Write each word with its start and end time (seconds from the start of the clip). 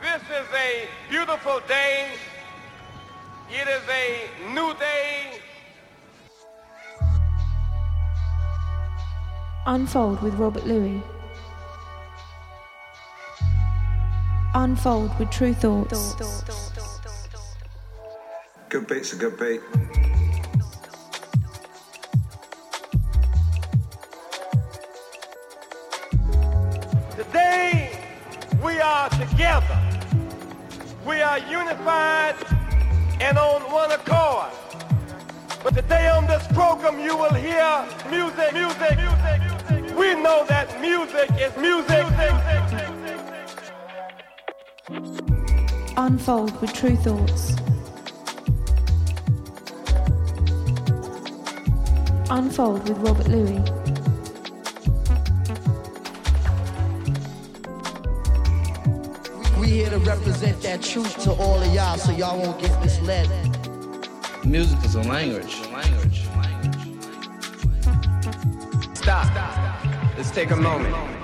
This 0.00 0.22
is 0.22 0.48
a 0.54 0.88
beautiful 1.10 1.60
day. 1.68 2.08
It 3.50 3.68
is 3.68 3.82
a 3.86 4.54
new 4.54 4.72
day. 4.74 5.38
Unfold 9.66 10.22
with 10.22 10.32
Robert 10.34 10.66
Luis. 10.66 11.02
Unfold 14.54 15.18
with 15.18 15.30
Tru 15.30 15.52
Thoughts. 15.52 16.14
Good 18.70 18.86
beat's 18.86 19.12
a 19.12 19.16
good 19.16 19.38
beat. 19.38 19.60
Today 27.16 27.98
we 28.64 28.80
are 28.80 29.10
together. 29.10 29.89
Are 31.20 31.38
unified 31.38 32.34
and 33.20 33.36
on 33.36 33.60
one 33.70 33.92
accord. 33.92 34.50
But 35.62 35.74
today 35.74 36.08
on 36.08 36.26
this 36.26 36.46
program 36.48 36.98
you 36.98 37.14
will 37.14 37.34
hear 37.34 37.86
music, 38.10 38.54
music, 38.54 38.96
music. 38.96 39.96
We 39.98 40.14
know 40.14 40.46
that 40.48 40.80
music 40.80 41.30
is 41.38 41.54
music. 41.58 42.06
Unfold 45.98 46.58
with 46.62 46.72
Tru 46.72 46.96
Thoughts. 46.96 47.54
Unfold 52.30 52.88
with 52.88 52.98
Robert 52.98 53.28
Luis. 53.28 53.79
Represent 60.20 60.60
that 60.60 60.82
truth 60.82 61.18
to 61.22 61.32
all 61.32 61.62
of 61.62 61.74
y'all 61.74 61.96
so 61.96 62.12
y'all 62.12 62.38
won't 62.38 62.60
get 62.60 62.78
misled. 62.82 63.26
Music 64.44 64.78
is 64.84 64.94
a 64.94 65.02
language. 65.02 65.60
Language. 65.72 66.28
Stop. 68.94 69.32
Let's 70.18 70.30
take 70.30 70.50
a 70.50 70.56
moment. 70.56 71.19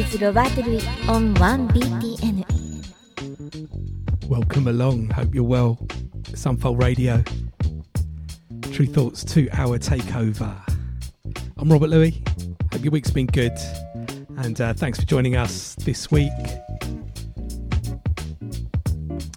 With 0.00 0.22
Robert 0.22 0.56
on 1.10 1.34
1BTN. 1.34 2.46
Welcome 4.28 4.66
along. 4.66 5.10
Hope 5.10 5.34
you're 5.34 5.44
well. 5.44 5.76
Sunfold 6.22 6.82
Radio. 6.82 7.22
Tru 8.72 8.86
Thoughts 8.86 9.22
two 9.22 9.50
hour 9.52 9.78
takeover. 9.78 10.56
I'm 11.58 11.70
Robert 11.70 11.90
Luis. 11.90 12.14
Hope 12.72 12.82
your 12.82 12.92
week's 12.92 13.10
been 13.10 13.26
good. 13.26 13.52
And 14.38 14.58
uh, 14.58 14.72
thanks 14.72 14.98
for 14.98 15.04
joining 15.04 15.36
us 15.36 15.74
this 15.74 16.10
week. 16.10 16.32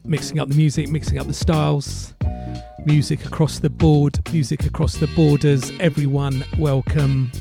Mixing 0.06 0.40
up 0.40 0.48
the 0.48 0.56
music, 0.56 0.88
mixing 0.88 1.20
up 1.20 1.28
the 1.28 1.34
styles, 1.34 2.14
music 2.86 3.26
across 3.26 3.60
the 3.60 3.70
board, 3.70 4.18
music 4.32 4.66
across 4.66 4.96
the 4.96 5.08
borders. 5.08 5.74
Everyone, 5.82 6.46
welcome. 6.58 7.32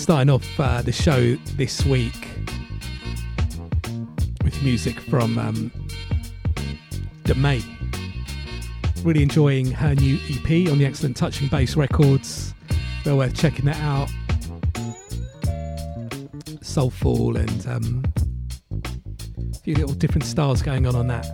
Starting 0.00 0.30
off 0.30 0.58
uh, 0.58 0.80
the 0.80 0.92
show 0.92 1.34
this 1.56 1.84
week 1.84 2.26
with 4.42 4.62
music 4.62 4.98
from 4.98 5.38
um. 5.38 5.70
Really 9.04 9.22
enjoying 9.22 9.70
her 9.70 9.94
new 9.94 10.18
EP 10.30 10.70
on 10.70 10.78
the 10.78 10.86
excellent 10.86 11.18
Touching 11.18 11.48
Bass 11.48 11.76
Records. 11.76 12.54
Well 13.04 13.18
worth 13.18 13.36
checking 13.36 13.66
that 13.66 13.76
out. 13.76 14.10
Soulful 16.62 17.36
and 17.36 17.66
um, 17.66 18.02
a 19.54 19.58
few 19.58 19.74
little 19.74 19.94
different 19.94 20.24
styles 20.24 20.62
going 20.62 20.86
on 20.86 20.96
on 20.96 21.08
that. 21.08 21.26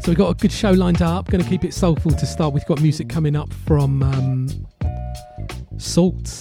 So 0.00 0.12
we've 0.12 0.18
got 0.18 0.30
a 0.30 0.34
good 0.34 0.52
show 0.52 0.70
lined 0.70 1.02
up. 1.02 1.28
Going 1.30 1.42
to 1.42 1.50
keep 1.50 1.64
it 1.64 1.74
soulful 1.74 2.12
to 2.12 2.26
start. 2.26 2.54
We've 2.54 2.64
got 2.66 2.80
music 2.80 3.08
coming 3.08 3.34
up 3.34 3.52
from 3.52 4.04
um, 4.04 4.48
SAULT. 5.84 6.40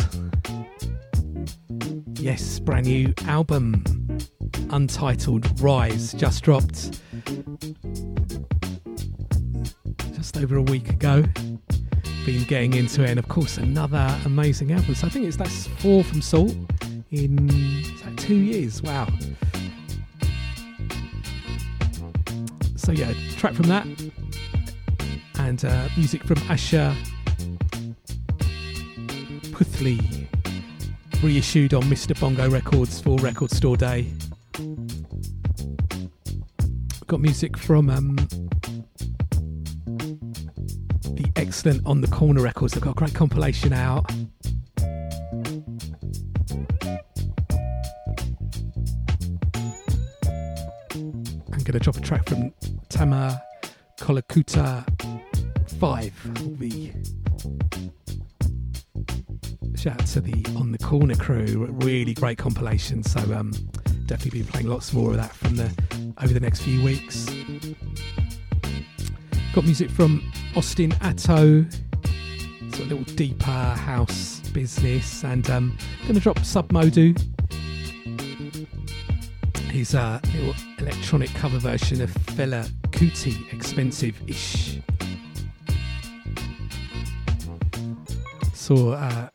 Yes, 2.13 2.60
brand 2.60 2.88
new 2.88 3.13
album, 3.28 3.84
Untitled 4.69 5.62
Rise, 5.62 6.13
just 6.13 6.44
dropped 6.44 7.00
just 10.16 10.38
over 10.38 10.56
a 10.56 10.62
week 10.63 10.90
ago. 10.90 11.24
Been 12.25 12.44
getting 12.45 12.74
into 12.74 13.04
it, 13.04 13.10
and 13.10 13.19
of 13.19 13.28
course, 13.28 13.57
another 13.57 14.18
amazing 14.25 14.72
album. 14.72 14.95
So 14.95 15.07
I 15.07 15.10
think 15.10 15.28
it's 15.28 15.36
that's 15.36 15.68
four 15.68 16.04
from 16.04 16.22
SAULT 16.22 16.56
in 17.12 17.84
two 18.16 18.38
years. 18.38 18.81
Wow. 18.81 19.07
So 22.78 22.94
yeah, 22.94 23.13
track 23.36 23.54
from 23.54 23.68
that, 23.68 23.86
and 25.38 25.63
uh, 25.63 25.89
music 25.98 26.24
from 26.24 26.38
Asha 26.48 26.96
Puthli, 29.53 30.27
reissued 31.21 31.75
on 31.75 31.83
Mr. 31.83 32.19
Bongo 32.19 32.50
Records 32.50 33.00
for 33.00 33.19
Record 33.19 33.51
Store 33.51 33.77
Day. 33.77 34.11
Got 37.05 37.21
music 37.21 37.55
from 37.55 37.91
um, 37.91 38.15
the 41.05 41.31
excellent 41.35 41.85
On 41.85 42.01
the 42.01 42.07
Corner 42.07 42.41
Records. 42.41 42.73
They've 42.73 42.81
got 42.81 42.91
a 42.91 42.95
great 42.95 43.13
compilation 43.13 43.73
out. 43.73 44.11
I'm 51.51 51.61
going 51.63 51.73
to 51.73 51.79
drop 51.79 51.97
a 51.97 52.01
track 52.01 52.27
from 52.27 52.51
Tama 52.89 53.39
Kolakuta 54.00 54.83
5. 55.79 56.57
The 56.59 56.91
shout 59.75 60.00
out 60.00 60.07
to 60.07 60.21
the 60.21 60.45
On 60.57 60.71
the 60.71 60.77
Corner 60.77 61.15
crew. 61.15 61.67
Really 61.71 62.13
great 62.13 62.38
compilation. 62.38 63.03
So 63.03 63.19
um, 63.33 63.51
definitely 64.05 64.41
be 64.41 64.47
playing 64.47 64.67
lots 64.67 64.94
more 64.94 65.11
of 65.11 65.17
that 65.17 65.33
from 65.35 65.55
the 65.55 65.69
over 66.21 66.33
the 66.33 66.39
next 66.39 66.61
few 66.61 66.83
weeks. 66.83 67.25
Got 69.53 69.65
music 69.65 69.89
from 69.89 70.31
Austin 70.55 70.94
Atto, 71.01 71.63
sort 71.63 72.79
of 72.79 72.79
a 72.79 72.95
little 72.95 73.15
deeper 73.15 73.51
house 73.51 74.39
business, 74.50 75.23
and 75.23 75.50
um, 75.50 75.77
going 76.03 76.15
to 76.15 76.19
drop 76.19 76.39
Submodu. 76.39 77.19
His 79.71 79.95
uh, 79.95 80.19
little 80.33 80.55
electronic 80.79 81.29
cover 81.33 81.57
version 81.57 82.01
of 82.01 82.11
Fela 82.11 82.69
Kuti, 82.91 83.51
expensive-ish. 83.53 84.79
Saw 88.63 88.94
uh, 88.94 89.27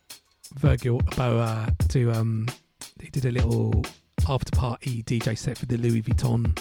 Virgil 0.55 1.01
Abloh 1.01 1.89
do 1.89 2.11
um, 2.11 2.49
he 2.99 3.11
did 3.11 3.27
a 3.27 3.31
little 3.31 3.85
after 4.27 4.51
party 4.57 5.03
DJ 5.03 5.37
set 5.37 5.59
for 5.59 5.67
the 5.67 5.77
Louis 5.77 6.01
Vuitton 6.01 6.59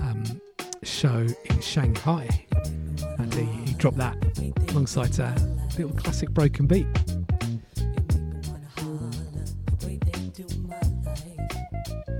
um, 0.00 0.40
show 0.82 1.24
in 1.44 1.60
Shanghai, 1.60 2.28
and 3.18 3.32
he, 3.32 3.44
he 3.44 3.74
dropped 3.74 3.98
that 3.98 4.16
alongside 4.70 5.16
a 5.20 5.36
little 5.78 5.96
classic 5.96 6.30
broken 6.30 6.66
beat. 6.66 6.88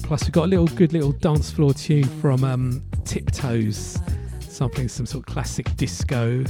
Plus, 0.04 0.22
we've 0.22 0.30
got 0.30 0.44
a 0.44 0.50
little 0.50 0.68
good 0.68 0.92
little 0.92 1.10
dance 1.10 1.50
floor 1.50 1.74
tune 1.74 2.04
from 2.20 2.44
um, 2.44 2.80
Tiptoes, 3.04 3.98
sampling 4.38 4.88
some 4.88 5.04
sort 5.04 5.26
of 5.26 5.34
classic 5.34 5.74
disco, 5.74 6.44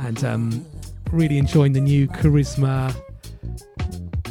and 0.00 0.24
um, 0.24 0.66
really 1.12 1.36
enjoying 1.36 1.74
the 1.74 1.80
new 1.80 2.08
Charisma 2.08 2.94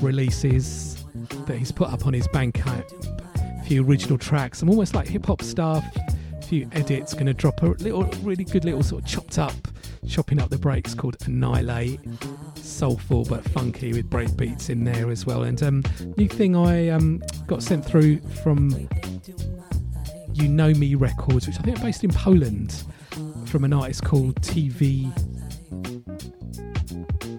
releases 0.01 1.05
that 1.45 1.57
he's 1.57 1.71
put 1.71 1.89
up 1.89 2.07
on 2.07 2.13
his 2.13 2.27
Bandcamp. 2.29 3.61
A 3.61 3.63
few 3.63 3.85
original 3.85 4.17
tracks, 4.17 4.59
some 4.59 4.69
almost 4.69 4.95
like 4.95 5.07
hip 5.07 5.27
hop 5.27 5.43
stuff. 5.43 5.85
A 6.37 6.41
few 6.41 6.67
edits. 6.73 7.13
Going 7.13 7.27
to 7.27 7.33
drop 7.35 7.61
a 7.61 7.67
little, 7.67 8.03
really 8.23 8.43
good 8.43 8.65
little 8.65 8.81
sort 8.81 9.03
of 9.03 9.07
chopped 9.07 9.37
up, 9.37 9.53
chopping 10.07 10.41
up 10.41 10.49
the 10.49 10.57
breaks 10.57 10.95
called 10.95 11.17
Annihilate. 11.25 11.99
Soulful 12.55 13.25
but 13.25 13.47
funky 13.49 13.93
with 13.93 14.09
break 14.09 14.35
beats 14.35 14.69
in 14.69 14.83
there 14.83 15.11
as 15.11 15.25
well. 15.25 15.43
And 15.43 15.61
um, 15.61 15.83
new 16.17 16.27
thing 16.27 16.55
I 16.55 16.89
um, 16.89 17.21
got 17.45 17.61
sent 17.61 17.85
through 17.85 18.17
from 18.43 18.89
You 20.33 20.47
Know 20.47 20.73
Me 20.73 20.95
Records, 20.95 21.45
which 21.45 21.59
I 21.59 21.61
think 21.61 21.77
are 21.77 21.83
based 21.83 22.03
in 22.03 22.11
Poland, 22.11 22.83
from 23.45 23.65
an 23.65 23.71
artist 23.71 24.03
called 24.03 24.41
TV 24.41 25.11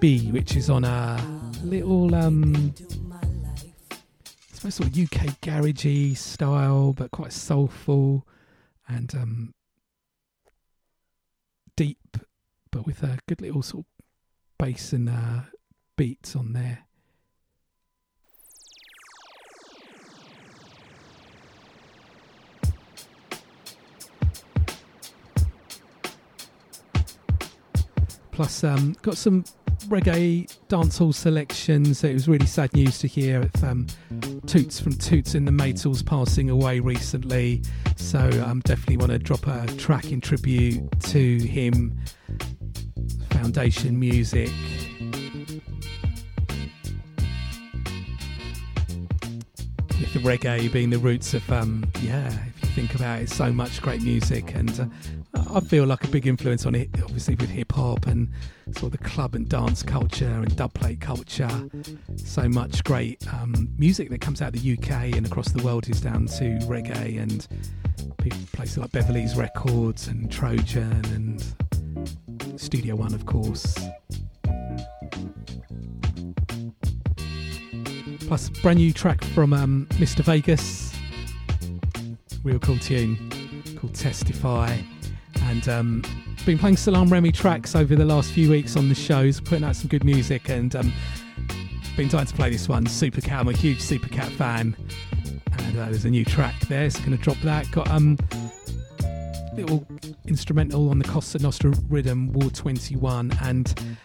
B, 0.02 0.32
which 0.32 0.56
is 0.56 0.68
on 0.68 0.82
a 0.82 1.16
little 1.62 2.12
um 2.12 2.74
I 3.92 4.52
suppose 4.52 4.74
sort 4.74 4.88
of 4.88 4.98
UK 4.98 5.38
garagey 5.40 6.16
style, 6.16 6.92
but 6.92 7.12
quite 7.12 7.32
soulful 7.32 8.26
and 8.88 9.14
um 9.14 9.54
deep, 11.76 12.18
but 12.72 12.84
with 12.84 13.04
a 13.04 13.20
good 13.28 13.40
little 13.40 13.62
sort 13.62 13.84
of 13.86 14.04
bass 14.58 14.92
and 14.92 15.08
uh, 15.08 15.42
beats 15.96 16.34
on 16.34 16.52
there. 16.52 16.80
Plus, 28.32 28.64
um, 28.64 28.96
got 29.02 29.16
some 29.16 29.44
reggae 29.88 30.46
dancehall 30.68 31.14
selections. 31.14 32.04
It 32.04 32.12
was 32.12 32.28
really 32.28 32.46
sad 32.46 32.72
news 32.74 32.98
to 33.00 33.06
hear 33.06 33.42
of 33.42 33.64
um, 33.64 33.86
Toots 34.46 34.80
from 34.80 34.92
Toots 34.92 35.34
and 35.34 35.46
the 35.46 35.52
Maytals 35.52 36.04
passing 36.04 36.50
away 36.50 36.80
recently. 36.80 37.62
So 37.96 38.18
I 38.18 38.38
um, 38.38 38.60
definitely 38.60 38.98
want 38.98 39.12
to 39.12 39.18
drop 39.18 39.46
a 39.46 39.66
track 39.76 40.12
in 40.12 40.20
tribute 40.20 40.88
to 41.00 41.38
him. 41.38 41.98
Foundation 43.30 43.98
music. 43.98 44.50
With 50.00 50.12
the 50.14 50.20
reggae 50.20 50.72
being 50.72 50.90
the 50.90 50.98
roots 50.98 51.34
of, 51.34 51.50
um, 51.50 51.84
yeah, 52.00 52.26
if 52.28 52.62
you 52.62 52.68
think 52.70 52.94
about 52.94 53.22
it, 53.22 53.30
so 53.30 53.52
much 53.52 53.80
great 53.80 54.02
music 54.02 54.54
and 54.54 54.80
uh, 54.80 54.86
I 55.34 55.60
feel 55.60 55.86
like 55.86 56.04
a 56.04 56.08
big 56.08 56.26
influence 56.26 56.66
on 56.66 56.74
it, 56.74 56.90
obviously 57.02 57.34
with 57.34 57.48
hip 57.48 57.72
hop 57.72 58.06
and 58.06 58.30
sort 58.72 58.92
of 58.92 58.92
the 58.92 58.98
club 58.98 59.34
and 59.34 59.48
dance 59.48 59.82
culture 59.82 60.26
and 60.26 60.50
dubplate 60.52 61.00
culture. 61.00 61.50
So 62.16 62.48
much 62.48 62.84
great 62.84 63.26
um, 63.32 63.68
music 63.78 64.10
that 64.10 64.20
comes 64.20 64.42
out 64.42 64.54
of 64.54 64.62
the 64.62 64.72
UK 64.72 65.16
and 65.16 65.26
across 65.26 65.50
the 65.50 65.62
world 65.62 65.88
is 65.88 66.00
down 66.00 66.26
to 66.26 66.58
reggae 66.66 67.20
and 67.20 67.46
places 68.52 68.78
like 68.78 68.92
Beverly's 68.92 69.36
Records 69.36 70.06
and 70.08 70.30
Trojan 70.30 71.04
and 71.14 72.60
Studio 72.60 72.96
One, 72.96 73.14
of 73.14 73.26
course. 73.26 73.78
Plus, 78.20 78.48
brand 78.60 78.78
new 78.78 78.92
track 78.92 79.24
from 79.24 79.52
um, 79.52 79.86
Mr. 79.92 80.22
Vegas, 80.24 80.94
real 82.44 82.58
cool 82.58 82.78
tune 82.78 83.30
called 83.78 83.94
Testify 83.94 84.78
and 85.42 85.68
um, 85.68 86.02
been 86.44 86.58
playing 86.58 86.76
Salaam 86.76 87.08
Remi 87.08 87.32
tracks 87.32 87.74
over 87.74 87.94
the 87.94 88.04
last 88.04 88.32
few 88.32 88.50
weeks 88.50 88.76
on 88.76 88.88
the 88.88 88.94
shows, 88.94 89.40
putting 89.40 89.64
out 89.64 89.76
some 89.76 89.88
good 89.88 90.04
music, 90.04 90.48
and 90.48 90.74
um, 90.74 90.92
been 91.96 92.08
dying 92.08 92.26
to 92.26 92.34
play 92.34 92.50
this 92.50 92.68
one, 92.68 92.86
Super 92.86 93.20
Cat. 93.20 93.40
I'm 93.40 93.48
a 93.48 93.52
huge 93.52 93.80
Super 93.80 94.08
Cat 94.08 94.30
fan, 94.32 94.76
and 95.58 95.78
uh, 95.78 95.86
there's 95.86 96.04
a 96.04 96.10
new 96.10 96.24
track 96.24 96.58
there, 96.68 96.88
so 96.90 96.98
going 97.00 97.16
to 97.16 97.22
drop 97.22 97.38
that. 97.38 97.70
Got 97.70 97.90
um 97.90 98.18
little 99.54 99.86
instrumental 100.26 100.88
on 100.88 100.98
the 100.98 101.04
Costa 101.04 101.38
Nostra 101.38 101.72
rhythm, 101.88 102.32
War 102.32 102.50
21, 102.50 103.36
and 103.42 103.98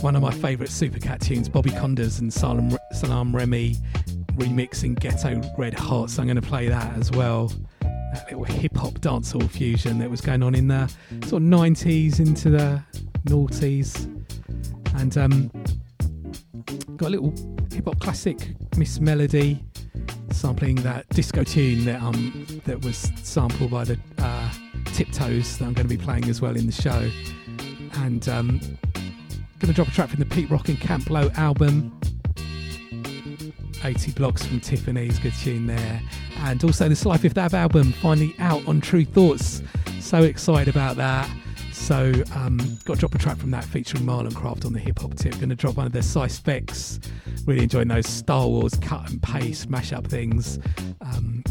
one 0.00 0.16
of 0.16 0.22
my 0.22 0.30
favourite 0.30 0.70
Super 0.70 0.98
Cat 0.98 1.20
tunes, 1.20 1.48
Bobby 1.48 1.70
Konders 1.70 2.20
and 2.20 2.32
Salaam, 2.32 2.76
Salaam 2.92 3.34
Remi 3.34 3.76
remixing 4.36 4.98
Ghetto 4.98 5.40
Red 5.58 5.74
Hot. 5.74 6.10
So 6.10 6.22
I'm 6.22 6.28
going 6.28 6.40
to 6.40 6.48
play 6.48 6.68
that 6.68 6.96
as 6.96 7.10
well 7.10 7.52
that 8.12 8.26
little 8.28 8.44
hip 8.44 8.76
hop 8.76 8.94
dancehall 8.94 9.48
fusion 9.48 9.98
that 9.98 10.10
was 10.10 10.20
going 10.20 10.42
on 10.42 10.54
in 10.54 10.68
the 10.68 10.86
sort 11.26 11.42
of 11.42 11.48
90s 11.48 12.18
into 12.18 12.50
the 12.50 12.82
noughties. 13.24 14.06
And 14.94 15.16
um, 15.16 15.50
got 16.96 17.08
a 17.08 17.10
little 17.10 17.32
hip 17.72 17.86
hop 17.86 18.00
classic, 18.00 18.54
Miss 18.76 19.00
Melody, 19.00 19.62
sampling 20.30 20.76
that 20.76 21.08
disco 21.10 21.44
tune 21.44 21.84
that 21.84 22.00
um 22.02 22.46
that 22.64 22.82
was 22.84 22.96
sampled 23.22 23.70
by 23.70 23.84
the 23.84 23.98
uh, 24.18 24.50
Tiptoes 24.86 25.58
that 25.58 25.66
I'm 25.66 25.72
going 25.72 25.88
to 25.88 25.96
be 25.96 26.02
playing 26.02 26.28
as 26.28 26.40
well 26.40 26.56
in 26.56 26.66
the 26.66 26.72
show. 26.72 27.10
And 28.02 28.28
um, 28.28 28.60
going 29.60 29.68
to 29.68 29.72
drop 29.72 29.88
a 29.88 29.90
track 29.90 30.08
from 30.08 30.20
the 30.20 30.26
Pete 30.26 30.50
Rock 30.50 30.68
and 30.68 30.80
Camp 30.80 31.10
Lo 31.10 31.30
album. 31.36 31.98
80 33.84 34.12
blocks 34.12 34.44
from 34.44 34.60
Tiffany's, 34.60 35.18
good 35.18 35.34
tune 35.34 35.66
there. 35.66 36.00
And 36.38 36.62
also 36.64 36.88
the 36.88 36.96
Sly 36.96 37.16
Fifth 37.16 37.38
Ave 37.38 37.56
album 37.56 37.92
finally 37.92 38.34
out 38.38 38.66
on 38.66 38.80
Tru 38.80 39.04
Thoughts. 39.04 39.62
So 40.00 40.22
excited 40.22 40.74
about 40.74 40.96
that. 40.96 41.30
So 41.72 42.12
um, 42.34 42.58
got 42.84 42.94
to 42.94 43.00
drop 43.00 43.14
a 43.14 43.18
track 43.18 43.36
from 43.38 43.50
that 43.50 43.64
featuring 43.64 44.04
Marlon 44.04 44.34
Craft 44.34 44.64
on 44.64 44.72
the 44.72 44.78
hip 44.78 44.98
hop 45.00 45.14
tip. 45.14 45.34
Going 45.34 45.48
to 45.48 45.56
drop 45.56 45.76
one 45.76 45.86
of 45.86 45.92
their 45.92 46.02
Sci 46.02 46.26
Specs. 46.28 47.00
Really 47.46 47.64
enjoying 47.64 47.88
those 47.88 48.06
Star 48.06 48.46
Wars 48.46 48.74
cut 48.76 49.10
and 49.10 49.22
paste 49.22 49.70
mashup 49.70 50.06
things. 50.06 50.58
Um, 51.00 51.42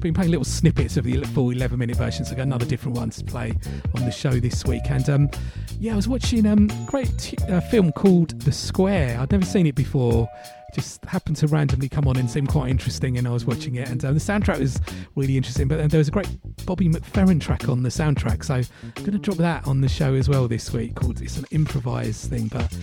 been 0.00 0.14
playing 0.14 0.30
little 0.30 0.44
snippets 0.44 0.96
of 0.96 1.04
the 1.04 1.22
full 1.28 1.50
11 1.50 1.78
minute 1.78 1.96
version, 1.96 2.24
so 2.24 2.34
got 2.34 2.42
another 2.42 2.66
different 2.66 2.96
one 2.96 3.10
to 3.10 3.24
play 3.24 3.54
on 3.94 4.04
the 4.04 4.10
show 4.10 4.32
this 4.32 4.64
week. 4.64 4.82
And 4.90 5.08
um, 5.08 5.30
yeah, 5.78 5.92
I 5.92 5.96
was 5.96 6.08
watching 6.08 6.46
a 6.46 6.52
um, 6.52 6.68
great 6.86 7.16
t- 7.18 7.38
uh, 7.48 7.60
film 7.60 7.92
called 7.92 8.40
The 8.40 8.52
Square. 8.52 9.18
I'd 9.20 9.32
never 9.32 9.44
seen 9.44 9.66
it 9.66 9.74
before 9.74 10.28
just 10.74 11.04
happened 11.04 11.36
to 11.36 11.46
randomly 11.46 11.88
come 11.88 12.08
on 12.08 12.16
and 12.16 12.28
seemed 12.28 12.48
quite 12.48 12.68
interesting, 12.68 13.16
and 13.16 13.28
I 13.28 13.30
was 13.30 13.44
watching 13.44 13.76
it. 13.76 13.88
And 13.88 14.04
uh, 14.04 14.12
the 14.12 14.18
soundtrack 14.18 14.58
was 14.58 14.80
really 15.14 15.36
interesting. 15.36 15.68
But 15.68 15.88
there 15.88 15.98
was 15.98 16.08
a 16.08 16.10
great 16.10 16.28
Bobby 16.66 16.88
McFerrin 16.88 17.40
track 17.40 17.68
on 17.68 17.82
the 17.82 17.88
soundtrack, 17.88 18.44
so 18.44 18.54
I'm 18.54 18.66
going 18.96 19.12
to 19.12 19.18
drop 19.18 19.38
that 19.38 19.66
on 19.66 19.80
the 19.80 19.88
show 19.88 20.14
as 20.14 20.28
well 20.28 20.48
this 20.48 20.72
week. 20.72 20.96
Called 20.96 21.22
it's 21.22 21.38
an 21.38 21.46
improvised 21.52 22.28
thing, 22.28 22.48
but 22.48 22.76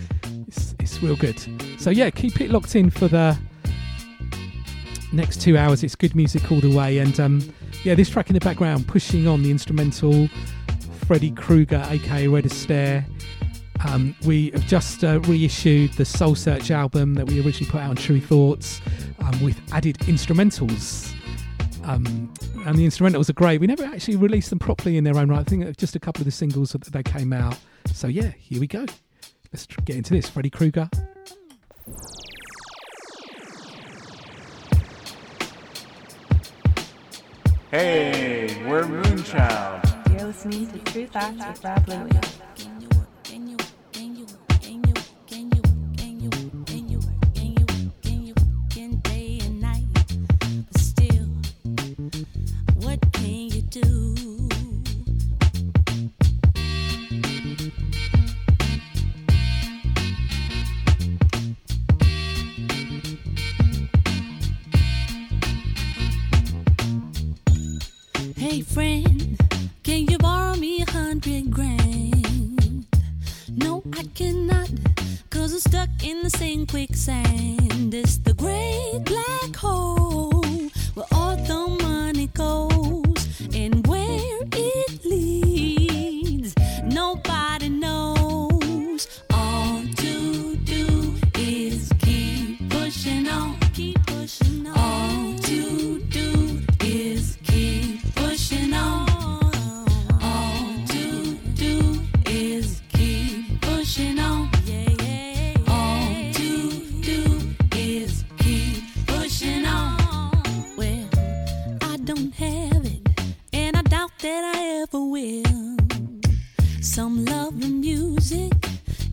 it's 0.48 0.74
it's 0.80 1.04
real 1.04 1.18
good. 1.18 1.40
So 1.80 1.90
yeah, 1.90 2.10
keep 2.10 2.40
it 2.42 2.50
locked 2.50 2.76
in 2.76 2.90
for 2.90 3.08
the 3.08 3.38
next 5.12 5.42
two 5.42 5.58
hours. 5.58 5.84
It's 5.84 5.96
good 5.96 6.16
music 6.16 6.52
all 6.52 6.60
the 6.60 6.76
way, 6.76 7.00
and 7.00 7.20
um, 7.20 7.54
yeah, 7.84 7.96
this 7.96 8.10
track 8.10 8.30
in 8.30 8.34
the 8.34 8.40
background, 8.40 8.88
pushing 8.88 9.28
on 9.28 9.44
the 9.44 9.52
instrumental, 9.52 10.28
Freddy 11.06 11.32
Krueger, 11.32 11.86
aka 11.90 12.28
Red 12.28 12.46
Astaire. 12.46 13.06
Um, 13.88 14.16
we 14.26 14.52
have 14.52 14.66
just 14.68 15.04
uh, 15.04 15.20
reissued 15.22 15.94
the 15.94 16.06
Soul 16.06 16.36
Search 16.36 16.70
album 16.70 17.16
that 17.16 17.26
we 17.26 17.44
originally 17.44 17.70
put 17.72 17.82
out 17.82 17.90
on 17.90 17.96
Tru 17.96 18.22
Thoughts 18.22 18.80
um, 19.20 19.42
with 19.44 19.60
added 19.74 19.98
instrumentals. 20.00 21.14
Um, 21.84 22.32
and 22.66 22.78
the 22.78 22.86
instrumentals 22.86 23.30
are 23.30 23.34
great. 23.34 23.60
We 23.60 23.66
never 23.66 23.84
actually 23.84 24.18
released 24.18 24.52
them 24.52 24.60
properly 24.60 24.98
in 24.98 25.04
their 25.04 25.18
own 25.18 25.30
right. 25.30 25.40
I 25.40 25.44
think 25.44 25.78
just 25.78 25.96
a 25.96 26.00
couple 26.00 26.22
of 26.22 26.26
the 26.26 26.32
singles 26.32 26.74
that 26.74 26.84
they 26.86 27.02
came 27.02 27.34
out. 27.34 27.58
So 27.92 28.08
yeah, 28.08 28.32
here 28.38 28.60
we 28.60 28.68
go. 28.68 28.86
Let's 29.52 29.66
get 29.66 29.96
into 29.96 30.14
this. 30.14 30.30
Freddy 30.30 30.52
Krueger. 30.52 30.90
Hey, 37.72 38.50
we're 38.68 38.84
Moonchild. 38.84 40.12
You're 40.12 40.28
listening 40.28 40.68
to 40.72 40.78
Tru 40.92 41.08
Thoughts 41.08 41.38
with 41.38 41.64
Rob 41.64 41.88
Louie. 41.88 42.22
Hey 68.52 68.64
friend, 68.64 69.40
can 69.82 70.08
you 70.08 70.18
borrow 70.18 70.58
me 70.58 70.82
a 70.82 70.92
hundred 70.92 71.52
grand? 71.52 72.86
No, 73.48 73.82
I 73.94 74.04
cannot, 74.14 74.70
cause 75.30 75.54
I'm 75.54 75.60
stuck 75.72 75.90
in 76.04 76.22
the 76.22 76.30
same 76.32 76.68
quicksand. 76.68 77.94
It's 77.94 78.18
the 78.18 78.34
great 78.34 79.06
black 79.06 79.56
hole 79.56 80.44
where 80.96 81.06
all 81.14 81.38
the 81.38 81.78
money 81.82 82.28
goes 82.28 82.71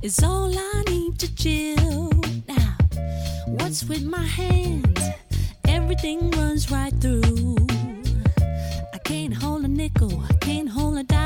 is 0.02 0.22
all 0.22 0.52
I 0.56 0.84
need 0.88 1.18
to 1.18 1.34
chill. 1.34 2.10
Now, 2.46 2.76
what's 3.46 3.84
with 3.84 4.04
my 4.04 4.24
hands? 4.24 5.00
Everything 5.66 6.30
runs 6.32 6.70
right 6.70 6.94
through. 7.00 7.56
I 8.94 8.98
can't 9.04 9.34
hold 9.34 9.64
a 9.64 9.68
nickel, 9.68 10.22
I 10.30 10.34
can't 10.34 10.68
hold 10.68 10.98
a 10.98 11.02
dime. 11.02 11.17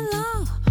But 0.00 0.69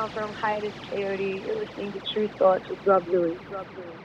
I'm 0.00 0.10
from 0.10 0.32
Hiatus 0.34 0.74
Kaiyote. 0.90 1.44
You're 1.44 1.58
listening 1.60 1.92
to 1.92 2.00
Tru 2.12 2.28
Thoughts 2.38 2.64
with 2.70 2.80
Rob 2.86 3.04
Luis. 3.06 3.38
Rob 3.50 3.68
Luis. 3.76 4.00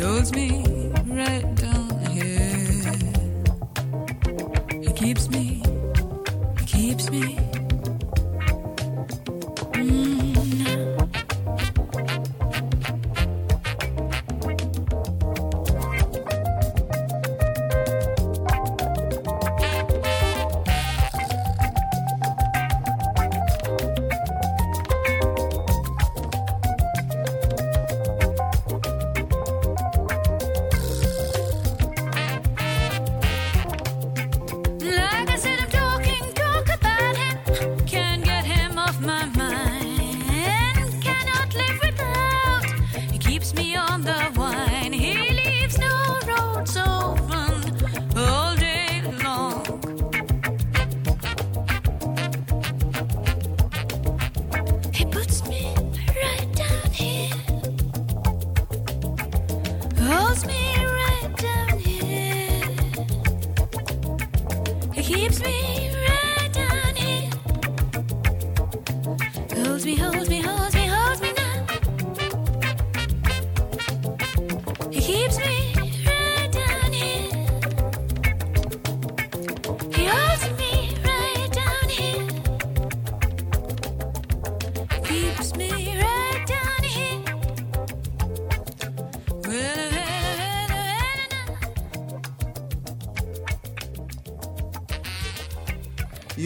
holds 0.00 0.32
me 0.32 0.62
right 1.06 1.54
down 1.56 1.90
here. 2.10 2.92
He 4.80 4.92
keeps 4.92 5.28
me, 5.28 5.62
he 6.58 6.64
keeps 6.64 7.10
me. 7.10 7.49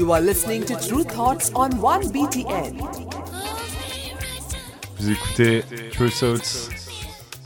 You 0.05 0.13
are 0.13 0.21
listening 0.21 0.67
to 0.67 0.75
Tru 0.75 1.03
Thoughts 1.03 1.51
on 1.55 1.71
1BTN. 1.71 2.77
Vous 4.99 5.11
écoutez 5.11 5.63
Tru 5.93 6.11
Thoughts 6.11 6.69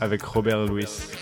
avec 0.01 0.21
Robert 0.23 0.65
Luis. 0.65 1.18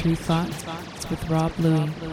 Tru 0.00 0.14
Thoughts 0.16 0.64
with 1.10 1.28
Rob 1.28 1.52
Louie. 1.58 2.09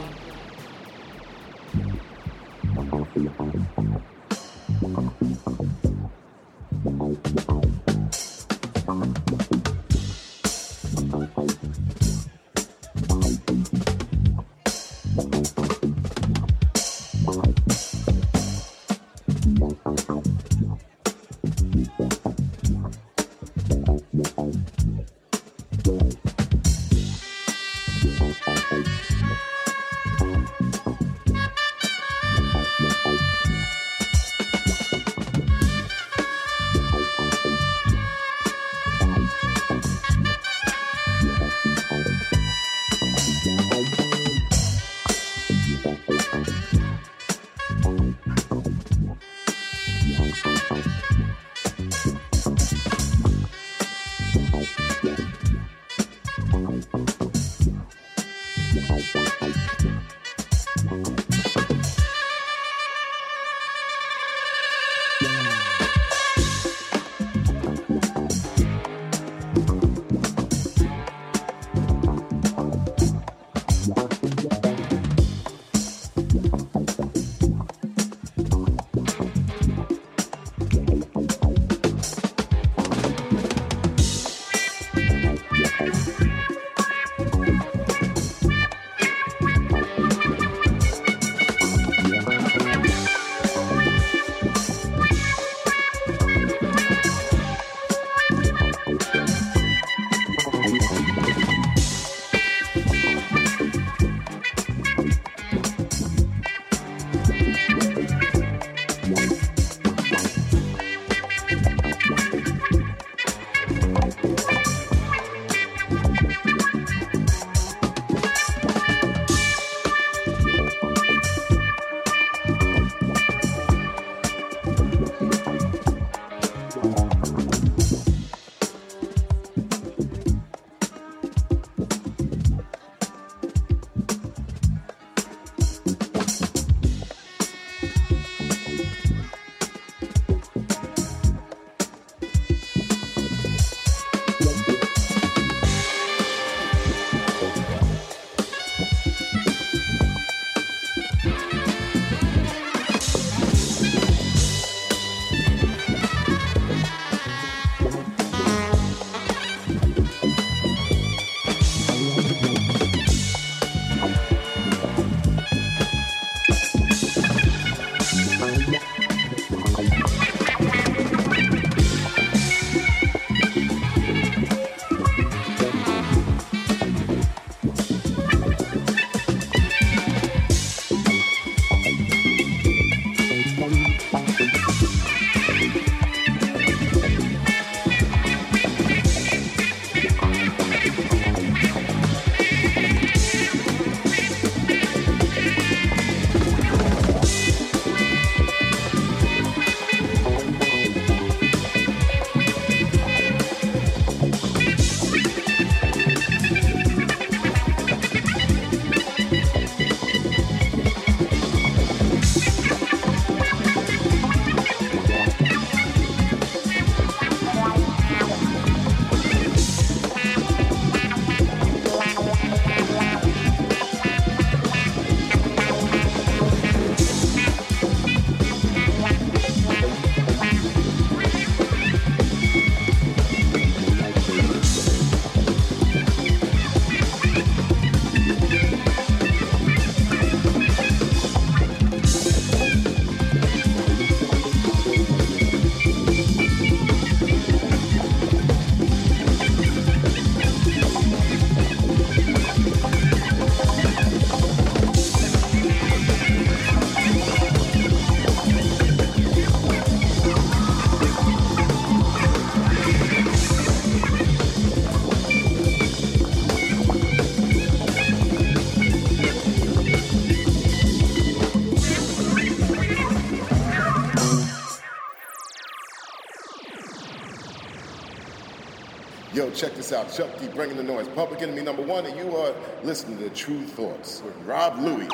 Chuck 280.17 280.39
D 280.39 280.47
bringing 280.47 280.77
the 280.77 280.83
noise. 280.83 281.07
Public 281.09 281.43
enemy 281.43 281.61
number 281.61 281.83
one, 281.83 282.03
and 282.07 282.17
you 282.17 282.35
are 282.35 282.51
listening 282.81 283.19
to 283.19 283.29
Tru 283.29 283.61
Thoughts 283.61 284.23
with 284.23 284.35
Rob 284.47 284.79
Louie. 284.79 285.07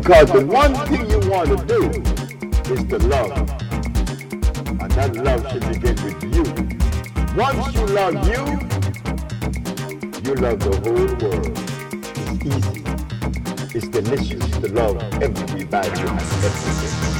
Because 0.00 0.32
the 0.32 0.46
one 0.46 0.74
thing 0.88 1.10
you 1.10 1.20
want 1.30 1.48
to 1.50 1.56
do 1.66 1.90
is 2.72 2.82
to 2.88 2.98
love. 3.06 3.32
And 4.80 4.90
that 4.92 5.14
love 5.14 5.46
should 5.52 5.60
begin 5.68 5.96
with 6.02 6.22
you. 6.34 6.44
Once 7.36 7.74
you 7.74 7.86
love 7.86 8.14
you, 8.26 8.42
you 10.24 10.34
love 10.36 10.58
the 10.58 10.72
whole 10.82 11.06
world. 11.20 11.52
It's 12.16 12.32
easy. 12.46 12.80
It's 13.76 13.88
delicious 13.88 14.50
to 14.58 14.68
love 14.72 14.96
everybody. 15.22 17.19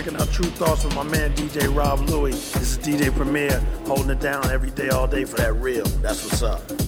Checking 0.00 0.18
out 0.18 0.32
Tru 0.32 0.46
Thoughts 0.46 0.82
with 0.82 0.94
my 0.94 1.02
man 1.02 1.30
DJ 1.34 1.76
Rob 1.76 2.00
Luis. 2.08 2.52
This 2.52 2.72
is 2.72 2.78
DJ 2.78 3.14
Premier 3.14 3.60
holding 3.84 4.08
it 4.08 4.18
down 4.18 4.50
every 4.50 4.70
day, 4.70 4.88
all 4.88 5.06
day 5.06 5.26
for 5.26 5.36
that 5.36 5.52
real. 5.52 5.84
That's 6.00 6.24
what's 6.24 6.42
up. 6.42 6.79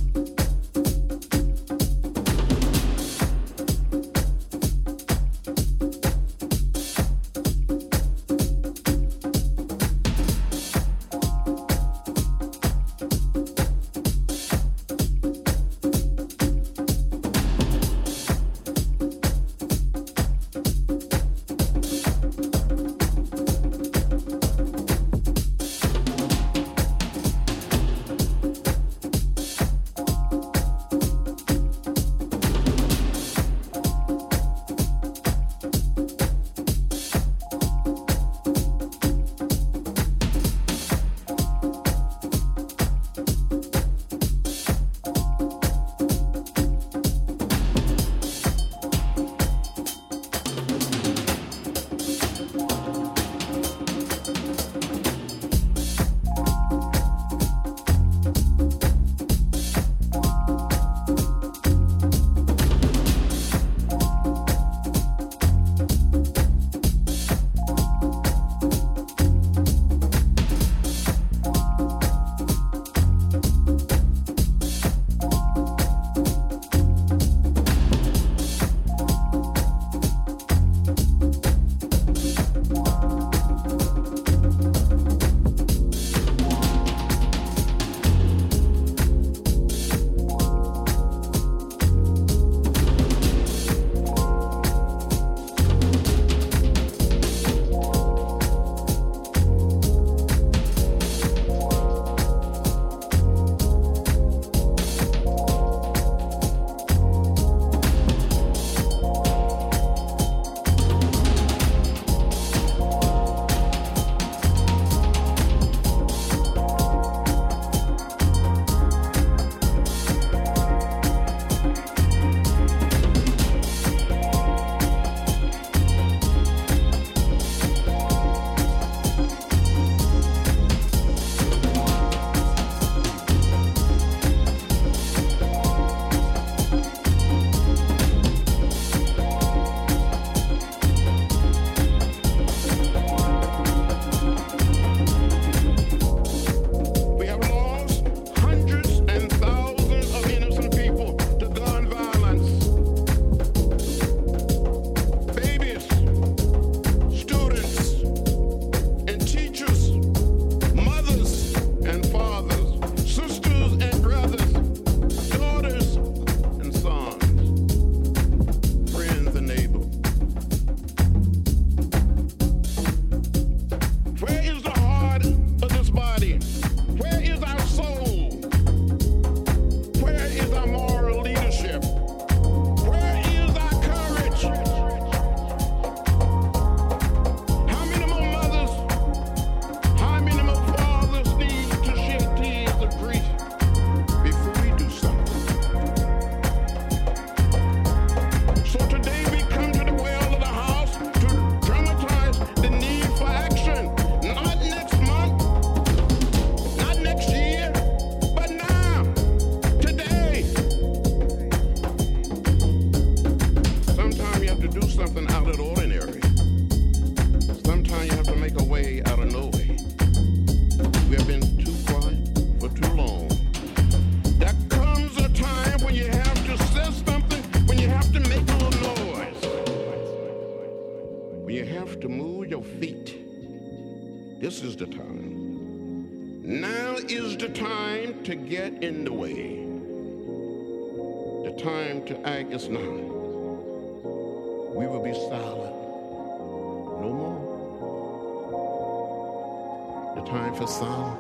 The 250.63 250.69
silence 250.69 251.19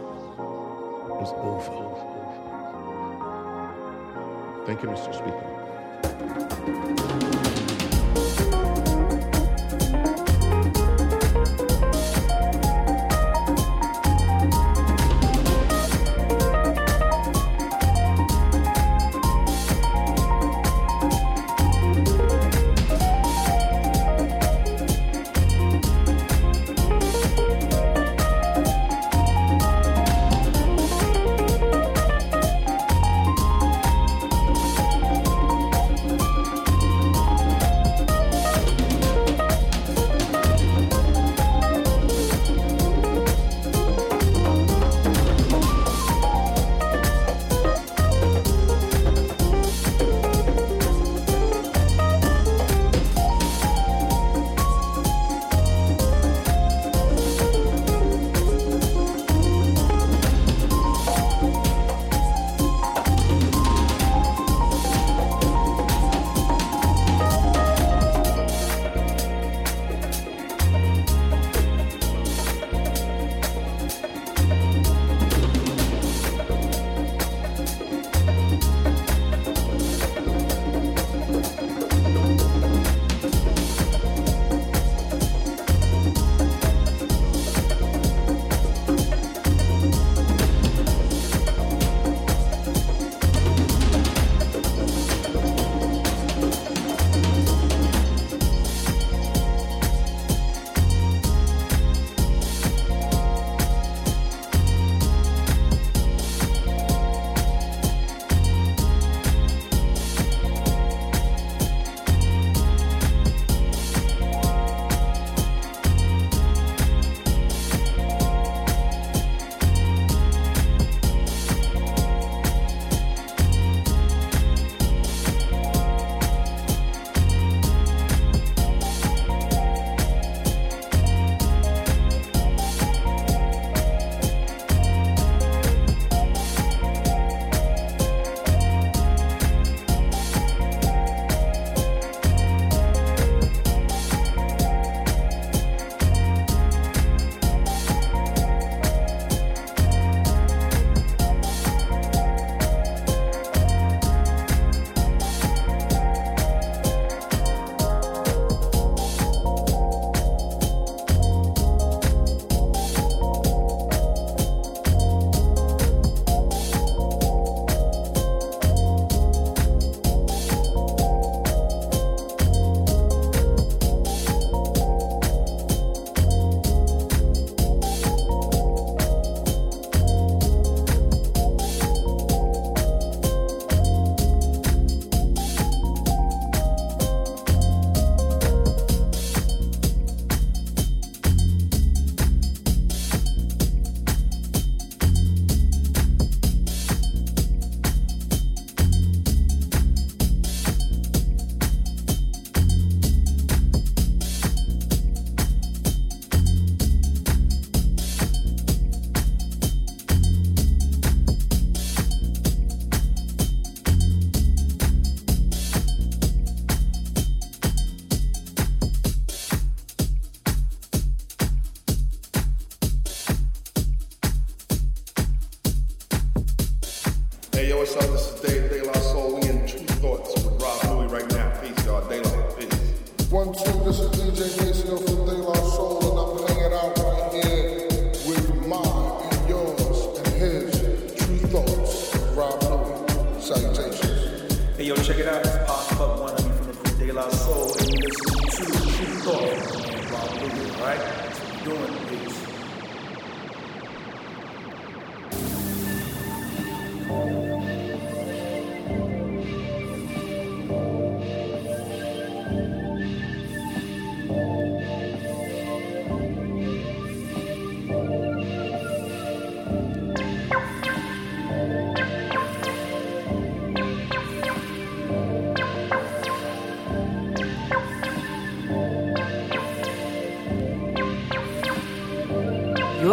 is 1.20 1.32
over. 1.34 1.74
Thank 4.66 4.84
you, 4.84 4.88
Mr. 4.88 5.12
Speaker. 5.12 5.51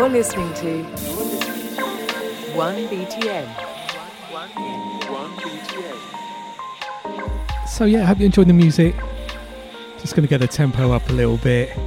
You're 0.09 0.17
listening 0.17 0.51
to 0.55 0.83
1BTN. 2.57 3.45
1BTN. 5.11 5.97
So 7.67 7.85
yeah, 7.85 8.01
I 8.01 8.05
hope 8.05 8.17
you 8.17 8.25
enjoyed 8.25 8.47
the 8.47 8.53
music. 8.53 8.95
Just 9.99 10.15
going 10.15 10.23
to 10.23 10.27
get 10.27 10.39
the 10.39 10.47
tempo 10.47 10.93
up 10.93 11.07
a 11.09 11.13
little 11.13 11.37
bit. 11.37 11.77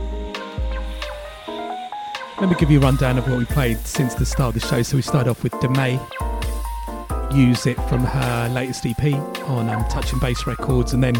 Let 2.40 2.48
me 2.48 2.54
give 2.60 2.70
you 2.70 2.78
a 2.78 2.82
rundown 2.82 3.18
of 3.18 3.28
what 3.28 3.38
we 3.38 3.44
played 3.44 3.78
since 3.78 4.14
the 4.14 4.24
start 4.24 4.54
of 4.54 4.62
the 4.62 4.68
show. 4.68 4.82
So 4.82 4.94
we 4.94 5.02
started 5.02 5.28
off 5.28 5.42
with 5.42 5.54
Demay. 5.54 5.98
Use 7.34 7.66
it 7.66 7.74
from 7.88 8.04
her 8.04 8.48
latest 8.50 8.86
EP 8.86 9.14
on 9.48 9.68
um, 9.68 9.84
Touch 9.88 10.12
and 10.12 10.20
Bass 10.20 10.46
Records, 10.46 10.92
and 10.92 11.02
then 11.02 11.16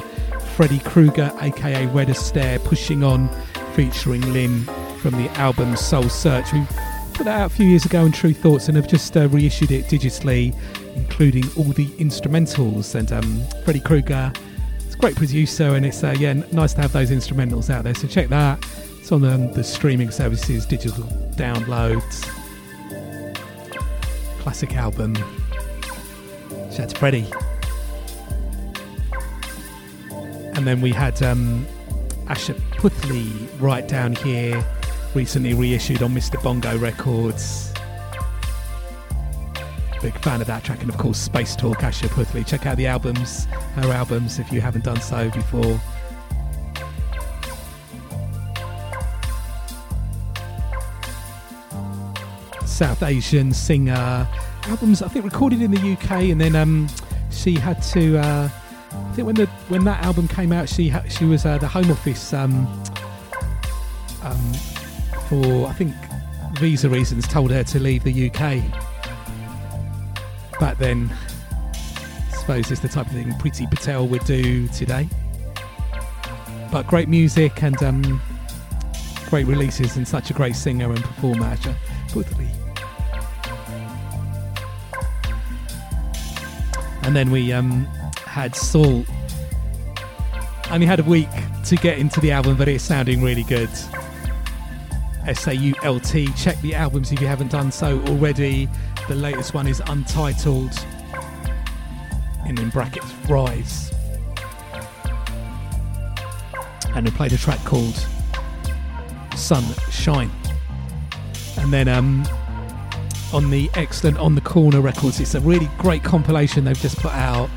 Freddy 0.54 0.78
Krueger, 0.78 1.32
aka 1.40 1.86
Red 1.86 2.06
Astaire, 2.06 2.62
pushing 2.62 3.02
on, 3.02 3.28
featuring 3.74 4.20
Lynn 4.32 4.62
from 5.00 5.14
the 5.14 5.28
album 5.30 5.76
Soul 5.76 6.08
Search. 6.08 6.52
We 6.52 6.64
put 7.12 7.24
that 7.24 7.40
out 7.40 7.46
a 7.46 7.54
few 7.54 7.66
years 7.66 7.84
ago 7.84 8.04
in 8.04 8.12
Tru 8.12 8.32
Thoughts 8.32 8.68
and 8.68 8.76
have 8.76 8.88
just 8.88 9.16
uh, 9.16 9.28
reissued 9.28 9.70
it 9.70 9.86
digitally, 9.86 10.54
including 10.96 11.44
all 11.56 11.64
the 11.64 11.86
instrumentals. 11.98 12.94
And 12.94 13.12
um, 13.12 13.42
Freddy 13.64 13.80
Krueger, 13.80 14.32
it's 14.78 14.94
a 14.94 14.98
great 14.98 15.16
producer, 15.16 15.74
and 15.74 15.84
it's 15.84 16.02
uh, 16.02 16.14
yeah 16.18 16.32
nice 16.52 16.74
to 16.74 16.80
have 16.80 16.92
those 16.92 17.10
instrumentals 17.10 17.70
out 17.70 17.84
there. 17.84 17.94
So 17.94 18.08
check 18.08 18.28
that. 18.28 18.64
It's 18.98 19.12
on 19.12 19.24
um, 19.24 19.52
the 19.52 19.64
streaming 19.64 20.10
services, 20.10 20.64
digital 20.64 21.04
downloads. 21.36 22.22
Classic 24.40 24.74
album. 24.76 25.14
Shout 26.70 26.80
out 26.80 26.88
to 26.88 26.98
Freddie. 26.98 27.26
And 30.54 30.66
then 30.66 30.80
we 30.80 30.92
had 30.92 31.22
um, 31.22 31.66
Asha 32.26 32.54
Puthli 32.72 33.48
right 33.60 33.86
down 33.86 34.14
here, 34.14 34.64
recently 35.14 35.54
reissued 35.54 36.02
on 36.02 36.14
Mr. 36.14 36.42
Bongo 36.42 36.76
Records. 36.78 37.72
Big 40.00 40.16
fan 40.18 40.40
of 40.40 40.46
that 40.46 40.64
track, 40.64 40.80
and 40.80 40.90
of 40.90 40.96
course, 40.96 41.18
Space 41.18 41.54
Talk, 41.54 41.78
Asha 41.78 42.08
Puthli. 42.08 42.46
Check 42.46 42.66
out 42.66 42.76
the 42.76 42.86
albums, 42.86 43.44
her 43.76 43.92
albums, 43.92 44.38
if 44.38 44.52
you 44.52 44.60
haven't 44.60 44.84
done 44.84 45.00
so 45.00 45.30
before. 45.30 45.80
South 52.66 53.02
Asian 53.02 53.52
singer. 53.52 54.26
Albums, 54.64 55.02
I 55.02 55.08
think, 55.08 55.24
recorded 55.24 55.62
in 55.62 55.70
the 55.70 55.92
UK, 55.92 56.10
and 56.30 56.40
then 56.40 56.56
um, 56.56 56.88
she 57.30 57.54
had 57.54 57.80
to. 57.82 58.18
Uh, 58.18 58.48
I 58.92 59.12
think 59.14 59.26
when 59.26 59.36
the 59.36 59.46
when 59.68 59.84
that 59.84 60.02
album 60.04 60.26
came 60.26 60.52
out, 60.52 60.68
she 60.68 60.88
ha- 60.88 61.04
she 61.08 61.24
was 61.24 61.46
uh, 61.46 61.58
the 61.58 61.68
Home 61.68 61.90
Office 61.90 62.32
um, 62.32 62.66
um, 64.22 64.52
for 65.32 65.66
I 65.66 65.72
think 65.72 65.94
visa 66.58 66.90
reasons 66.90 67.26
told 67.26 67.52
her 67.52 67.64
to 67.64 67.80
leave 67.80 68.04
the 68.04 68.28
UK. 68.28 68.60
Back 70.60 70.76
then, 70.76 71.10
I 71.72 72.36
suppose 72.36 72.70
it's 72.70 72.82
the 72.82 72.88
type 72.88 73.06
of 73.06 73.12
thing 73.12 73.30
Priti 73.32 73.68
Patel 73.70 74.06
would 74.08 74.24
do 74.26 74.68
today. 74.68 75.08
But 76.70 76.86
great 76.86 77.08
music 77.08 77.62
and 77.62 77.82
um, 77.82 78.20
great 79.30 79.46
releases, 79.46 79.96
and 79.96 80.06
such 80.06 80.28
a 80.28 80.34
great 80.34 80.54
singer 80.54 80.90
and 80.90 81.02
performer. 81.02 81.56
And 87.04 87.16
then 87.16 87.30
we 87.30 87.54
um, 87.54 87.86
had 88.26 88.54
SAULT. 88.54 89.06
Only 90.70 90.86
had 90.86 91.00
a 91.00 91.04
week 91.04 91.30
to 91.64 91.76
get 91.76 91.98
into 91.98 92.20
the 92.20 92.32
album, 92.32 92.58
but 92.58 92.68
it's 92.68 92.84
sounding 92.84 93.22
really 93.22 93.44
good. 93.44 93.70
S 95.26 95.46
A 95.46 95.54
U 95.54 95.74
L 95.82 96.00
T. 96.00 96.28
Check 96.36 96.60
the 96.60 96.74
albums 96.74 97.12
if 97.12 97.20
you 97.20 97.26
haven't 97.26 97.50
done 97.50 97.70
so 97.70 98.00
already. 98.08 98.68
The 99.08 99.14
latest 99.14 99.54
one 99.54 99.66
is 99.66 99.80
Untitled, 99.86 100.86
and 102.46 102.58
in 102.58 102.68
brackets, 102.70 103.12
Rise. 103.28 103.92
And 106.94 107.06
we 107.06 107.10
played 107.10 107.32
a 107.32 107.38
track 107.38 107.58
called 107.64 108.06
Sunshine. 109.34 110.30
And 111.58 111.72
then 111.72 111.88
um, 111.88 112.26
on 113.32 113.50
the 113.50 113.70
excellent 113.74 114.18
On 114.18 114.34
the 114.34 114.40
Corner 114.40 114.80
Records, 114.80 115.20
it's 115.20 115.34
a 115.34 115.40
really 115.40 115.70
great 115.78 116.02
compilation 116.02 116.64
they've 116.64 116.78
just 116.78 116.98
put 116.98 117.12
out. 117.12 117.48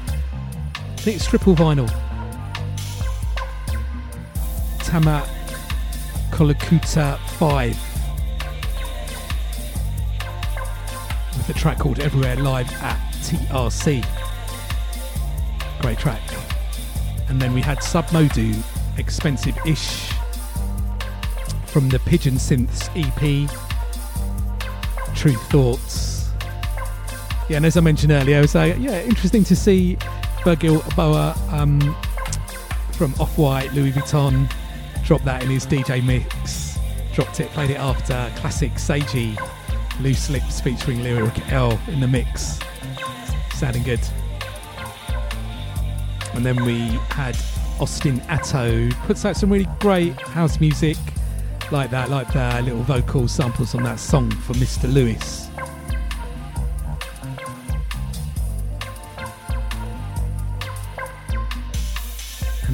I 0.73 0.97
think 0.97 1.17
it's 1.17 1.27
triple 1.27 1.55
vinyl. 1.55 1.91
Tama 4.79 5.27
Kolakuta 6.35 7.17
5 7.17 7.69
with 11.37 11.49
a 11.49 11.53
track 11.53 11.79
called 11.79 12.01
Everywhere 12.01 12.35
Live 12.35 12.69
at 12.81 12.99
TRC. 13.21 14.05
Great 15.79 15.97
track. 15.97 16.19
And 17.29 17.41
then 17.41 17.53
we 17.53 17.61
had 17.61 17.77
Submodu, 17.77 18.53
Expensive 18.99 19.57
Ish 19.65 20.11
from 21.67 21.87
the 21.87 21.99
Pigeon 21.99 22.33
Synths 22.33 22.89
EP, 22.97 23.49
Tru 25.15 25.31
Thoughts. 25.31 26.31
Yeah, 27.47 27.55
and 27.55 27.65
as 27.65 27.77
I 27.77 27.79
mentioned 27.79 28.11
earlier, 28.11 28.41
was 28.41 28.57
uh, 28.57 28.75
yeah, 28.77 29.01
interesting 29.03 29.45
to 29.45 29.55
see 29.55 29.97
Virgil 30.43 30.79
Abloh 30.79 31.53
um, 31.53 31.79
from 32.91 33.13
Off 33.21 33.37
White, 33.37 33.71
Louis 33.71 33.93
Vuitton, 33.93 34.51
drop 35.05 35.23
that 35.23 35.43
in 35.43 35.49
his 35.49 35.65
DJ 35.65 36.03
mix. 36.03 36.77
Dropped 37.13 37.39
it, 37.39 37.49
played 37.51 37.69
it 37.69 37.77
after 37.77 38.31
classic 38.37 38.73
Seiji, 38.73 39.37
Loose 40.01 40.29
Lips 40.29 40.59
featuring 40.59 41.01
Lyric 41.03 41.51
L 41.51 41.79
in 41.87 41.99
the 41.99 42.07
mix. 42.07 42.59
Sounding 43.53 43.83
good. 43.83 44.01
And 46.33 46.45
then 46.45 46.65
we 46.65 46.79
had 47.11 47.37
Austin 47.79 48.19
Atto 48.21 48.89
puts 49.05 49.23
out 49.23 49.37
some 49.37 49.51
really 49.51 49.67
great 49.79 50.19
house 50.19 50.59
music 50.59 50.97
like 51.71 51.89
that, 51.91 52.09
like 52.09 52.31
the 52.33 52.61
little 52.63 52.83
vocal 52.83 53.27
samples 53.27 53.75
on 53.75 53.83
that 53.83 53.99
song 53.99 54.29
for 54.31 54.53
Mr. 54.53 54.91
Lewis. 54.91 55.49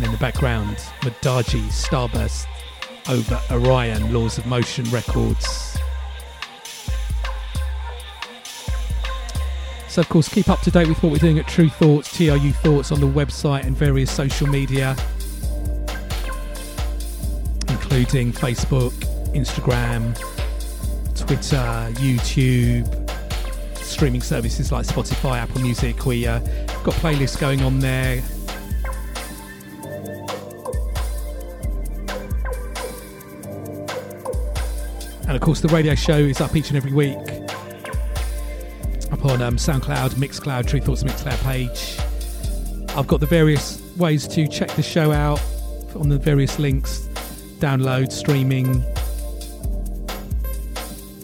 In 0.04 0.12
the 0.12 0.18
background, 0.18 0.78
Madaji 1.02 1.62
Starburst 1.68 2.48
over 3.08 3.40
Orion, 3.52 4.12
Laws 4.12 4.40
of 4.40 4.48
Motion 4.48 4.84
Records. 4.86 5.78
So, 9.88 10.02
of 10.02 10.10
course, 10.10 10.28
keep 10.28 10.50
up 10.50 10.62
to 10.62 10.72
date 10.72 10.88
with 10.88 11.04
what 11.04 11.12
we're 11.12 11.20
doing 11.20 11.38
at 11.38 11.48
Tru 11.48 11.70
Thoughts, 11.70 12.18
TRU 12.18 12.52
Thoughts 12.52 12.92
on 12.92 13.00
the 13.00 13.06
website 13.06 13.66
and 13.66 13.78
various 13.78 14.10
social 14.10 14.48
media, 14.48 14.96
including 17.68 18.34
Facebook, 18.34 18.94
Instagram, 19.36 20.18
Twitter, 21.16 21.92
YouTube, 22.02 22.88
streaming 23.78 24.22
services 24.22 24.72
like 24.72 24.88
Spotify, 24.88 25.38
Apple 25.38 25.62
Music. 25.62 26.08
We 26.08 26.26
uh, 26.26 26.40
got 26.84 26.96
playlists 26.96 27.40
going 27.40 27.62
on 27.62 27.80
there. 27.80 28.24
And 35.32 35.38
of 35.38 35.46
course, 35.46 35.62
the 35.62 35.70
radio 35.70 35.96
show 35.96 36.18
is 36.18 36.42
up 36.42 36.58
each 36.58 36.72
and 36.72 36.76
every 36.76 36.92
week 36.92 37.18
up 39.14 39.24
on 39.24 39.42
um, 39.42 39.56
SoundCloud, 39.56 40.16
Mixcloud, 40.16 40.68
Tru 40.68 40.82
Thoughts 40.82 41.04
Mixcloud 41.04 41.42
page. 41.42 41.98
I've 42.98 43.08
got 43.08 43.22
the 43.22 43.28
various 43.28 43.82
ways 43.96 44.28
to 44.28 44.46
check 44.46 44.70
the 44.72 44.84
show 44.84 45.14
out 45.14 45.42
on 45.96 46.10
the 46.10 46.18
various 46.18 46.60
links, 46.60 47.08
download, 47.60 48.12
streaming 48.12 48.84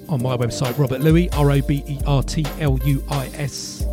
on 0.08 0.24
my 0.24 0.38
website, 0.38 0.80
Robert 0.80 1.01
Luis, 1.01 1.28
R 1.34 1.51
O 1.51 1.62
B 1.62 1.84
E 1.86 1.99
R 2.08 2.24
T 2.24 2.45
L 2.62 2.80
U 2.86 3.03
I 3.10 3.28
S. 3.34 3.84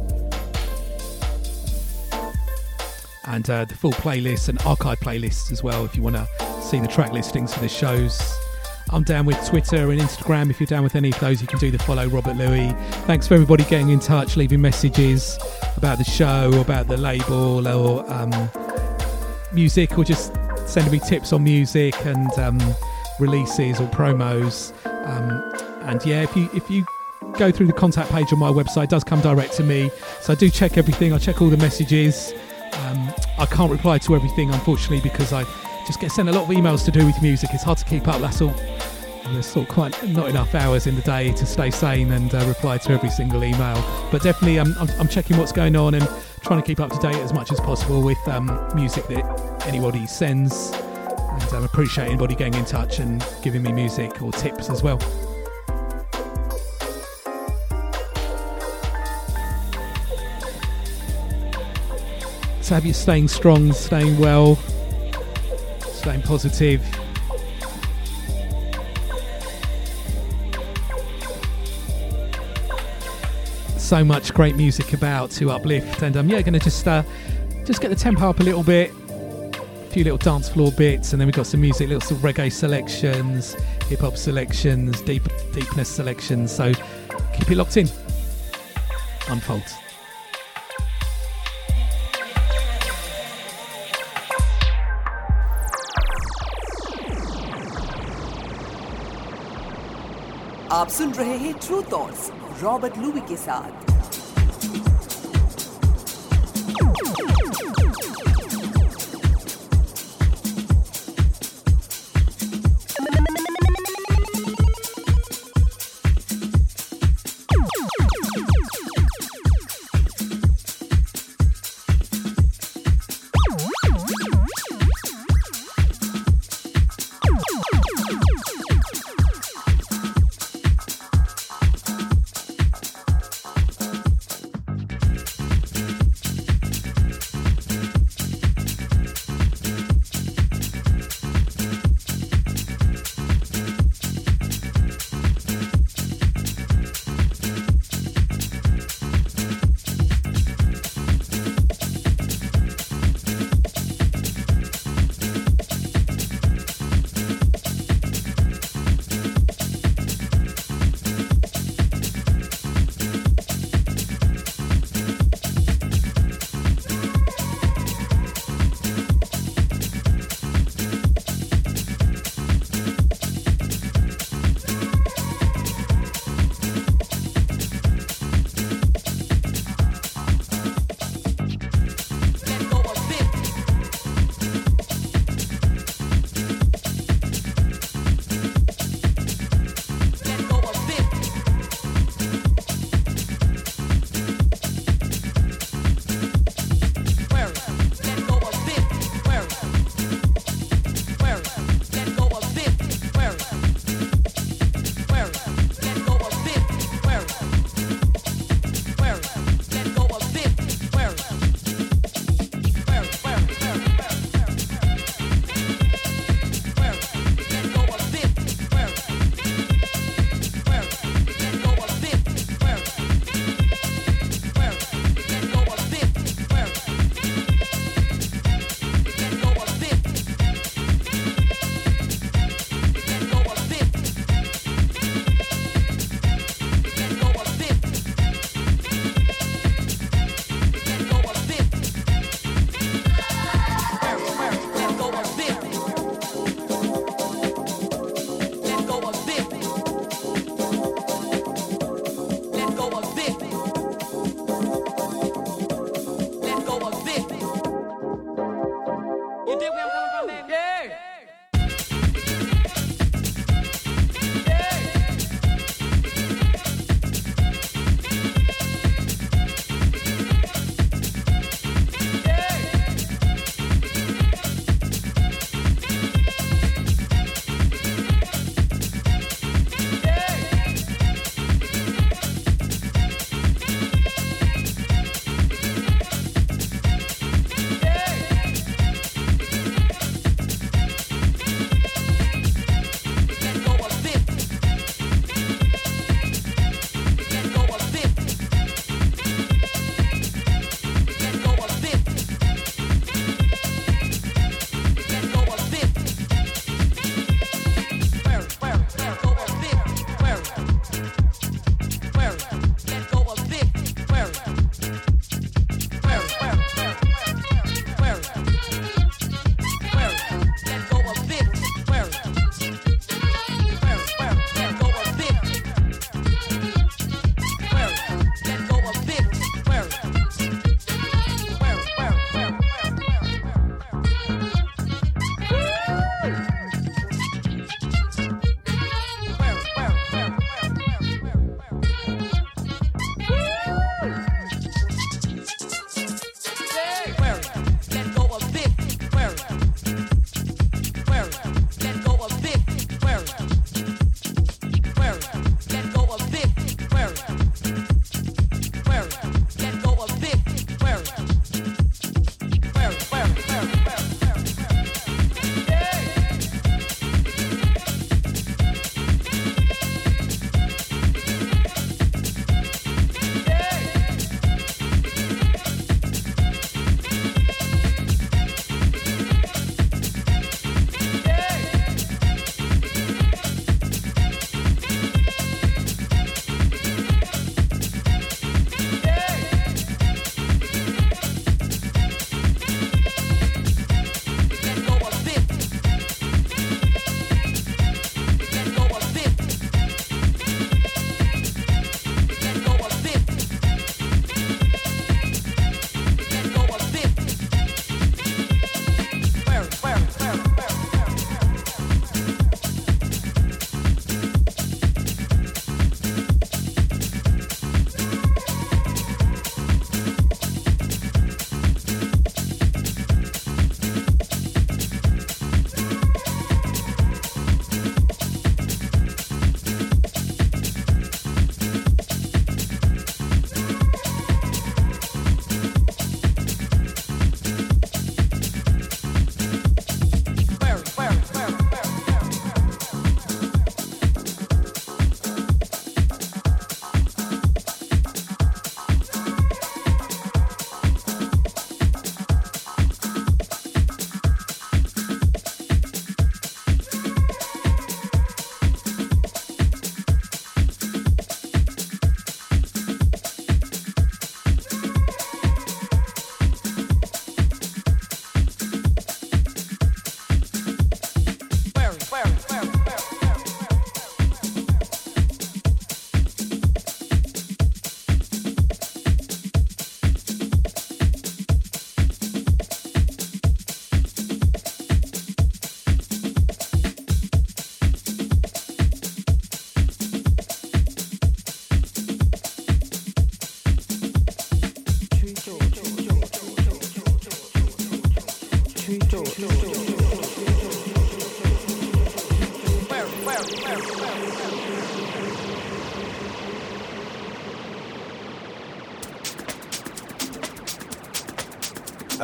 And 3.25 3.51
uh, 3.51 3.65
the 3.65 3.75
full 3.75 3.91
playlist 3.91 4.49
and 4.49 4.63
archive 4.63 5.01
playlists 5.01 5.51
as 5.51 5.65
well 5.65 5.85
if 5.85 5.97
you 5.97 6.05
want 6.05 6.15
to 6.15 6.29
see 6.63 6.79
the 6.79 6.87
track 6.87 7.13
listings 7.13 7.53
for 7.53 7.59
the 7.59 7.69
shows. 7.69 8.44
I'm 8.91 9.03
down 9.03 9.27
with 9.27 9.45
Twitter 9.47 9.91
and 9.91 10.01
Instagram. 10.01 10.51
If 10.51 10.61
you're 10.61 10.67
down 10.67 10.83
with 10.83 10.95
any 10.95 11.11
of 11.11 11.19
those, 11.19 11.41
you 11.41 11.49
can 11.49 11.59
do 11.59 11.71
the 11.71 11.79
follow 11.79 12.07
Robert 12.07 12.37
Luis. 12.37 12.73
Thanks 13.07 13.27
for 13.27 13.35
everybody 13.35 13.65
getting 13.65 13.89
in 13.89 13.99
touch, 13.99 14.37
leaving 14.37 14.61
messages 14.61 15.39
about 15.77 15.99
the 15.99 16.05
show, 16.05 16.53
about 16.61 16.87
the 16.89 16.97
label, 16.97 17.67
or 17.67 18.11
um, 18.13 18.31
music, 19.53 19.99
or 19.99 20.05
just 20.05 20.33
sending 20.67 20.93
me 20.93 21.01
tips 21.01 21.33
on 21.33 21.43
music 21.43 21.95
and 22.05 22.31
um, 22.39 22.59
releases 23.19 23.81
or 23.81 23.89
promos. 23.89 24.73
Um, 24.87 25.89
and 25.89 26.05
yeah, 26.05 26.23
if 26.23 26.37
you 26.37 26.49
if 26.55 26.71
you 26.71 26.85
go 27.39 27.51
through 27.51 27.67
the 27.67 27.73
contact 27.73 28.11
page 28.11 28.33
on 28.33 28.39
my 28.39 28.51
website, 28.51 28.85
it 28.85 28.91
does 28.91 29.05
come 29.05 29.21
direct 29.21 29.55
to 29.55 29.63
me. 29.63 29.91
So 30.21 30.35
I 30.35 30.37
do 30.37 30.51
check 30.51 30.77
everything. 30.77 31.13
I 31.13 31.19
check 31.19 31.43
all 31.43 31.49
the 31.49 31.57
messages. 31.57 32.33
Um, 32.75 33.13
I 33.39 33.47
can't 33.47 33.71
reply 33.71 33.99
to 33.99 34.15
everything, 34.15 34.51
unfortunately, 34.51 35.01
because 35.01 35.33
I 35.33 35.45
just 35.87 36.01
get 36.01 36.11
sent 36.11 36.29
a 36.29 36.33
lot 36.33 36.45
of 36.45 36.49
emails 36.49 36.85
to 36.85 36.91
do 36.91 37.05
with 37.05 37.21
music. 37.21 37.51
It's 37.53 37.63
hard 37.63 37.79
to 37.79 37.85
keep 37.85 38.09
up, 38.09 38.21
that's 38.21 38.41
all. 38.41 38.55
And 39.25 39.35
there's 39.35 39.47
sort 39.47 39.69
of 39.69 39.75
quite 39.75 40.09
not 40.09 40.29
enough 40.29 40.55
hours 40.55 40.87
in 40.87 40.97
the 40.97 41.03
day 41.03 41.33
to 41.33 41.47
stay 41.47 41.71
sane 41.71 42.13
and 42.13 42.35
uh, 42.35 42.45
reply 42.47 42.79
to 42.79 42.93
every 42.93 43.11
single 43.11 43.43
email. 43.43 43.83
But 44.11 44.23
definitely, 44.23 44.59
um, 44.59 44.75
I'm, 44.79 44.89
I'm 45.01 45.09
checking 45.09 45.37
what's 45.39 45.53
going 45.53 45.77
on 45.77 45.95
and 45.95 46.09
trying 46.43 46.61
to 46.61 46.67
keep 46.67 46.81
up 46.81 46.91
to 46.91 46.99
date 46.99 47.17
as 47.17 47.33
much 47.33 47.51
as 47.53 47.61
possible 47.61 48.03
with 48.03 48.19
um, 48.29 48.47
music 48.75 49.07
that 49.09 49.67
anybody 49.67 50.07
sends. 50.07 50.73
And 50.73 51.43
I 51.43 51.57
um, 51.57 51.65
appreciate 51.65 52.07
anybody 52.07 52.35
getting 52.35 52.55
in 52.55 52.65
touch 52.65 52.99
and 52.99 53.27
giving 53.43 53.63
me 53.63 53.73
music 53.73 54.23
or 54.23 54.31
tips 54.33 54.69
as 54.71 54.83
well. 54.83 55.01
So 62.61 62.75
have 62.75 62.87
you 62.87 62.95
staying 62.95 63.29
strong, 63.29 63.73
staying 63.75 64.19
well, 64.19 64.59
staying 66.05 66.21
positive. 66.21 66.83
So 73.79 74.05
much 74.05 74.35
great 74.35 74.55
music 74.55 74.93
about 74.93 75.31
to 75.31 75.51
uplift, 75.51 76.03
and 76.03 76.15
um, 76.19 76.29
yeah, 76.29 76.43
going 76.43 76.53
to 76.53 76.59
just 76.59 76.87
uh, 76.87 77.05
just 77.65 77.81
get 77.81 77.89
the 77.89 77.97
tempo 77.97 78.29
up 78.29 78.41
a 78.41 78.43
little 78.43 78.63
bit, 78.63 78.91
a 78.91 79.89
few 79.93 80.05
little 80.05 80.19
dance 80.19 80.51
floor 80.51 80.71
bits, 80.73 81.15
and 81.15 81.21
then 81.21 81.27
we've 81.27 81.35
got 81.35 81.47
some 81.47 81.63
music, 81.63 81.89
little 81.89 82.19
reggae 82.19 82.53
selections, 82.53 83.55
hip 83.89 84.01
hop 84.01 84.19
selections, 84.19 85.01
deep 85.01 85.27
deepness 85.55 85.89
selections. 85.89 86.55
So 86.55 86.75
keep 87.33 87.51
it 87.51 87.57
locked 87.57 87.79
in. 87.79 87.89
Unfolds. 89.31 89.84
आप 100.75 100.89
सुन 100.89 101.13
रहे 101.13 101.37
हैं 101.39 101.53
true 101.55 101.81
thoughts 101.83 102.31
Robert 102.63 102.97
Louis 102.99 103.21
के 103.21 103.37
साथ। 103.37 103.94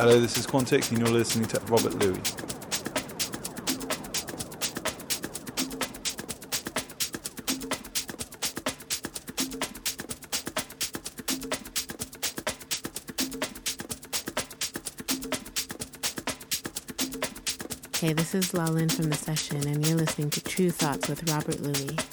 Hello, 0.01 0.19
this 0.19 0.35
is 0.35 0.47
Quantic, 0.47 0.89
and 0.89 0.97
you're 0.97 1.07
listening 1.07 1.45
to 1.49 1.59
Robert 1.67 1.93
Luis. 1.93 2.35
Hey, 17.99 18.13
this 18.13 18.33
is 18.33 18.53
Lalin 18.53 18.91
from 18.91 19.11
the 19.11 19.15
session, 19.15 19.67
and 19.67 19.85
you're 19.85 19.97
listening 19.97 20.31
to 20.31 20.43
Tru 20.43 20.71
Thoughts 20.71 21.09
with 21.09 21.31
Robert 21.31 21.59
Luis. 21.59 22.10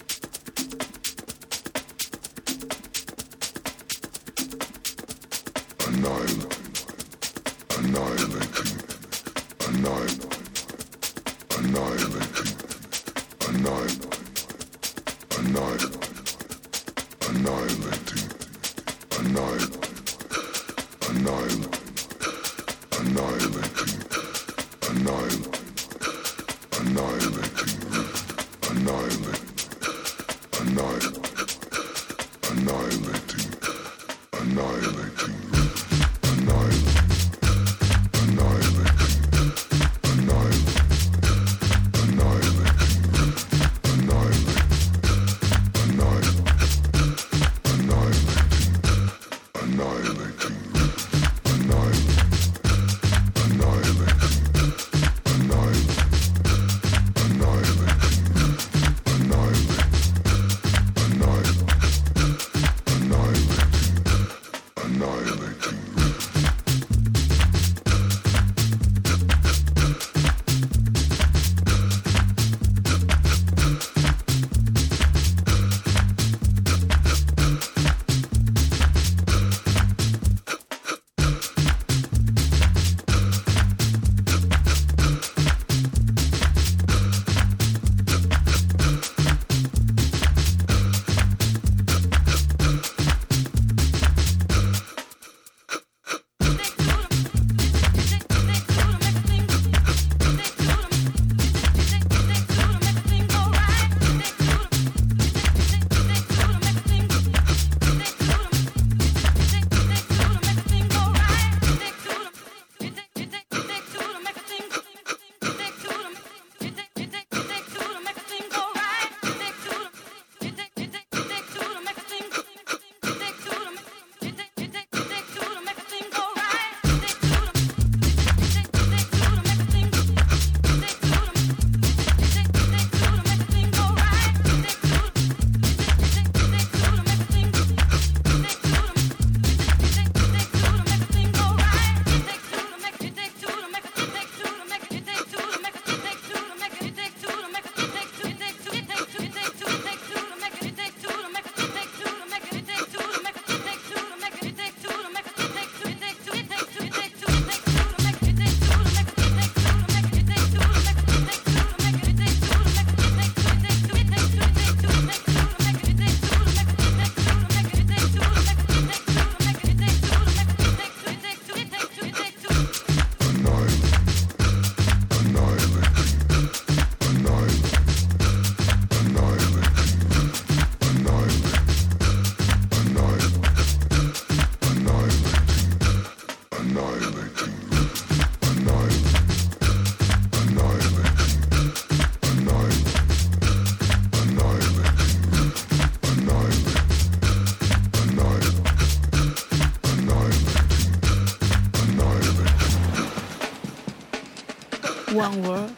One 205.29 205.43
world, 205.43 205.70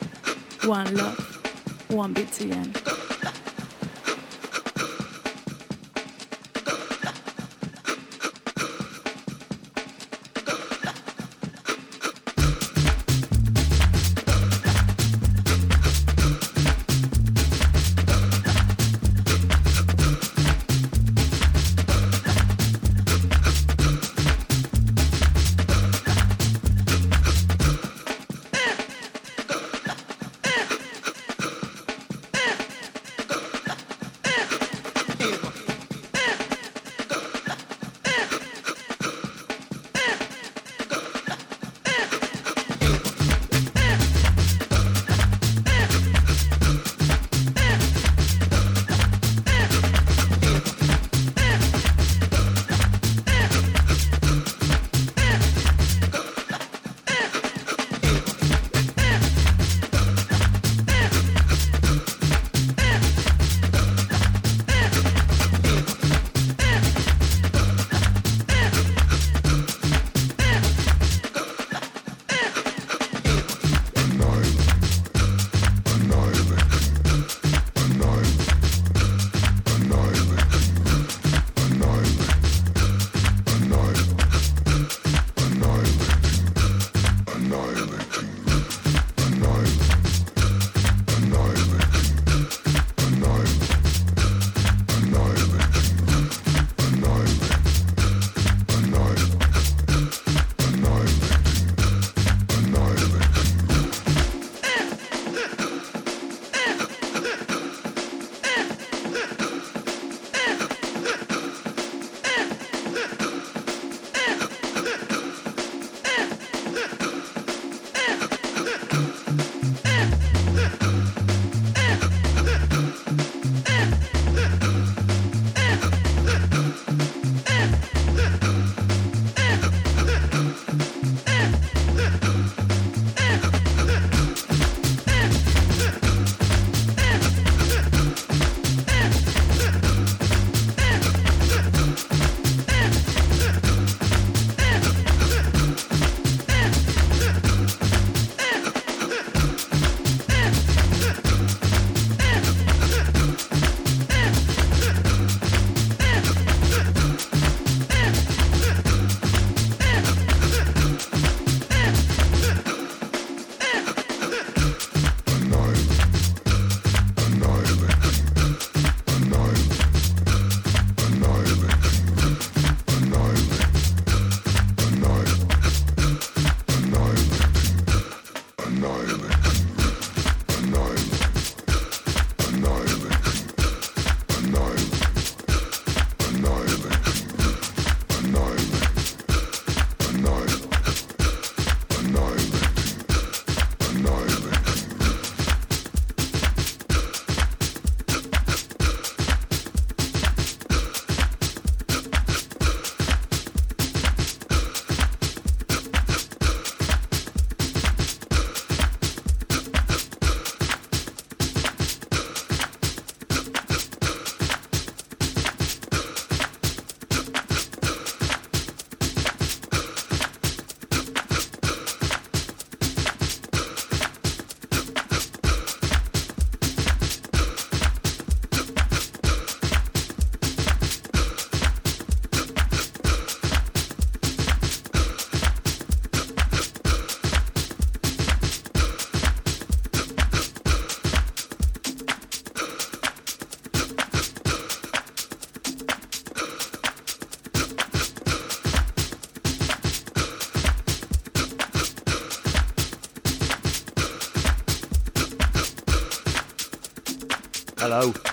one 0.62 0.94
love, 0.94 1.18
one 1.88 2.14
BTN. 2.14 2.80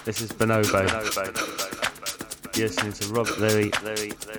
This 0.07 0.21
is 0.21 0.31
Bonobo. 0.31 0.87
Bonobo. 0.87 2.57
You're 2.57 2.69
listening 2.69 2.93
to 2.93 3.07
Robert 3.09 3.39
Luis. 3.39 3.73
Louis. 3.83 4.36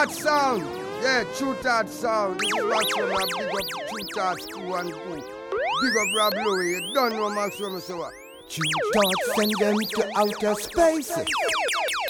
Thought 0.00 0.12
Sound. 0.12 0.62
Yeah, 1.02 1.24
Tru 1.36 1.54
Thought 1.56 1.88
Sound. 1.90 2.40
This 2.40 2.48
is 2.48 2.64
Maxwell. 2.64 3.12
I 3.12 3.24
big 3.36 3.52
up 3.52 3.84
Tru 3.90 4.00
Thoughts 4.16 4.46
2 4.46 4.74
and 4.74 4.88
2. 4.88 4.96
Big 5.12 5.96
up 6.00 6.08
Rob 6.16 6.32
Luis. 6.32 6.80
You 6.80 6.94
don't 6.94 7.12
know 7.12 7.28
Maxwell. 7.28 7.78
So? 7.80 8.10
Tru 8.48 8.64
Thoughts 8.94 9.36
send 9.36 9.52
them 9.60 9.76
to 9.76 10.02
outer 10.16 10.54
space 10.54 11.12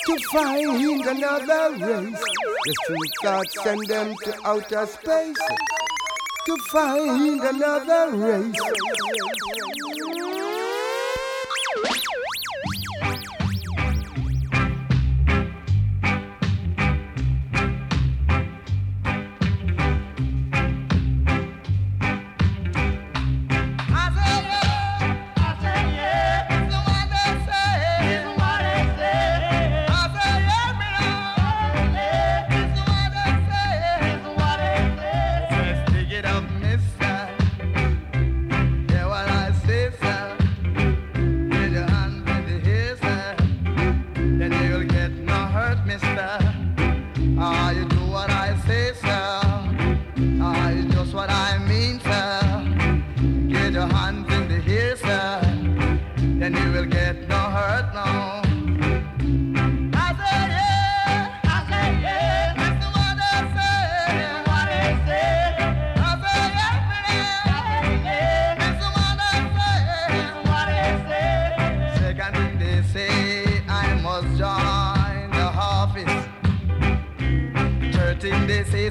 to 0.06 0.16
find 0.30 1.04
another 1.04 1.72
race. 1.84 2.22
The 2.64 2.74
Tru 2.86 2.96
Thoughts 3.24 3.54
send 3.60 3.86
them 3.88 4.14
to 4.22 4.34
outer 4.44 4.86
space 4.86 5.42
to 6.46 6.56
find 6.70 7.40
another 7.40 8.16
race. 8.16 8.54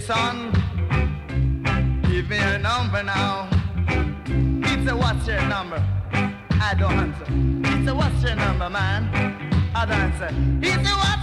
Son, 0.09 0.51
give 2.09 2.27
me 2.27 2.37
your 2.37 2.57
number 2.57 3.03
now. 3.03 3.47
He 4.65 4.83
said, 4.83 4.95
what's 4.95 5.27
your 5.27 5.39
number? 5.47 5.79
I 6.59 6.73
don't 6.79 6.97
answer. 7.05 7.25
He 7.69 7.85
said, 7.85 7.95
what's 7.95 8.23
your 8.23 8.35
number, 8.35 8.71
man? 8.71 9.01
I 9.75 9.85
don't 9.85 10.01
answer. 10.07 10.29
He 10.65 10.71
said, 10.83 10.97
what's 11.03 11.18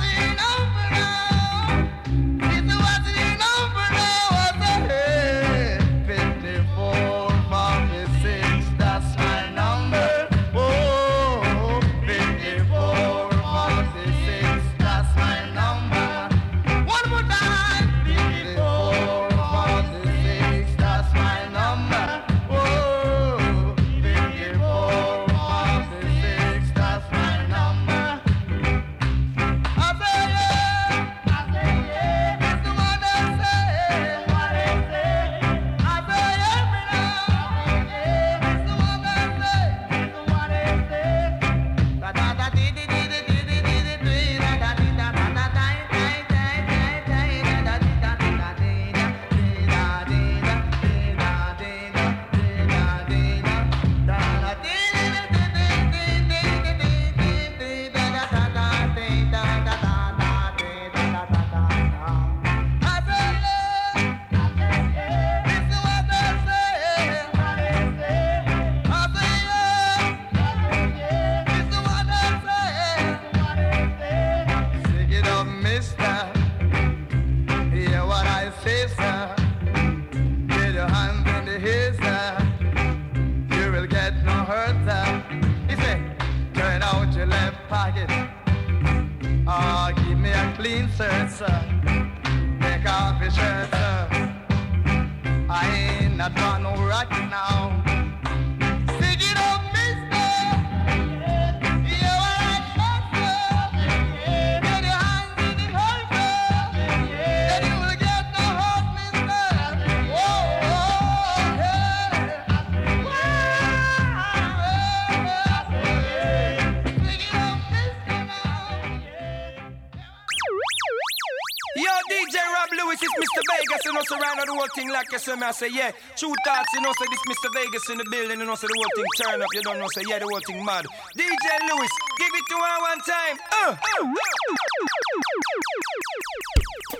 you 125.17 125.33
say, 125.33 125.37
me, 125.37 125.47
I 125.47 125.51
say, 125.53 125.69
yeah. 125.73 125.93
Tru 126.17 126.33
thoughts, 126.45 126.73
you 126.75 126.81
know, 126.83 126.93
say 126.93 127.07
this 127.09 127.21
Mr. 127.25 127.49
Vegas 127.55 127.89
in 127.91 127.99
the 127.99 128.05
building, 128.11 128.39
you 128.41 128.47
know, 128.47 128.55
so 128.55 128.67
the 128.67 128.75
whole 128.77 128.91
thing 128.95 129.07
turn 129.23 129.41
up, 129.41 129.49
you 129.55 129.63
don't 129.63 129.79
know, 129.79 129.89
say, 129.89 130.03
yeah, 130.09 130.19
the 130.19 130.27
whole 130.27 130.41
thing 130.41 130.65
mad. 130.65 130.85
DJ 131.17 131.47
Luis, 131.69 131.91
give 132.19 132.35
it 132.35 132.45
to 132.51 132.57
her 132.57 132.79
one 132.85 133.01
time. 133.01 133.37
Uh. 133.53 133.77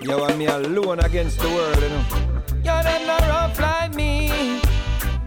Yo, 0.01 0.25
I'm 0.25 0.37
me 0.37 0.45
alone 0.47 0.99
against 0.99 1.39
the 1.39 1.47
world, 1.49 1.81
you 1.81 1.89
know. 1.89 2.03
Yo, 2.63 2.83
them 2.83 3.07
not 3.07 3.21
rough 3.21 3.59
like 3.59 3.93
me. 3.93 4.61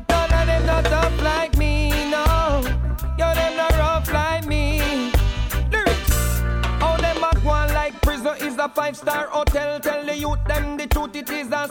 None 0.08 0.32
of 0.32 0.46
them 0.46 0.66
not 0.66 0.84
tough 0.84 1.22
like 1.22 1.56
me, 1.56 1.90
no. 2.10 2.62
Yo, 3.18 3.34
them 3.34 3.56
not 3.56 3.72
rough 3.72 4.12
like 4.12 4.46
me. 4.46 5.12
Lyrics. 5.70 6.40
How 6.80 6.96
them 6.96 7.22
a 7.22 7.34
go 7.40 7.50
like 7.74 8.00
prison 8.02 8.36
is 8.40 8.58
a 8.58 8.68
five-star 8.68 9.28
hotel. 9.28 9.80
Tell 9.80 10.04
the 10.04 10.16
youth 10.16 10.44
them 10.46 10.76
the 10.76 10.86
truth, 10.86 11.14
it 11.16 11.30
is 11.30 11.48
a 11.52 11.68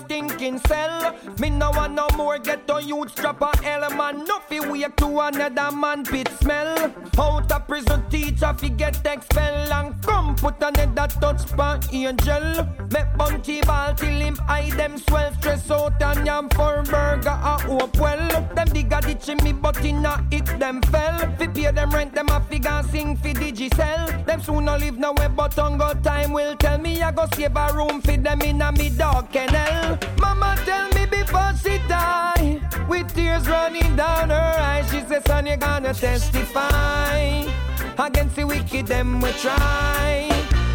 stinking 0.49 0.67
cell. 0.67 1.15
Me 1.39 1.49
no 1.49 1.71
want 1.71 1.93
no 1.93 2.07
more 2.15 2.37
ghetto 2.39 2.77
youth 2.79 3.11
strap 3.11 3.41
a 3.41 3.95
man. 3.95 4.25
No 4.25 4.39
fi 4.39 4.59
wake 4.59 4.95
to 4.97 5.19
another 5.19 5.75
man 5.75 6.03
pit 6.03 6.29
smell. 6.41 6.93
Out 7.17 7.51
of 7.51 7.67
prison 7.67 8.03
teacher 8.09 8.53
fi 8.57 8.69
get 8.69 9.05
expel 9.05 9.73
and 9.73 10.03
put 10.35 10.55
another 10.61 11.07
touch 11.19 11.45
pan 11.57 11.79
angel. 11.91 12.67
Make 12.91 13.17
bounty 13.17 13.61
ball 13.61 13.93
till 13.95 14.19
him 14.19 14.37
eye 14.47 14.71
them 14.75 14.97
swell. 14.97 15.33
Stress 15.33 15.71
out 15.71 16.01
and 16.01 16.25
yam 16.25 16.49
for 16.49 16.83
burger 16.83 17.29
a 17.29 17.57
hope 17.61 17.97
well. 17.97 18.27
Them 18.55 18.67
digga 18.67 19.01
ditch 19.01 19.43
me 19.43 19.53
but 19.53 19.83
inna 19.83 20.25
it 20.31 20.45
them 20.59 20.81
fell. 20.83 21.17
Fi 21.37 21.47
pay 21.47 21.71
them 21.71 21.91
rent 21.91 22.13
them 22.13 22.29
a 22.29 22.39
figure 22.41 22.83
sing 22.91 23.15
fi 23.17 23.33
digicel. 23.33 24.25
Them 24.25 24.41
soon 24.41 24.65
no 24.65 24.77
live 24.77 24.97
nowhere 24.97 25.29
but 25.29 25.53
hunger 25.53 25.93
time 26.03 26.33
will 26.33 26.55
tell 26.55 26.77
me 26.77 27.01
I 27.01 27.11
go 27.11 27.25
save 27.33 27.55
a 27.55 27.73
room 27.73 28.01
for 28.01 28.17
them 28.17 28.41
in 28.41 28.61
a 28.61 28.71
me 28.71 28.89
dog 28.89 29.31
kennel. 29.31 29.97
Mama 30.19 30.55
tell 30.65 30.89
me 30.89 31.05
before 31.05 31.53
she 31.61 31.77
die, 31.87 32.59
with 32.87 33.13
tears 33.13 33.47
running 33.47 33.95
down 33.95 34.29
her 34.29 34.55
eyes, 34.59 34.89
she 34.91 35.01
says, 35.01 35.23
son, 35.25 35.45
you 35.45 35.57
gonna 35.57 35.93
testify 35.93 37.58
against 37.99 38.35
the 38.35 38.45
wicked 38.45 38.87
them 38.87 39.21
we 39.21 39.31
try. 39.33 40.29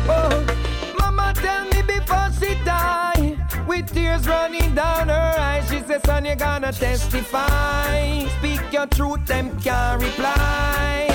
Oh, 0.08 0.44
mama 0.98 1.32
tell 1.36 1.64
me 1.64 1.82
before 1.82 2.30
she 2.38 2.54
die, 2.64 3.36
with 3.66 3.92
tears 3.92 4.26
running 4.28 4.74
down 4.74 5.08
her 5.08 5.34
eyes, 5.38 5.68
she 5.68 5.80
says, 5.80 6.02
son, 6.04 6.24
you 6.24 6.36
gonna 6.36 6.72
testify. 6.72 8.26
Speak 8.38 8.60
your 8.72 8.86
truth, 8.86 9.24
them 9.26 9.58
can't 9.60 10.02
reply. 10.02 11.13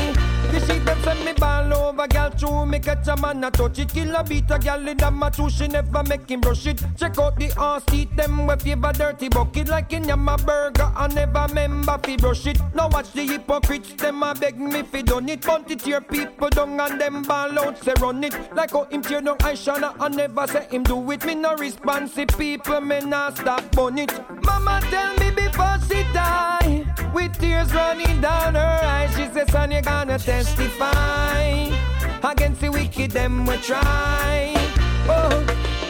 Sheep 0.69 0.85
them 0.85 1.01
send 1.01 1.25
me 1.25 1.33
ball 1.33 1.73
over, 1.73 2.07
gal 2.07 2.29
true 2.29 2.63
me 2.63 2.77
catch 2.77 3.07
a 3.07 3.17
man 3.17 3.43
a 3.43 3.49
touch 3.49 3.79
it. 3.79 3.89
Kill 3.91 4.15
a 4.15 4.23
beat 4.23 4.51
a 4.51 4.59
gal 4.59 4.87
in 4.87 5.01
a 5.01 5.09
my 5.09 5.31
she 5.31 5.67
never 5.67 6.03
make 6.03 6.29
him 6.29 6.41
brush 6.41 6.67
it. 6.67 6.79
Check 6.95 7.17
out 7.17 7.37
the 7.37 7.51
ass 7.57 7.83
teeth 7.85 8.15
them 8.15 8.45
we 8.45 8.55
favor 8.55 8.91
dirty 8.93 9.29
bucket 9.29 9.67
like 9.67 9.91
in 9.93 10.03
yam 10.03 10.29
a 10.29 10.37
burger. 10.37 10.91
I 10.95 11.07
never 11.07 11.47
member 11.53 11.97
fi 12.03 12.17
brush 12.17 12.45
it. 12.45 12.59
Now 12.75 12.87
watch 12.89 13.11
the 13.13 13.25
hypocrites 13.25 13.93
them 13.93 14.21
a 14.21 14.35
beg 14.35 14.59
me 14.59 14.83
fi 14.83 15.01
done 15.01 15.29
it. 15.29 15.41
Punt 15.41 15.71
it 15.71 15.81
here 15.81 16.01
people 16.01 16.49
down 16.49 16.79
and 16.79 17.01
them 17.01 17.23
ball 17.23 17.57
out 17.59 17.83
say 17.83 17.93
run 17.99 18.23
it. 18.23 18.35
Like 18.55 18.71
how 18.71 18.83
him 18.85 19.01
tear 19.01 19.21
down 19.21 19.37
Aishana 19.39 19.95
I 19.99 20.09
never 20.09 20.45
say 20.45 20.67
him 20.69 20.83
do 20.83 21.11
it. 21.11 21.25
Me 21.25 21.33
no 21.33 21.55
responsive 21.55 22.27
people 22.37 22.79
me 22.81 22.99
nah 22.99 23.33
stop 23.33 23.71
bun 23.71 23.97
it. 23.97 24.13
Mama 24.43 24.81
tell 24.91 25.15
me 25.15 25.31
before 25.31 25.77
she 25.87 26.03
die 26.13 26.58
with 27.13 27.37
tears 27.39 27.73
running 27.73 28.21
down 28.21 28.55
her 28.55 28.79
eyes. 28.83 29.09
She 29.15 29.27
says 29.33 29.51
son 29.51 29.71
you're 29.71 29.81
gonna 29.81 30.19
testify 30.19 31.69
against 32.23 32.61
the 32.61 32.69
wicked 32.69 33.11
them 33.11 33.45
we 33.45 33.57
try. 33.57 34.53
Oh, 35.07 35.45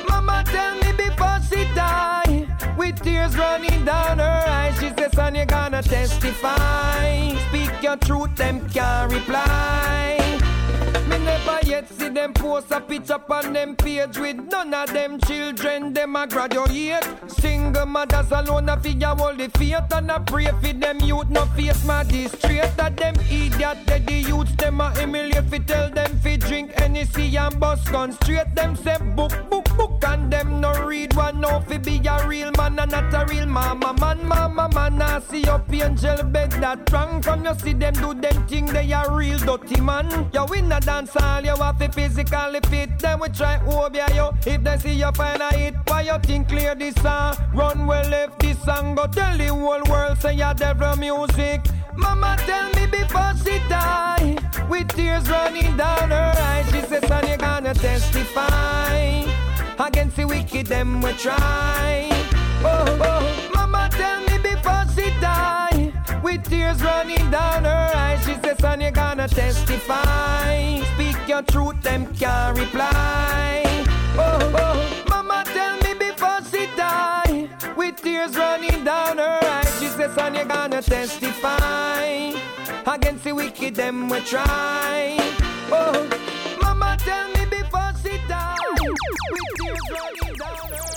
mama 0.07 0.43
tell 0.47 0.75
me 0.75 0.91
before 0.93 1.39
she 1.49 1.63
die 1.75 2.47
with 2.77 3.01
tears 3.01 3.37
running 3.37 3.85
down 3.85 4.19
her 4.19 4.43
eyes. 4.47 4.79
She 4.79 4.89
says 4.97 5.11
son 5.13 5.35
you 5.35 5.45
gonna 5.45 5.81
testify. 5.81 7.35
Speak 7.49 7.71
your 7.81 7.97
truth 7.97 8.35
them 8.35 8.67
can't 8.69 9.11
reply. 9.11 10.38
Me 11.09 11.17
never 11.19 11.59
yet 11.65 11.87
see 11.89 12.09
them 12.09 12.33
post 12.33 12.71
a 12.71 12.79
picture 12.79 13.19
on 13.29 13.53
them 13.53 13.75
page 13.75 14.17
with 14.17 14.37
none 14.37 14.73
of 14.73 14.91
them 14.93 15.19
children. 15.21 15.93
Them 15.93 16.15
a 16.15 16.27
graduate. 16.27 17.05
Single 17.27 17.85
mothers 17.85 18.31
alone 18.31 18.69
a 18.69 18.79
figure 18.79 19.07
hold 19.07 19.37
the 19.37 19.49
faith 19.57 19.91
and 19.93 20.11
a 20.11 20.19
pray 20.19 20.51
for 20.61 20.73
them 20.73 20.99
youth 21.01 21.29
no 21.29 21.45
face 21.47 21.85
magistrate. 21.85 22.71
That 22.77 22.97
them 22.97 23.15
idiot 23.29 23.77
that 23.85 24.05
the 24.05 24.13
youths 24.13 24.55
them 24.55 24.81
a 24.81 24.93
emulate 24.97 25.45
fi 25.49 25.59
tell 25.59 25.89
them 25.89 26.19
fi 26.19 26.37
drink 26.37 26.71
Hennessy 26.73 27.37
and 27.37 27.59
bus 27.59 27.87
gun 27.89 28.11
straight. 28.13 28.53
Them 28.55 28.75
say 28.75 28.97
book 29.15 29.33
book 29.49 29.65
book 29.77 30.03
and 30.07 30.31
them 30.31 30.61
no 30.61 30.71
read 30.85 31.15
one 31.15 31.41
no 31.41 31.61
fi 31.61 31.77
be 31.77 32.01
a 32.07 32.27
real 32.27 32.51
man 32.57 32.79
and 32.79 32.91
not 32.91 33.13
a 33.13 33.25
real 33.31 33.45
mama 33.45 33.93
man. 33.99 34.27
Mama 34.27 34.69
man 34.73 35.01
I 35.01 35.19
see 35.19 35.45
up 35.45 35.71
angel 35.73 36.23
bed 36.23 36.51
that 36.51 36.91
wrong 36.91 37.21
from 37.21 37.45
you 37.45 37.53
see 37.55 37.73
them 37.73 37.93
do 37.93 38.13
them 38.13 38.47
thing 38.47 38.65
they 38.67 38.91
a 38.91 39.09
real 39.09 39.37
dirty 39.39 39.81
man. 39.81 40.29
You 40.33 40.45
win 40.45 40.71
a 40.71 40.78
dance 40.79 41.15
all, 41.15 41.43
you 41.43 41.55
have 41.55 41.77
to 41.79 41.89
physically 41.91 42.59
fit. 42.69 42.99
Then 42.99 43.19
we 43.19 43.29
try 43.29 43.59
oh, 43.67 43.85
obey 43.85 44.05
you. 44.13 44.29
If 44.45 44.63
they 44.63 44.77
see 44.77 44.93
you 44.93 45.11
find 45.11 45.41
a 45.41 45.53
hit, 45.53 45.75
why 45.85 46.01
you 46.01 46.17
think 46.19 46.49
clear 46.49 46.75
this 46.75 46.95
song? 46.95 47.35
Run 47.53 47.85
well 47.87 48.07
left 48.09 48.39
this 48.39 48.61
song, 48.63 48.95
go 48.95 49.07
tell 49.07 49.37
the 49.37 49.47
whole 49.47 49.83
world 49.89 50.17
say 50.19 50.35
you're 50.35 50.53
devil 50.53 50.95
music. 50.95 51.61
Mama 51.95 52.37
tell 52.45 52.69
me 52.73 52.85
before 52.87 53.33
she 53.43 53.59
die, 53.67 54.37
with 54.69 54.87
tears 54.89 55.29
running 55.29 55.75
down 55.75 56.09
her 56.09 56.33
eyes. 56.37 56.65
She 56.71 56.81
says, 56.81 57.05
son, 57.07 57.27
you 57.27 57.37
gonna 57.37 57.73
testify 57.73 59.25
against 59.79 60.15
the 60.17 60.25
wicked, 60.25 60.67
them 60.67 61.01
we 61.01 61.11
try. 61.13 62.07
Oh, 62.61 62.85
oh, 62.87 62.99
oh. 63.01 63.51
mama 63.55 63.89
tell 63.91 64.19
me 64.21 64.37
before 64.37 64.85
she 64.95 65.09
die, 65.19 65.68
with 66.23 66.43
tears 66.49 66.81
running 66.83 67.31
down 67.31 67.63
her 67.63 67.91
eyes. 67.95 68.25
She 68.25 68.35
says, 68.35 68.57
son, 68.59 68.81
you 68.81 68.91
gonna 68.91 69.27
testify. 69.27 70.81
Speak 70.93 71.17
your 71.27 71.41
truth, 71.43 71.81
them 71.81 72.13
can't 72.15 72.57
reply. 72.57 73.63
Oh, 74.17 74.51
oh, 74.55 75.05
mama 75.09 75.43
tell 75.45 75.77
me 75.77 75.93
before 75.93 76.41
she 76.51 76.67
die, 76.75 77.49
with 77.75 78.01
tears 78.01 78.35
running 78.37 78.83
down 78.83 79.17
her 79.17 79.39
eyes. 79.43 79.79
She 79.79 79.87
says, 79.87 80.13
son, 80.13 80.35
you 80.35 80.45
gonna 80.45 80.81
testify. 80.81 82.33
Against 82.85 83.23
the 83.23 83.33
wicked, 83.33 83.75
them 83.75 84.09
we 84.09 84.19
try. 84.21 85.17
Oh, 85.71 86.09
mama 86.61 86.97
tell 86.99 87.27
me 87.29 87.45
before 87.45 87.91
she 88.03 88.17
die, 88.27 88.55
with 88.81 89.49
tears 89.57 89.89
running 89.91 90.35
down 90.37 90.69
her 90.69 90.88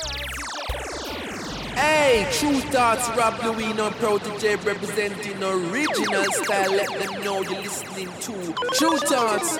Hey, 1.82 2.28
Tru 2.30 2.60
Thoughts, 2.70 3.08
Rob 3.16 3.42
Luis, 3.42 3.74
no 3.74 3.90
protege 3.90 4.54
representing 4.54 5.42
original 5.42 6.24
style. 6.30 6.70
Let 6.70 6.88
them 7.00 7.24
know 7.24 7.42
you're 7.42 7.60
listening 7.60 8.06
to 8.20 8.54
Tru 8.74 8.96
Thoughts. 8.98 9.58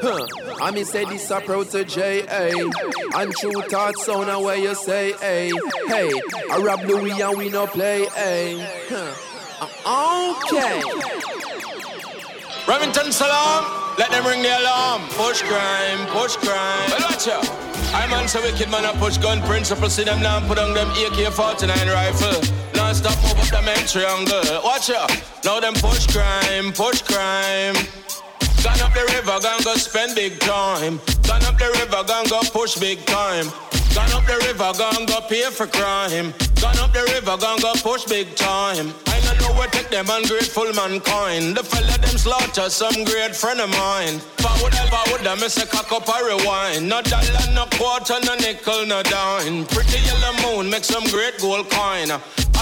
Huh. 0.00 0.26
I 0.62 0.70
mean, 0.70 0.84
say 0.84 1.04
this 1.06 1.28
a 1.32 1.40
protege, 1.40 2.24
hey. 2.26 2.52
And 3.16 3.34
Tru 3.34 3.62
Thoughts 3.62 4.06
sound 4.06 4.30
a 4.30 4.38
way 4.38 4.62
you 4.62 4.76
say, 4.76 5.12
hey. 5.14 5.50
Hey, 5.88 6.12
I 6.52 6.58
Rob 6.58 6.84
Luis 6.84 7.20
and 7.20 7.38
we 7.38 7.48
no 7.48 7.66
play, 7.66 8.06
hey. 8.14 8.64
Huh. 8.88 9.28
Okay. 10.52 10.82
Remington 12.66 13.10
Salam, 13.10 13.64
let 13.98 14.10
them 14.10 14.24
ring 14.24 14.40
the 14.40 14.56
alarm. 14.60 15.02
Push 15.10 15.42
crime, 15.42 16.06
push 16.08 16.36
crime. 16.36 16.90
Well, 16.90 17.10
watch 17.10 17.26
out. 17.26 17.44
I 17.92 18.06
man 18.08 18.28
so 18.28 18.40
wicked 18.40 18.70
man 18.70 18.84
I 18.86 18.92
push 18.98 19.18
gun 19.18 19.42
principle. 19.42 19.90
See 19.90 20.04
them 20.04 20.22
now 20.22 20.46
put 20.46 20.58
on 20.58 20.72
them 20.72 20.88
AK-49 20.90 21.68
rifle. 21.92 22.40
Non-stop 22.74 23.16
move 23.22 23.38
up 23.38 23.48
them 23.50 23.68
end 23.68 23.88
triangle. 23.88 24.62
Watch 24.62 24.90
out. 24.90 25.10
Now 25.44 25.58
them 25.58 25.74
push 25.74 26.06
crime, 26.06 26.72
push 26.72 27.02
crime. 27.02 27.74
Gone 28.62 28.80
up 28.80 28.94
the 28.94 29.04
river, 29.10 29.38
gone 29.42 29.60
go 29.64 29.74
spend 29.74 30.14
big 30.14 30.38
time. 30.38 31.00
Gone 31.26 31.42
up 31.42 31.58
the 31.58 31.66
river, 31.82 32.04
gone 32.06 32.26
go 32.28 32.40
push 32.52 32.78
big 32.78 33.04
time. 33.06 33.46
Gone 33.92 34.12
up 34.12 34.24
the 34.24 34.38
river, 34.46 34.72
gone 34.78 35.04
go 35.06 35.20
pay 35.28 35.50
for 35.50 35.66
crime. 35.66 36.32
Gone 36.60 36.78
up 36.78 36.92
the 36.92 37.02
river, 37.12 37.36
gone 37.36 37.58
go 37.58 37.72
push 37.82 38.04
big 38.04 38.36
time. 38.36 38.94
I 39.42 39.48
know 39.48 39.58
where 39.58 39.68
take 39.68 39.90
them 39.90 40.06
ungrateful 40.08 40.72
mankind. 40.72 41.56
The 41.56 41.64
fella 41.64 41.98
them 41.98 42.16
slaughter 42.16 42.70
some 42.70 43.04
great 43.04 43.34
friend 43.34 43.60
of 43.60 43.70
mine. 43.70 44.18
Forward, 44.38 44.74
forward, 44.74 45.22
them 45.22 45.38
is 45.38 45.56
a 45.56 45.66
cock 45.66 45.90
up 45.90 46.08
a 46.08 46.24
rewind. 46.24 46.88
No 46.88 47.02
dollar, 47.02 47.50
no 47.52 47.66
quarter, 47.72 48.18
no 48.24 48.36
nickel, 48.36 48.86
no 48.86 49.02
dime. 49.02 49.66
Pretty 49.66 49.98
yellow 50.06 50.32
moon 50.42 50.70
make 50.70 50.84
some 50.84 51.04
great 51.10 51.40
gold 51.40 51.68
coin. 51.70 52.08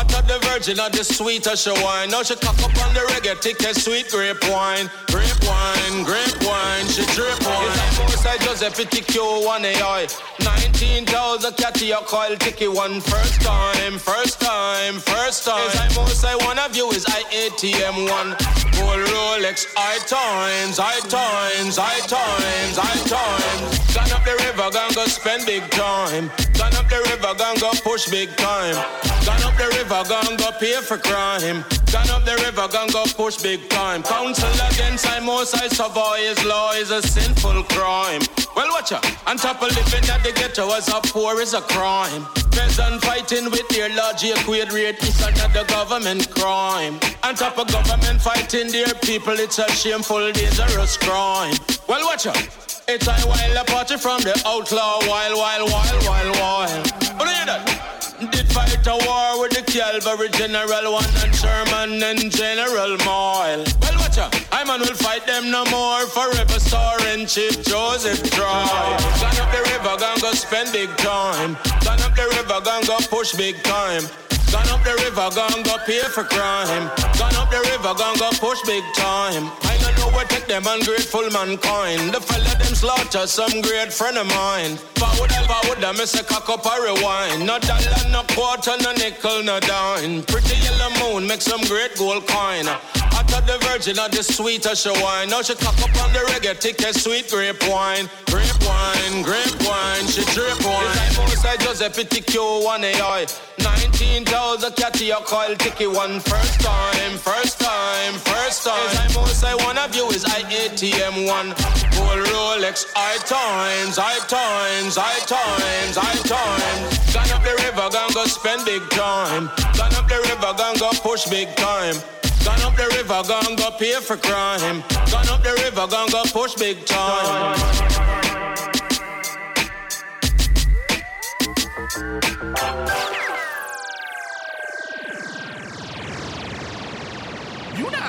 I 0.00 0.04
thought 0.04 0.26
the 0.26 0.40
virgin 0.48 0.80
of 0.80 0.92
the 0.92 1.04
sweeter 1.04 1.54
she 1.56 1.70
wine. 1.84 2.08
Now 2.08 2.22
she 2.22 2.34
cock 2.34 2.56
up 2.64 2.72
on 2.80 2.94
the 2.96 3.04
reggae, 3.12 3.38
take 3.38 3.60
a 3.68 3.74
sweet 3.76 4.08
grape 4.08 4.40
wine. 4.48 4.88
Grape 5.12 5.44
wine, 5.44 6.04
grape 6.08 6.40
wine, 6.40 6.88
she 6.88 7.04
drip 7.12 7.36
wine. 7.44 7.68
It's 7.84 8.00
most 8.00 8.24
I 8.24 8.38
Joseph 8.40 8.80
TQ 8.80 9.44
one 9.44 9.62
AI. 9.62 10.08
19,000 10.40 11.52
catty 11.58 11.90
a 11.90 11.98
coil 12.08 12.34
ticky 12.36 12.66
one 12.66 13.02
first 13.02 13.42
time, 13.42 13.98
first 13.98 14.40
time, 14.40 14.94
first 15.04 15.44
time. 15.44 15.68
It's 15.68 16.24
I 16.24 16.34
one 16.48 16.58
of 16.58 16.74
you 16.74 16.88
is 16.96 17.04
I 17.04 17.20
ATM 17.28 18.08
one. 18.08 18.32
Gold 18.80 19.04
Rolex, 19.12 19.68
I 19.76 20.00
times, 20.08 20.80
I 20.80 20.96
times, 21.12 21.76
I 21.76 22.00
times, 22.08 22.78
I 22.80 22.94
times. 23.04 23.92
Gone 23.92 24.12
up 24.16 24.24
the 24.24 24.32
river, 24.48 24.70
gone 24.72 24.94
go 24.94 25.04
spend 25.04 25.44
big 25.44 25.68
time. 25.68 26.32
Gone 26.56 26.72
up 26.72 26.88
the 26.88 27.04
river, 27.12 27.34
gone 27.36 27.58
go 27.58 27.70
push 27.84 28.08
big 28.08 28.34
time. 28.38 29.19
Gone 29.24 29.42
up 29.42 29.56
the 29.56 29.68
river, 29.76 30.02
gone 30.08 30.36
go 30.36 30.50
pay 30.58 30.80
for 30.80 30.98
crime. 30.98 31.64
Gone 31.92 32.10
up 32.10 32.24
the 32.24 32.36
river, 32.44 32.68
gone 32.68 32.88
go 32.88 33.04
push 33.16 33.36
big 33.42 33.68
time. 33.68 34.02
Counsel 34.02 34.48
against 34.70 35.08
I 35.08 35.20
most 35.20 35.54
I 35.54 35.68
survive 35.68 36.44
law 36.44 36.72
is 36.72 36.90
a 36.90 37.02
sinful 37.02 37.64
crime. 37.64 38.22
Well, 38.56 38.68
watch 38.70 38.92
out. 38.92 39.04
On 39.28 39.36
top 39.36 39.62
of 39.62 39.68
living 39.76 40.08
at 40.08 40.22
the 40.22 40.32
ghetto 40.32 40.70
as 40.72 40.88
a 40.88 41.00
poor 41.00 41.40
is 41.40 41.54
a 41.54 41.60
crime. 41.60 42.26
Peasant 42.50 43.02
fighting 43.02 43.44
with 43.50 43.68
their 43.68 43.94
large 43.94 44.24
equate 44.24 44.72
rate 44.72 45.02
is 45.02 45.20
another 45.26 45.64
government 45.64 46.30
crime. 46.30 46.98
On 47.22 47.34
top 47.34 47.58
of 47.58 47.68
government 47.72 48.20
fighting 48.20 48.70
their 48.72 48.92
people, 49.02 49.34
it's 49.38 49.58
a 49.58 49.70
shameful, 49.70 50.32
dangerous 50.32 50.96
crime. 50.96 51.54
Well, 51.88 52.04
watch 52.06 52.26
out. 52.26 52.48
It's 52.88 53.06
a 53.06 53.14
wild 53.26 53.66
party 53.68 53.96
from 53.98 54.22
the 54.22 54.34
outlaw, 54.44 54.98
wild, 55.06 55.36
wild, 55.36 55.70
wild, 55.70 56.06
wild, 56.06 56.36
wild. 56.38 56.90
What 57.18 57.28
do 57.28 57.34
you 57.34 57.46
that? 57.46 57.99
Did 58.20 58.52
fight 58.52 58.86
a 58.86 58.96
war 59.06 59.40
with 59.40 59.52
the 59.56 59.62
cavalry 59.62 60.28
general 60.28 60.92
one 60.92 61.08
and 61.24 61.34
Sherman 61.34 62.02
and 62.02 62.30
General 62.30 62.98
Moyle. 62.98 63.64
Well, 63.80 63.96
watch 63.96 64.18
out, 64.18 64.36
I 64.52 64.62
man 64.64 64.80
will 64.80 64.94
fight 64.94 65.26
them 65.26 65.50
no 65.50 65.64
more. 65.72 66.04
Forever 66.06 66.60
starring 66.60 67.24
Chief 67.24 67.64
Joseph 67.64 68.20
Troy. 68.30 68.44
Gone 68.44 69.40
up 69.40 69.50
the 69.56 69.62
river, 69.72 69.96
gone 69.96 70.20
go 70.20 70.32
spend 70.32 70.70
big 70.70 70.90
time. 70.98 71.56
Gone 71.82 72.00
up 72.02 72.14
the 72.14 72.28
river, 72.36 72.60
gone 72.60 72.84
go 72.84 72.98
push 73.08 73.34
big 73.34 73.56
time. 73.62 74.04
Gone 74.50 74.68
up 74.68 74.82
the 74.82 74.94
river, 75.04 75.30
gone 75.34 75.62
go 75.62 75.76
pay 75.86 76.02
for 76.10 76.24
crime. 76.24 76.90
Gone 77.18 77.36
up 77.36 77.50
the 77.50 77.62
river, 77.70 77.94
gone 77.94 78.16
go 78.18 78.30
push 78.42 78.60
big 78.66 78.82
time. 78.94 79.46
I 79.62 79.78
don't 79.80 79.96
know 79.98 80.10
where 80.16 80.26
take 80.26 80.46
them 80.46 80.64
ungrateful 80.66 81.30
mankind. 81.30 82.12
The 82.12 82.20
fella 82.20 82.54
them 82.58 82.74
slaughter 82.74 83.26
some 83.26 83.62
great 83.62 83.92
friend 83.92 84.18
of 84.18 84.26
mine. 84.26 84.76
Forward, 84.98 85.30
forward, 85.46 85.78
them 85.80 85.96
is 86.00 86.14
a 86.14 86.24
cock 86.24 86.48
up 86.48 86.66
a 86.66 86.82
rewind. 86.82 87.46
No 87.46 87.58
dollar, 87.60 88.02
no 88.10 88.22
quarter, 88.34 88.74
no 88.82 88.92
nickel, 88.92 89.42
no 89.44 89.60
dime. 89.60 90.22
Pretty 90.24 90.56
yellow 90.66 90.90
moon 90.98 91.26
make 91.26 91.42
some 91.42 91.62
great 91.62 91.96
gold 91.96 92.26
coin. 92.26 92.66
I 92.66 93.42
the 93.46 93.58
virgin 93.66 93.98
of 93.98 94.10
the 94.10 94.22
sweeter 94.22 94.74
she 94.74 94.90
wine. 95.02 95.28
Now 95.28 95.42
she 95.42 95.54
cock 95.54 95.78
up 95.78 95.94
on 96.02 96.12
the 96.12 96.20
reggae, 96.30 96.58
take 96.58 96.80
a 96.80 96.92
sweet 96.92 97.30
grape 97.30 97.62
wine. 97.68 98.08
Grape 98.26 98.62
wine, 98.62 99.22
grape 99.22 99.58
wine, 99.66 100.06
she 100.06 100.22
drip 100.34 100.58
wine. 100.64 100.98
It's 101.06 101.18
like 101.18 101.28
most 101.28 101.46
I 101.46 101.56
Joseph 101.56 101.94
TQ 101.94 102.64
one 102.64 102.84
AI. 102.84 103.26
19,000 103.62 104.76
catty 104.76 105.10
a 105.10 105.16
coil 105.16 105.54
ticky 105.56 105.86
one 105.86 106.20
first 106.20 106.60
time, 106.60 107.18
first 107.18 107.60
time, 107.60 108.14
first 108.14 108.64
time. 108.64 108.78
It's 108.86 108.96
like 108.96 109.14
most 109.14 109.44
I 109.44 109.54
one 109.66 109.78
of 109.78 109.94
you 109.94 110.08
is 110.10 110.24
I 110.24 110.42
ATM 110.48 111.26
one. 111.26 111.48
Gold 111.94 112.26
Rolex, 112.30 112.86
I 112.96 113.16
times, 113.24 113.98
I 113.98 114.18
times, 114.26 114.98
I 114.98 115.18
times, 115.26 115.96
I 115.96 116.12
times. 116.28 117.14
Gone 117.14 117.30
up 117.30 117.42
the 117.42 117.54
river, 117.64 117.88
gone 117.90 118.12
go 118.12 118.24
spend 118.26 118.64
big 118.64 118.88
time. 118.90 119.50
Gone 119.76 119.94
up 119.94 120.08
the 120.08 120.18
river, 120.28 120.52
gone 120.56 120.76
go 120.76 120.90
push 121.02 121.28
big 121.28 121.48
time. 121.56 121.96
Gone 122.44 122.62
up 122.62 122.76
the 122.76 122.86
river, 122.96 123.22
gone 123.28 123.56
go 123.56 123.70
pay 123.78 124.00
for 124.00 124.16
crime. 124.16 124.82
Gone 125.10 125.28
up 125.28 125.42
the 125.42 125.52
river, 125.64 125.86
gone 125.86 126.08
go 126.08 126.22
push 126.32 126.54
big 126.54 126.84
time. 126.86 127.58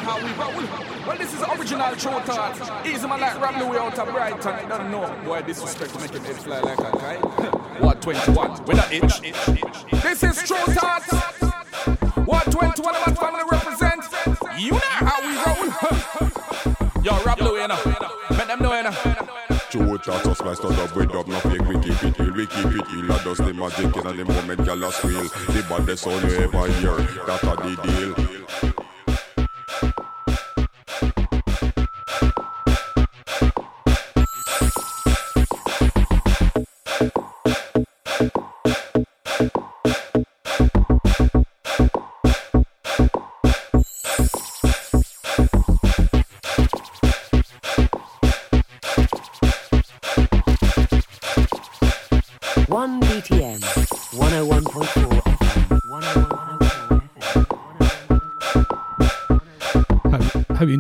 How 0.02 0.18
we 0.18 0.32
roll. 0.34 1.08
Well, 1.08 1.18
this 1.18 1.32
is 1.32 1.42
original 1.42 1.96
Tru 1.96 2.12
Thoughts. 2.22 2.88
Easy 2.88 3.08
man 3.08 3.22
like 3.22 3.40
Rob 3.40 3.56
Luis 3.62 3.78
out 3.78 4.00
of 4.00 4.14
Brighton. 4.14 4.64
You 4.64 4.70
don't 4.70 4.90
know. 4.90 5.22
Boy, 5.24 5.42
disrespect 5.44 5.94
to 5.94 6.00
make 6.00 6.12
him 6.12 6.24
head 6.24 6.36
fly 6.38 6.60
like 6.60 6.80
a 6.80 6.92
guy. 6.98 7.16
what 7.80 8.02
21? 8.02 8.66
With 8.66 8.84
an 8.84 8.92
itch. 8.92 9.22
This 10.02 10.24
is 10.24 10.42
Tru 10.48 10.58
Thoughts. 10.74 11.14
What 12.26 12.52
21 12.52 12.96
of 12.96 13.08
my 13.08 13.14
family 13.14 13.44
represent. 13.52 14.04
You 14.60 14.72
know 14.72 14.80
how 14.82 15.22
we 15.22 15.36
roll. 15.46 17.04
Yo, 17.04 17.24
Rob 17.24 17.42
Luis, 17.42 17.62
you 17.62 17.68
know. 17.68 18.16
Let 18.32 18.48
them 18.48 18.60
know, 18.60 18.76
you 18.76 18.84
know. 18.84 18.92
Tru 19.70 19.98
thoughts 20.00 20.28
us 20.28 20.38
sliced 20.40 20.66
out 20.66 20.80
up 20.80 20.96
with 20.96 21.14
up, 21.14 21.28
no 21.28 21.40
fake, 21.42 21.62
we 21.62 21.80
keep 21.80 22.04
it 22.04 22.20
real, 22.20 22.34
we 22.34 22.48
keep 22.48 22.66
it 22.66 22.92
real. 22.92 23.12
I 23.12 23.24
does 23.24 23.38
the 23.38 23.54
magic 23.54 23.96
in 23.96 24.18
the 24.18 24.26
moment, 24.26 24.66
y'all 24.66 24.84
a 24.84 24.92
squeal. 24.92 25.24
The 25.24 25.66
baddest 25.70 26.04
sound 26.04 26.24
you 26.24 26.38
ever 26.40 26.68
hear, 26.74 26.98
that 26.98 27.44
a 27.44 27.56
the 27.56 27.82
deal. 27.84 28.71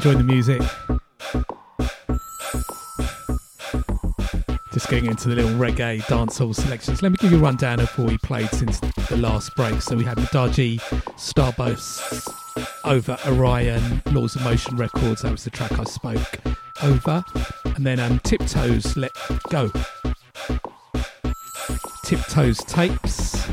Enjoyed 0.03 0.17
the 0.17 0.23
music. 0.23 0.61
Just 4.73 4.89
getting 4.89 5.05
into 5.05 5.29
the 5.29 5.35
little 5.35 5.51
reggae 5.51 6.01
dancehall 6.05 6.55
selections. 6.55 7.03
Let 7.03 7.11
me 7.11 7.19
give 7.19 7.31
you 7.31 7.37
a 7.37 7.41
rundown 7.41 7.79
of 7.79 7.95
what 7.99 8.07
we 8.07 8.17
played 8.17 8.49
since 8.49 8.79
the 8.79 9.17
last 9.17 9.55
break. 9.55 9.79
So 9.79 9.95
we 9.95 10.03
had 10.03 10.17
Madaji, 10.17 10.79
Starburst, 11.19 12.27
Over 12.83 13.15
Orion, 13.27 14.01
Laws 14.11 14.35
of 14.35 14.43
Motion 14.43 14.75
Records. 14.75 15.21
That 15.21 15.31
was 15.33 15.43
the 15.43 15.51
track 15.51 15.77
I 15.77 15.83
spoke 15.83 16.39
over. 16.81 17.23
And 17.75 17.85
then 17.85 17.99
um, 17.99 18.17
Tiptoes, 18.21 18.97
Let 18.97 19.11
Go. 19.51 19.71
Tiptoes 22.03 22.57
Tapes. 22.63 23.47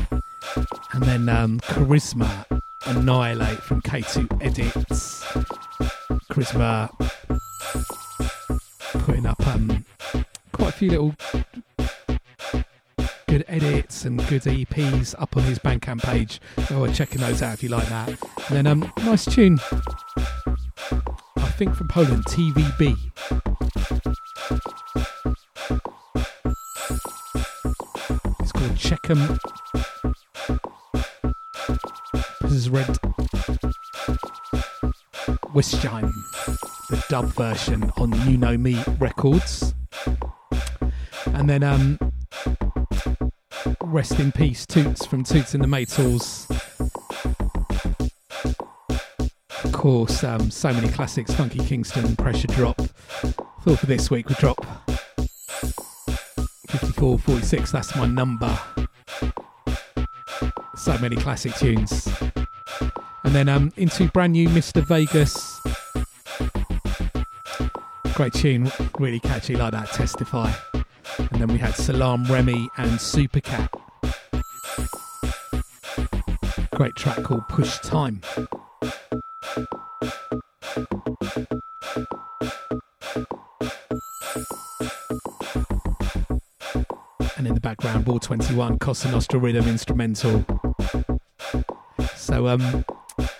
And 0.93 1.03
then 1.03 1.29
um, 1.29 1.59
Charisma, 1.59 2.63
Annihilate 2.87 3.61
from 3.61 3.83
K2 3.83 4.43
Edits. 4.43 5.48
Charisma 6.31 6.89
putting 9.05 9.25
up 9.25 9.45
um, 9.47 9.83
quite 10.51 10.69
a 10.69 10.71
few 10.71 10.89
little 10.89 11.15
good 13.27 13.45
edits 13.47 14.05
and 14.05 14.19
good 14.27 14.43
EPs 14.43 15.15
up 15.19 15.35
on 15.35 15.43
his 15.43 15.59
Bandcamp 15.59 16.03
page. 16.03 16.39
So 16.67 16.81
we're 16.81 16.93
checking 16.93 17.21
those 17.21 17.41
out 17.41 17.53
if 17.53 17.63
you 17.63 17.69
like 17.69 17.87
that. 17.89 18.09
And 18.09 18.17
then 18.57 18.67
um, 18.67 18.91
nice 19.05 19.25
tune, 19.25 19.59
I 21.37 21.49
think 21.57 21.75
from 21.75 21.87
Poland, 21.87 22.25
TVB. 22.25 22.95
It's 28.39 28.51
called 28.51 28.75
Checkem. 28.75 29.39
This 32.41 32.51
Red 35.59 35.75
the 36.89 37.03
dub 37.09 37.25
version 37.33 37.91
on 37.97 38.13
You 38.25 38.37
Know 38.37 38.57
Me 38.57 38.81
Records. 38.97 39.73
And 41.25 41.49
then 41.49 41.63
um 41.63 41.99
Rest 43.81 44.21
in 44.21 44.31
Peace 44.31 44.65
Toots 44.65 45.05
from 45.05 45.25
Toots 45.25 45.53
and 45.53 45.61
the 45.61 45.67
Maytals. 45.67 46.49
Of 49.65 49.73
course, 49.73 50.23
um, 50.23 50.49
so 50.49 50.71
many 50.71 50.87
classics, 50.87 51.33
Funky 51.33 51.59
Kingston, 51.59 52.15
Pressure 52.15 52.47
Drop. 52.47 52.77
Thought 52.77 53.79
for 53.79 53.85
this 53.85 54.09
week 54.09 54.29
we 54.29 54.35
drop 54.35 54.65
54, 56.69 57.19
46, 57.19 57.69
that's 57.69 57.93
my 57.97 58.05
number. 58.05 58.57
So 60.77 60.97
many 60.99 61.17
classic 61.17 61.53
tunes. 61.55 62.07
And 63.29 63.35
then 63.35 63.47
um, 63.47 63.71
into 63.77 64.07
brand 64.07 64.33
new 64.33 64.49
Mr. 64.49 64.81
Vegas. 64.81 65.48
Great 68.19 68.33
tune, 68.33 68.69
really 68.99 69.21
catchy 69.21 69.55
like 69.55 69.71
that, 69.71 69.93
Testify. 69.93 70.51
And 71.31 71.39
then 71.39 71.47
we 71.47 71.57
had 71.57 71.73
Salaam 71.73 72.25
Remi 72.25 72.67
and 72.75 72.99
Supercat. 72.99 73.69
Great 76.75 76.97
track 76.97 77.23
called 77.23 77.47
Push 77.47 77.79
Time. 77.79 78.19
And 87.37 87.47
in 87.47 87.53
the 87.53 87.61
background, 87.61 88.03
Ball 88.03 88.19
21, 88.19 88.79
Costa 88.79 89.09
Nostra 89.11 89.39
Rhythm 89.39 89.65
Instrumental. 89.69 90.45
So, 92.17 92.49
um, 92.49 92.83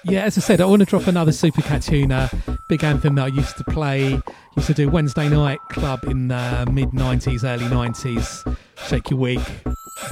yeah, 0.06 0.22
as 0.22 0.38
I 0.38 0.42
said, 0.42 0.62
I 0.62 0.66
want 0.66 0.80
to 0.80 0.86
drop 0.86 1.08
another 1.08 1.34
Supercat 1.34 1.86
tune, 1.86 2.14
uh, 2.14 2.30
big 2.70 2.82
anthem 2.86 3.16
that 3.16 3.26
I 3.26 3.28
used 3.28 3.58
to 3.58 3.66
play, 3.66 4.22
used 4.60 4.68
to 4.68 4.74
do 4.74 4.90
Wednesday 4.90 5.30
night 5.30 5.62
club 5.70 6.04
in 6.04 6.28
the 6.28 6.68
mid 6.70 6.90
90s, 6.90 7.46
early 7.46 7.64
90s. 7.64 8.58
Shake 8.90 9.10
Your 9.10 9.18
Wig, 9.18 9.40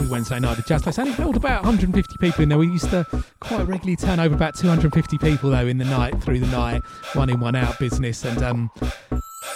Wednesday 0.10 0.40
night 0.40 0.58
at 0.58 0.66
Jazz 0.66 0.84
Place. 0.84 0.98
And 1.00 1.10
it 1.10 1.16
held 1.16 1.36
about 1.36 1.64
150 1.64 2.16
people 2.18 2.44
in 2.44 2.48
there. 2.48 2.58
We 2.58 2.68
used 2.68 2.90
to 2.92 3.06
quite 3.42 3.68
regularly 3.68 3.98
turn 3.98 4.22
over 4.22 4.34
about 4.34 4.56
250 4.56 5.18
people, 5.18 5.50
though, 5.50 5.68
in 5.68 5.80
the 5.80 5.86
night, 5.86 6.24
through 6.24 6.40
the 6.40 6.48
night, 6.48 6.82
one 7.12 7.30
in, 7.30 7.42
one 7.42 7.56
out 7.56 7.78
business. 7.78 8.24
And 8.24 8.42
um, 8.42 8.72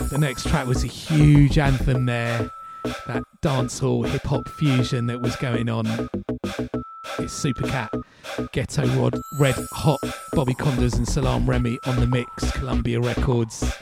the 0.09 0.17
next 0.17 0.45
track 0.49 0.67
was 0.67 0.83
a 0.83 0.87
huge 0.87 1.57
anthem 1.57 2.05
there, 2.05 2.51
that 3.07 3.23
dancehall 3.41 4.05
hip 4.09 4.23
hop 4.23 4.49
fusion 4.49 5.07
that 5.07 5.21
was 5.21 5.37
going 5.37 5.69
on. 5.69 5.85
It's 7.17 7.41
Supercat, 7.41 8.03
Ghetto 8.51 8.85
Rod, 9.01 9.21
Red 9.39 9.55
Hot, 9.71 10.01
Bobby 10.33 10.53
Konders, 10.53 10.97
and 10.97 11.07
Salaam 11.07 11.49
Remi 11.49 11.79
on 11.85 11.95
the 12.01 12.07
mix, 12.07 12.51
Columbia 12.51 12.99
Records. 12.99 13.73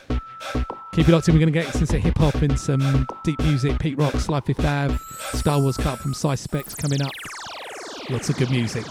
Keep 0.99 1.07
it 1.07 1.11
locked 1.13 1.29
in, 1.29 1.33
we're 1.33 1.39
going 1.39 1.53
to 1.53 1.57
get 1.57 1.73
some 1.73 2.01
hip 2.01 2.17
hop 2.17 2.35
and 2.41 2.59
some 2.59 3.07
deep 3.23 3.39
music. 3.39 3.79
Pete 3.79 3.97
Rock's 3.97 4.27
Life 4.27 4.43
Fifth 4.43 4.65
Ave, 4.65 4.97
Star 5.31 5.57
Wars 5.57 5.77
Cut 5.77 5.97
from 5.97 6.13
Cy 6.13 6.35
Specs 6.35 6.75
coming 6.75 7.01
up. 7.01 7.11
Lots 8.09 8.27
of 8.27 8.35
good 8.35 8.51
music. 8.51 8.83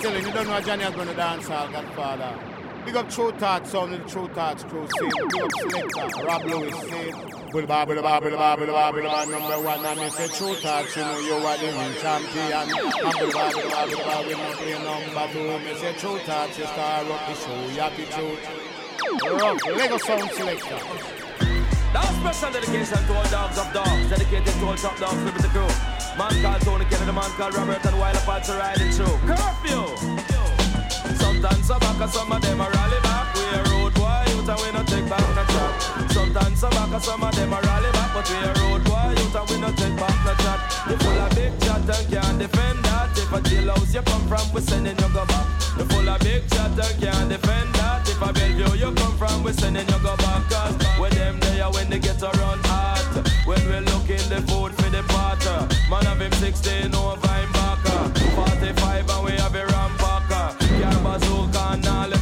Telling 0.00 0.24
you 0.24 0.32
don't 0.32 0.46
know 0.46 0.60
Johnny 0.60 0.84
are 0.84 0.92
going 0.92 1.08
to 1.08 1.14
dance 1.14 1.50
all 1.50 1.68
Godfather. 1.68 2.38
Big 2.86 2.94
up 2.94 3.10
Tru 3.10 3.32
Thoughts, 3.32 3.72
sound 3.72 3.92
of 3.92 4.04
the 4.04 4.08
Tru 4.08 4.28
Thoughts 4.28 4.62
crew, 4.62 4.86
see. 4.86 5.06
Big 5.06 5.42
up 5.42 5.50
Selector, 5.72 6.24
Rob 6.24 6.44
Luis, 6.44 6.74
see. 6.82 7.37
Bar, 7.48 7.86
bull 7.86 8.02
bar, 8.02 8.20
bull 8.20 8.36
bar, 8.36 8.58
number 8.58 9.60
one, 9.62 9.98
me 9.98 10.10
say 10.10 10.28
Tru 10.28 10.52
Thoughts, 10.56 10.94
you 10.94 11.02
know 11.02 11.18
you 11.18 11.32
are 11.32 11.56
the 11.56 11.66
real 11.72 11.94
champion. 11.96 12.52
And 12.52 13.32
bar, 13.32 13.52
bull 13.52 13.70
bar, 13.72 14.22
we 14.22 14.32
not 14.36 14.52
play 14.60 14.76
number 14.84 15.26
two. 15.32 15.58
Me 15.64 15.74
say 15.80 15.94
Tru 15.96 16.18
Thoughts, 16.28 16.58
you 16.58 16.66
star 16.66 17.00
up 17.00 17.26
the 17.26 17.34
show, 17.34 17.56
you 17.72 17.80
have 17.80 17.96
the 17.96 18.04
truth. 18.12 18.44
Rough, 19.40 19.64
Lego 19.64 19.96
Sound 19.96 20.30
Selector. 20.32 20.80
Now 21.94 22.02
special 22.20 22.52
dedication 22.52 23.06
to 23.06 23.14
all 23.16 23.30
dogs 23.30 23.58
of 23.58 23.72
dogs, 23.72 24.10
dedicated 24.10 24.52
to 24.52 24.66
all 24.66 24.76
top 24.76 24.98
dogs, 24.98 25.24
living 25.24 25.40
the 25.40 25.48
crew. 25.48 25.72
Man 26.18 26.42
called 26.42 26.60
Tony 26.62 26.84
Kennedy, 26.84 27.12
man 27.12 27.30
called 27.32 27.54
Robert, 27.54 27.86
and 27.86 27.98
while 27.98 28.16
apart 28.16 28.44
to 28.44 28.52
riding 28.52 28.92
through. 28.92 29.18
Curfew! 29.24 29.96
Sometimes 31.16 31.70
I 31.70 31.78
back, 31.78 32.08
some 32.10 32.30
of 32.30 32.42
them 32.42 32.60
are 32.60 32.70
rally 32.70 33.07
I 36.90 36.98
some 37.00 37.22
of 37.22 37.34
them 37.36 37.52
are 37.52 37.60
rally 37.62 37.92
back, 37.92 38.14
but 38.14 38.28
we 38.30 38.36
a 38.36 38.52
road 38.64 38.84
boy, 38.84 39.12
youth 39.20 39.50
we 39.50 39.60
no 39.60 39.68
take 39.72 39.96
back 40.00 40.16
the 40.24 40.34
chat. 40.42 40.60
You 40.88 40.96
full 40.96 41.20
of 41.20 41.30
big 41.36 41.52
chat 41.60 41.84
and 41.84 42.06
can't 42.08 42.38
defend 42.38 42.84
that. 42.84 43.12
If 43.12 43.32
a 43.32 43.40
jailhouse 43.44 43.94
you 43.94 44.02
come 44.02 44.26
from, 44.26 44.52
we 44.52 44.60
sending 44.62 44.96
you 44.96 45.08
go 45.12 45.26
back. 45.26 45.46
You 45.76 45.84
full 45.84 46.08
of 46.08 46.18
big 46.20 46.48
chat 46.48 46.72
and 46.72 47.02
can't 47.02 47.28
defend 47.28 47.74
that. 47.74 48.08
If 48.08 48.22
a 48.22 48.32
Bellevue 48.32 48.78
you 48.78 48.92
come 48.94 49.16
from, 49.18 49.42
we 49.44 49.52
sending 49.52 49.86
you 49.86 49.98
go 50.00 50.16
back. 50.16 50.48
Cause 50.48 50.76
when 50.98 51.12
them 51.12 51.38
there, 51.40 51.68
when 51.70 51.90
they 51.90 51.98
get 51.98 52.22
around 52.22 52.64
hot. 52.64 53.04
When 53.44 53.60
we 53.68 53.78
looking 53.92 54.24
the 54.32 54.40
food 54.48 54.72
for 54.74 54.88
the 54.88 55.02
potter. 55.12 55.68
Man 55.90 56.04
have 56.04 56.20
him 56.20 56.32
16 56.32 56.94
over 56.94 57.20
him 57.20 57.52
back. 57.52 57.84
45 58.34 59.10
and 59.10 59.24
we 59.24 59.32
have 59.32 59.54
a 59.54 59.64
rampacker. 59.66 60.58
Can't 60.80 61.02
bazooka 61.04 61.62
and 61.72 61.84
now 61.84 62.17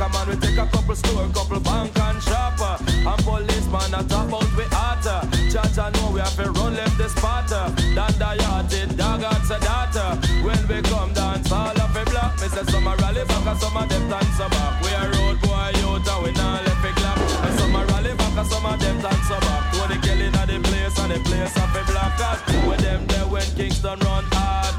back. 0.00 0.12
Man, 0.12 0.28
we 0.28 0.36
take 0.40 0.56
a 0.56 0.66
couple 0.66 0.96
store, 0.96 1.28
couple 1.28 1.60
bank 1.60 1.98
and 1.98 2.22
shopper. 2.22 2.74
And 2.88 3.20
policeman 3.24 3.94
a 3.94 4.02
top 4.08 4.32
out 4.32 4.50
we 4.56 4.64
hotter. 4.72 5.20
Chacha 5.52 5.92
know 5.92 6.10
we 6.10 6.20
have 6.20 6.34
to 6.36 6.50
run 6.52 6.74
left 6.74 6.96
the 6.96 7.08
spotter. 7.08 7.68
Dan 7.94 8.12
the 8.16 8.30
yachted, 8.40 8.96
dog 8.96 9.22
at 9.22 9.42
the 9.44 9.58
data. 9.60 10.06
When 10.42 10.60
we 10.68 10.80
come 10.88 11.12
dance, 11.12 11.52
all 11.52 11.76
of 11.76 11.96
a 11.96 12.04
block. 12.08 12.40
Me 12.40 12.48
say 12.48 12.64
some 12.72 12.86
a 12.86 12.96
rally 12.96 13.24
back 13.28 13.46
and 13.46 13.60
some 13.60 13.76
of 13.76 13.88
them 13.88 14.08
dance 14.08 14.38
back. 14.38 14.72
We 14.82 14.90
a 14.90 15.04
road 15.12 15.38
boy 15.42 15.72
out 15.84 16.08
and 16.08 16.20
we 16.24 16.32
not 16.32 16.64
left 16.64 16.84
it 16.84 16.96
clap. 16.96 17.18
And 17.44 17.54
some 17.60 17.76
a 17.76 17.84
rally 17.84 18.14
back 18.16 18.36
and 18.40 18.48
some 18.48 18.66
of 18.66 18.80
them 18.80 18.96
dance 19.04 19.28
back. 19.28 19.62
Tony 19.74 19.98
Kelly 20.00 20.26
in 20.26 20.32
the 20.32 20.56
place 20.64 20.98
and 20.98 21.12
the 21.12 21.18
place 21.28 21.56
of 21.56 21.76
a 21.76 21.82
black 21.92 22.16
cat. 22.16 22.38
When 22.66 22.80
them 22.80 23.06
there 23.06 23.28
when 23.28 23.48
Kingston 23.54 23.98
run 24.00 24.24
hard. 24.32 24.69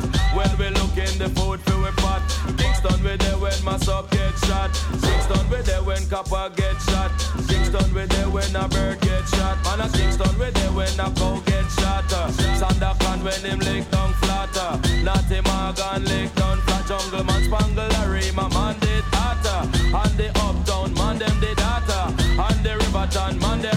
When 3.63 3.73
mass 3.73 3.87
up 3.87 4.09
get 4.11 4.37
shot. 4.45 4.71
Kingston 5.01 5.49
we 5.49 5.61
there 5.61 5.83
when 5.83 6.07
copper 6.09 6.49
get 6.55 6.79
shot. 6.81 7.11
Kingston 7.47 7.93
we 7.93 8.05
there 8.05 8.29
when 8.29 8.55
a 8.55 8.67
bird 8.67 8.99
get 9.01 9.27
shot. 9.29 9.57
Man 9.63 9.81
a 9.81 9.89
Kingston 9.89 10.37
we 10.39 10.49
there 10.51 10.71
when 10.71 10.99
a 10.99 11.11
cow 11.11 11.39
get 11.45 11.69
shot. 11.71 12.11
Uh, 12.11 12.29
Sandakan 12.59 13.23
when 13.23 13.41
him 13.41 13.59
lick 13.59 13.89
down 13.91 14.13
flatter. 14.13 14.59
Uh, 14.59 15.03
Natty 15.03 15.41
Morgan 15.41 16.05
lick 16.05 16.33
down 16.35 16.57
flat. 16.61 16.87
Jungle 16.87 17.23
man 17.23 17.43
spangle 17.43 17.85
a 17.85 17.89
Larry 17.89 18.31
my 18.31 18.47
man 18.49 18.79
did 18.79 19.03
hotter. 19.13 19.61
And 19.97 20.17
the 20.17 20.29
uptown 20.39 20.93
man 20.93 21.19
them 21.19 21.39
did 21.39 21.59
hotter. 21.59 22.13
And 22.19 22.65
the 22.65 22.77
Riverton 22.77 23.39
man 23.39 23.61
them 23.61 23.70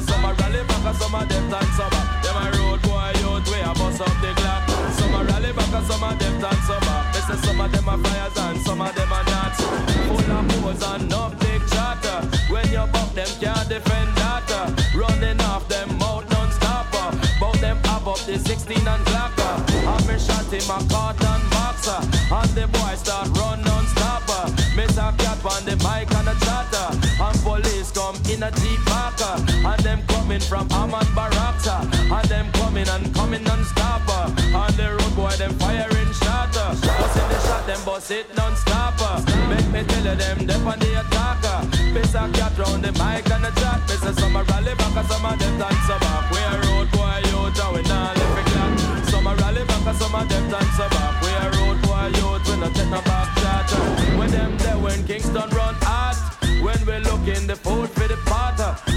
the 0.00 0.12
summer 0.12 0.34
rally 0.34 0.62
back 0.64 0.84
and 0.84 0.96
some 0.96 1.14
of 1.14 1.28
them 1.28 1.50
dance 1.50 1.76
summer. 1.76 2.04
Them 2.22 2.36
a 2.36 2.46
road 2.56 2.82
boy 2.82 3.12
youth, 3.20 3.46
we 3.50 3.60
a 3.60 3.72
bust 3.74 4.00
up 4.00 4.14
the 4.20 4.32
clock. 4.36 4.68
Summer 4.96 5.24
rally 5.24 5.52
back 5.52 5.72
and 5.72 5.86
some 5.86 6.04
of 6.04 6.18
them 6.18 6.40
dance 6.40 6.66
summer. 6.66 6.98
They 7.12 7.20
say 7.20 7.38
some 7.46 7.60
of 7.60 7.72
them 7.72 7.88
a 7.88 7.96
fires 7.98 8.36
and 8.36 8.58
some 8.62 8.80
of 8.80 8.94
them 8.94 9.12
a 9.12 9.20
not. 9.30 9.54
Full 9.56 10.32
of 10.32 10.48
pose 10.48 10.82
and 10.82 11.08
no 11.08 11.32
big 11.40 11.60
chatter. 11.68 12.18
When 12.48 12.66
you 12.70 12.86
buff 12.92 13.14
them 13.14 13.28
can't 13.40 13.68
defend 13.68 14.16
that. 14.16 14.48
Running 14.94 15.40
off 15.42 15.68
them 15.68 15.88
mouth 15.98 16.28
non-stopper. 16.30 17.16
Bout 17.40 17.60
them 17.60 17.78
up 17.86 18.06
up 18.06 18.20
the 18.26 18.38
16 18.38 18.76
and 18.76 19.04
gla. 19.06 19.30
I'm 19.86 20.08
a 20.08 20.18
shot 20.18 20.46
him 20.52 20.70
a 20.70 20.78
cotton 20.88 21.42
boxer. 21.50 22.00
And 22.32 22.50
the 22.56 22.66
boy 22.72 22.94
start 22.96 23.28
run 23.38 23.62
non-stopper. 23.62 24.52
Miss 24.76 24.96
a 24.96 25.12
cat 25.18 25.44
on 25.44 25.64
the 25.64 25.76
mic 25.84 26.10
and 26.14 26.28
a 26.28 26.36
chatter. 26.44 26.88
And 27.20 27.38
police 27.40 27.90
come 27.92 28.16
in 28.30 28.42
a 28.42 28.50
deep 28.50 28.80
marker. 28.86 29.49
And 29.70 29.82
them 29.84 30.02
coming 30.08 30.40
from 30.40 30.66
Amman 30.72 31.06
Barakta. 31.16 31.76
And 32.10 32.28
them 32.28 32.50
coming 32.52 32.88
and 32.88 33.14
coming 33.14 33.44
non-stopper. 33.44 34.22
On 34.50 34.66
uh. 34.66 34.70
the 34.72 34.86
road 34.98 35.14
boy 35.14 35.34
them 35.38 35.52
firing 35.62 36.12
shatter. 36.20 36.70
Uh. 36.74 36.98
Bust 36.98 37.16
in 37.22 37.28
the 37.30 37.38
shot 37.46 37.66
them 37.66 37.80
bust 37.84 38.10
it 38.10 38.26
non-stopper. 38.36 39.14
Uh. 39.30 39.48
Make 39.48 39.68
me 39.70 39.80
tell 39.84 40.06
you 40.10 40.16
them 40.16 40.46
dep 40.46 40.66
on 40.66 40.78
the 40.80 40.90
attacker. 41.00 41.58
Piss 41.94 42.14
a 42.14 42.28
cat 42.34 42.58
round 42.58 42.82
the 42.84 42.92
mic 42.98 43.30
and 43.30 43.44
the 43.44 43.52
chat. 43.60 43.80
Miss 43.88 44.02
a 44.02 44.12
some 44.20 44.36
a 44.36 44.42
rally 44.42 44.74
back 44.74 45.06
some 45.06 45.24
of 45.24 45.38
them 45.38 45.58
dance 45.58 45.79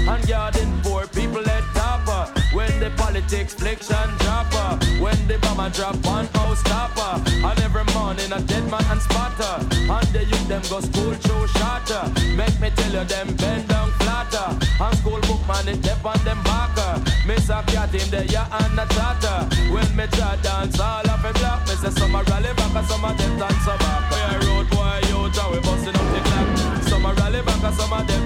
and 0.08 0.26
guarding 0.28 0.72
poor 0.82 1.06
people 1.08 1.44
head 1.44 1.64
topper. 1.74 2.32
When 2.52 2.70
the 2.80 2.90
politics 2.96 3.54
fliction 3.54 4.08
dropper. 4.18 4.78
When 5.02 5.18
the 5.26 5.38
bomber 5.38 5.70
drop 5.70 5.96
one 6.04 6.26
house 6.34 6.60
stopper. 6.60 7.22
And 7.30 7.58
every 7.60 7.84
morning 7.94 8.30
a 8.32 8.40
dead 8.40 8.70
man 8.70 8.84
and 8.90 9.00
spotter. 9.00 9.56
And 9.74 10.08
the 10.14 10.24
youth 10.24 10.48
them 10.48 10.62
go 10.68 10.80
school 10.80 11.14
through 11.14 11.46
shatter. 11.48 12.04
Make 12.36 12.58
me 12.60 12.70
tell 12.76 12.92
you 12.92 13.04
them 13.04 13.34
bend 13.36 13.68
down 13.68 13.90
flatter. 14.00 14.48
And 14.80 14.98
school 14.98 15.20
book 15.22 15.42
man 15.48 15.68
it 15.68 15.82
dep 15.82 16.04
on 16.04 16.18
them 16.24 16.42
backer. 16.44 17.02
Miss 17.26 17.48
a 17.48 17.62
cat 17.66 17.90
him 17.90 18.08
there 18.10 18.24
yeah 18.24 18.46
and 18.60 18.78
a 18.78 18.86
tatter. 18.86 19.38
When 19.72 19.88
me 19.96 20.06
try 20.12 20.36
dance 20.42 20.78
all 20.78 21.08
of 21.08 21.24
a 21.24 21.32
block. 21.38 21.66
Me 21.68 21.74
say 21.74 21.90
some 21.90 22.14
a 22.14 22.22
rally 22.22 22.52
back 22.54 22.74
and 22.74 22.86
some 22.86 23.02
them 23.02 23.38
dance 23.38 23.66
back. 23.66 24.02
We 24.10 24.20
a 24.20 24.34
road 24.46 24.68
boy 24.70 25.00
youth 25.08 25.38
and 25.38 25.50
we 25.52 25.58
busting 25.64 25.96
up 25.96 26.08
the 26.12 26.20
clock. 26.28 26.82
Some 26.88 27.06
a 27.06 27.12
rally 27.14 27.42
back 27.42 27.62
and 27.64 27.74
some 27.74 28.06
them 28.06 28.23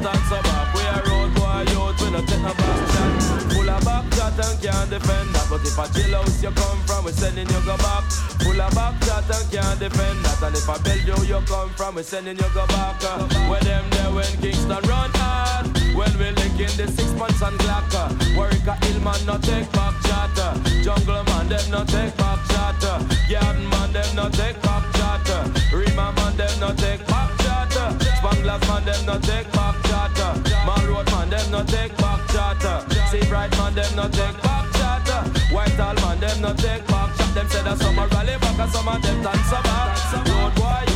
can't 4.60 4.90
defend 4.90 5.30
that. 5.34 5.46
But 5.50 5.62
if 5.62 5.78
a 5.78 5.86
jail 5.94 6.18
house 6.18 6.42
you 6.42 6.50
come 6.50 6.80
from, 6.86 7.04
we're 7.04 7.12
sending 7.12 7.48
you 7.48 7.60
go 7.64 7.76
back. 7.78 8.04
Full 8.42 8.60
of 8.60 8.74
back 8.74 8.94
chat 9.02 9.24
and 9.30 9.46
can't 9.50 9.78
defend 9.78 10.18
that. 10.24 10.42
And 10.42 10.56
if 10.56 10.68
a 10.68 10.76
Belgium 10.82 11.22
you 11.24 11.38
you 11.38 11.40
come 11.46 11.70
from, 11.70 11.94
we're 11.94 12.02
sending 12.02 12.36
you 12.36 12.50
go 12.54 12.66
back. 12.68 13.02
Uh, 13.02 13.26
Where 13.48 13.60
them 13.60 13.84
there 13.90 14.12
when 14.12 14.32
Kingston 14.42 14.82
run 14.88 15.10
hard. 15.14 15.66
When 15.94 16.12
we 16.18 16.30
linking 16.30 16.74
the 16.76 16.86
six 16.90 17.10
months 17.14 17.42
and 17.42 17.58
Glocker. 17.60 18.10
Uh, 18.10 18.36
Warwick 18.36 18.66
a 18.66 18.74
Hillman 18.86 19.20
no 19.26 19.38
take 19.38 19.70
back 19.72 19.94
chatter. 20.02 20.52
Uh, 20.54 20.82
jungle 20.82 21.22
man 21.30 21.48
them 21.48 21.70
no 21.70 21.84
take 21.84 22.16
back 22.16 22.38
chatter. 22.50 22.98
Garden 23.30 23.66
uh, 23.66 23.70
man 23.70 23.92
them 23.92 24.10
no 24.16 24.28
take 24.30 24.60
back 24.62 24.84
chatter. 24.94 25.40
Rima 25.74 26.12
man 26.16 26.36
them 26.36 26.54
no 26.60 26.74
take 26.74 27.06
back 27.06 27.30
chatter. 27.38 27.88
Spanglers 28.18 28.62
man 28.68 28.84
them 28.84 29.06
no 29.06 29.18
take 29.20 29.50
back 29.52 29.76
chatter. 29.86 30.30
Mall 30.66 30.86
road 30.86 31.10
man 31.12 31.30
them 31.30 31.50
no 31.50 31.62
take 31.64 31.96
back 31.98 32.20
chatter. 32.28 32.87
Bright 33.28 33.50
man 33.58 33.74
them 33.74 33.94
no 33.94 34.08
take 34.08 34.42
back 34.42 34.72
chatter. 34.72 35.20
White 35.54 35.76
Hall 35.76 35.94
man 35.96 36.18
them 36.18 36.40
no 36.40 36.54
take 36.54 36.86
back 36.86 37.14
chat. 37.16 37.34
Them 37.34 37.48
say 37.48 37.62
that 37.62 37.78
some 37.78 37.98
a 37.98 38.06
rally 38.06 38.38
back 38.38 38.58
and 38.58 38.72
some 38.72 38.88
of 38.88 39.02
them 39.02 39.22
dance 39.22 39.52
a 39.52 39.62
back. 39.62 40.12
Road 40.14 40.24
boy, 40.24 40.32
road 40.32 40.54
boy. 40.56 40.87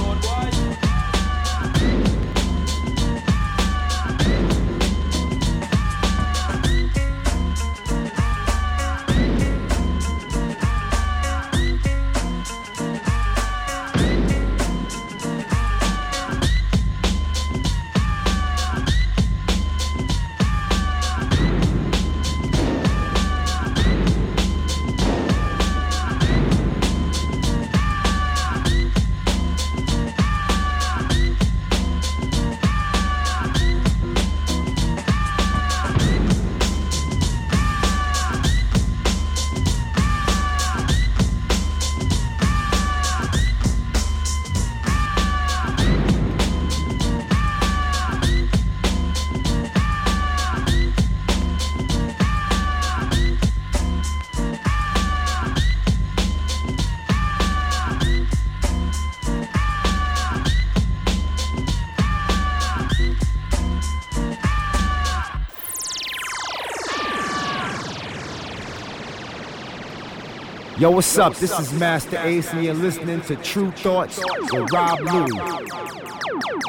Yo, 70.82 70.90
what's 70.90 71.16
up? 71.16 71.36
This 71.36 71.56
is 71.60 71.72
Masta 71.74 72.26
Ace, 72.26 72.52
and 72.52 72.64
you're 72.64 72.74
listening 72.74 73.20
to 73.20 73.36
Tru 73.36 73.70
Thoughts 73.70 74.18
with 74.18 74.72
Rob 74.72 74.98
Luis. 74.98 75.32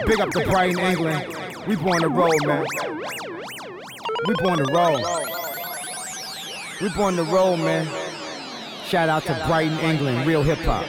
Big 0.06 0.20
up 0.20 0.30
to 0.30 0.46
Brighton, 0.46 0.78
England. 0.78 1.36
We 1.68 1.76
born 1.76 2.00
to 2.02 2.10
roll, 2.10 2.38
man. 2.46 2.64
We 4.28 4.36
born 4.36 4.60
to 4.60 4.72
roll. 4.72 5.02
We 6.80 6.90
born 6.90 7.16
to 7.16 7.24
roll, 7.24 7.58
man. 7.58 7.88
Shout 8.86 9.10
out 9.10 9.24
to 9.24 9.34
Brighton, 9.48 9.80
England. 9.80 10.28
Real 10.28 10.44
hip 10.44 10.60
hop. 10.60 10.86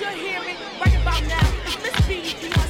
You're 0.00 0.10
hearing 0.10 0.56
right 0.80 1.00
about 1.00 1.22
now 1.28 2.65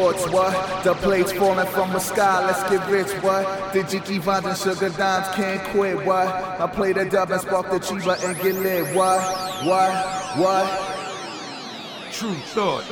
Thoughts, 0.00 0.26
what? 0.30 0.82
The 0.82 0.94
plates 0.94 1.30
falling 1.30 1.66
from 1.66 1.92
the 1.92 1.98
sky, 1.98 2.46
let's 2.46 2.62
get 2.70 2.88
rich, 2.88 3.12
what? 3.22 3.74
The 3.74 3.80
Jiki 3.80 4.18
Vines 4.18 4.46
and 4.46 4.56
Sugar 4.56 4.88
Dimes 4.96 5.28
can't 5.34 5.62
quit, 5.76 6.06
what? 6.06 6.26
I 6.26 6.66
play 6.68 6.94
the 6.94 7.04
dub 7.04 7.30
and 7.30 7.38
spark 7.42 7.70
the 7.70 7.78
chiba 7.78 8.16
and 8.24 8.34
get 8.40 8.54
lit, 8.54 8.96
what? 8.96 9.20
What? 9.66 9.92
What? 10.38 12.12
Tru 12.12 12.32
Thoughts. 12.32 12.90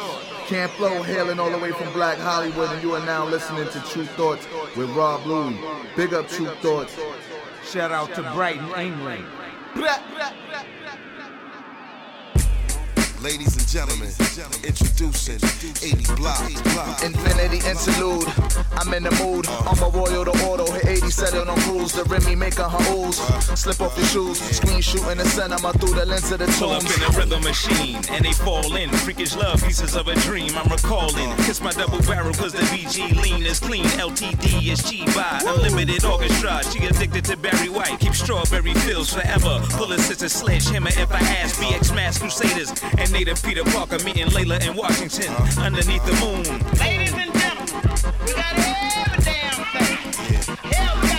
Camp 0.48 0.78
Lo 0.78 1.02
hailing 1.02 1.40
all 1.40 1.50
the 1.50 1.56
way 1.56 1.72
from 1.72 1.90
Black 1.94 2.18
Hollywood, 2.18 2.70
and 2.72 2.82
you 2.82 2.94
are 2.94 3.06
now 3.06 3.24
listening 3.24 3.66
to 3.68 3.80
Tru 3.90 4.04
Thoughts 4.04 4.46
with 4.76 4.90
Rob 4.90 5.24
Luis. 5.24 5.56
Big 5.96 6.12
up 6.12 6.28
Tru 6.28 6.44
Thoughts. 6.56 6.94
Shout 7.64 7.90
out 7.90 8.14
to 8.16 8.22
Brighton, 8.34 8.68
England. 8.78 9.24
Ladies 13.22 13.56
and 13.56 13.66
gentlemen, 13.66 14.08
introducing 14.62 15.42
80 15.82 16.14
Block. 16.14 16.38
Infinity 17.02 17.58
interlude. 17.68 18.24
I'm 18.78 18.94
in 18.94 19.02
the 19.02 19.10
mood. 19.18 19.46
I'm 19.66 19.76
a 19.82 19.88
royal 19.90 20.24
to 20.24 20.30
auto. 20.46 20.70
Hit 20.70 21.02
80 21.02 21.10
set 21.10 21.34
it 21.34 21.48
on 21.48 21.58
cruise. 21.62 21.92
The 21.92 22.04
Remy 22.04 22.36
making 22.36 22.64
her 22.64 22.94
ooze. 22.94 23.16
Slip 23.58 23.80
off 23.80 23.98
your 23.98 24.06
shoes. 24.06 24.38
Screen 24.38 24.80
shooting 24.80 25.18
the 25.18 25.24
cinema 25.24 25.72
through 25.74 25.94
the 25.94 26.06
lens 26.06 26.30
of 26.30 26.38
the 26.38 26.46
Pull 26.58 26.70
up 26.70 26.82
tombs. 26.82 26.96
in 26.96 27.02
a 27.02 27.18
rhythm 27.18 27.42
machine 27.42 27.96
and 28.10 28.24
they 28.24 28.32
fall 28.32 28.76
in. 28.76 28.88
Freakish 29.02 29.34
love, 29.34 29.62
pieces 29.64 29.96
of 29.96 30.06
a 30.06 30.14
dream. 30.20 30.50
I'm 30.54 30.70
recalling. 30.70 31.34
Kiss 31.42 31.60
my 31.60 31.72
double 31.72 32.00
barrel 32.06 32.32
cause 32.34 32.52
the 32.52 32.62
BG 32.70 33.20
lean 33.20 33.42
is 33.44 33.58
clean. 33.58 33.84
LTD 33.98 34.70
is 34.70 34.82
G 34.84 35.04
by 35.06 35.42
unlimited 35.44 36.04
orchestra. 36.04 36.62
She 36.70 36.86
addicted 36.86 37.24
to 37.26 37.36
Barry 37.36 37.68
White. 37.68 37.98
Keep 37.98 38.14
strawberry 38.14 38.74
fills 38.86 39.12
forever. 39.12 39.58
Pull 39.70 39.90
a 39.92 39.98
sister 39.98 40.28
sledgehammer 40.28 40.90
if 40.94 41.10
I 41.12 41.18
ask. 41.42 41.60
BX 41.60 41.94
Mass 41.96 42.18
Crusaders 42.18 42.70
and 42.96 43.07
native 43.10 43.42
Peter 43.42 43.64
Parker 43.64 43.98
meeting 44.04 44.26
Layla 44.26 44.60
in 44.66 44.76
Washington 44.76 45.28
uh-huh. 45.32 45.62
underneath 45.62 46.04
the 46.04 46.12
moon. 46.20 46.42
Ladies 46.78 47.12
and 47.14 47.32
gentlemen, 47.32 48.12
we 48.24 48.32
got 48.34 48.54
every 48.58 49.24
damn 49.24 49.64
thing. 49.72 50.70
Yeah, 50.70 51.17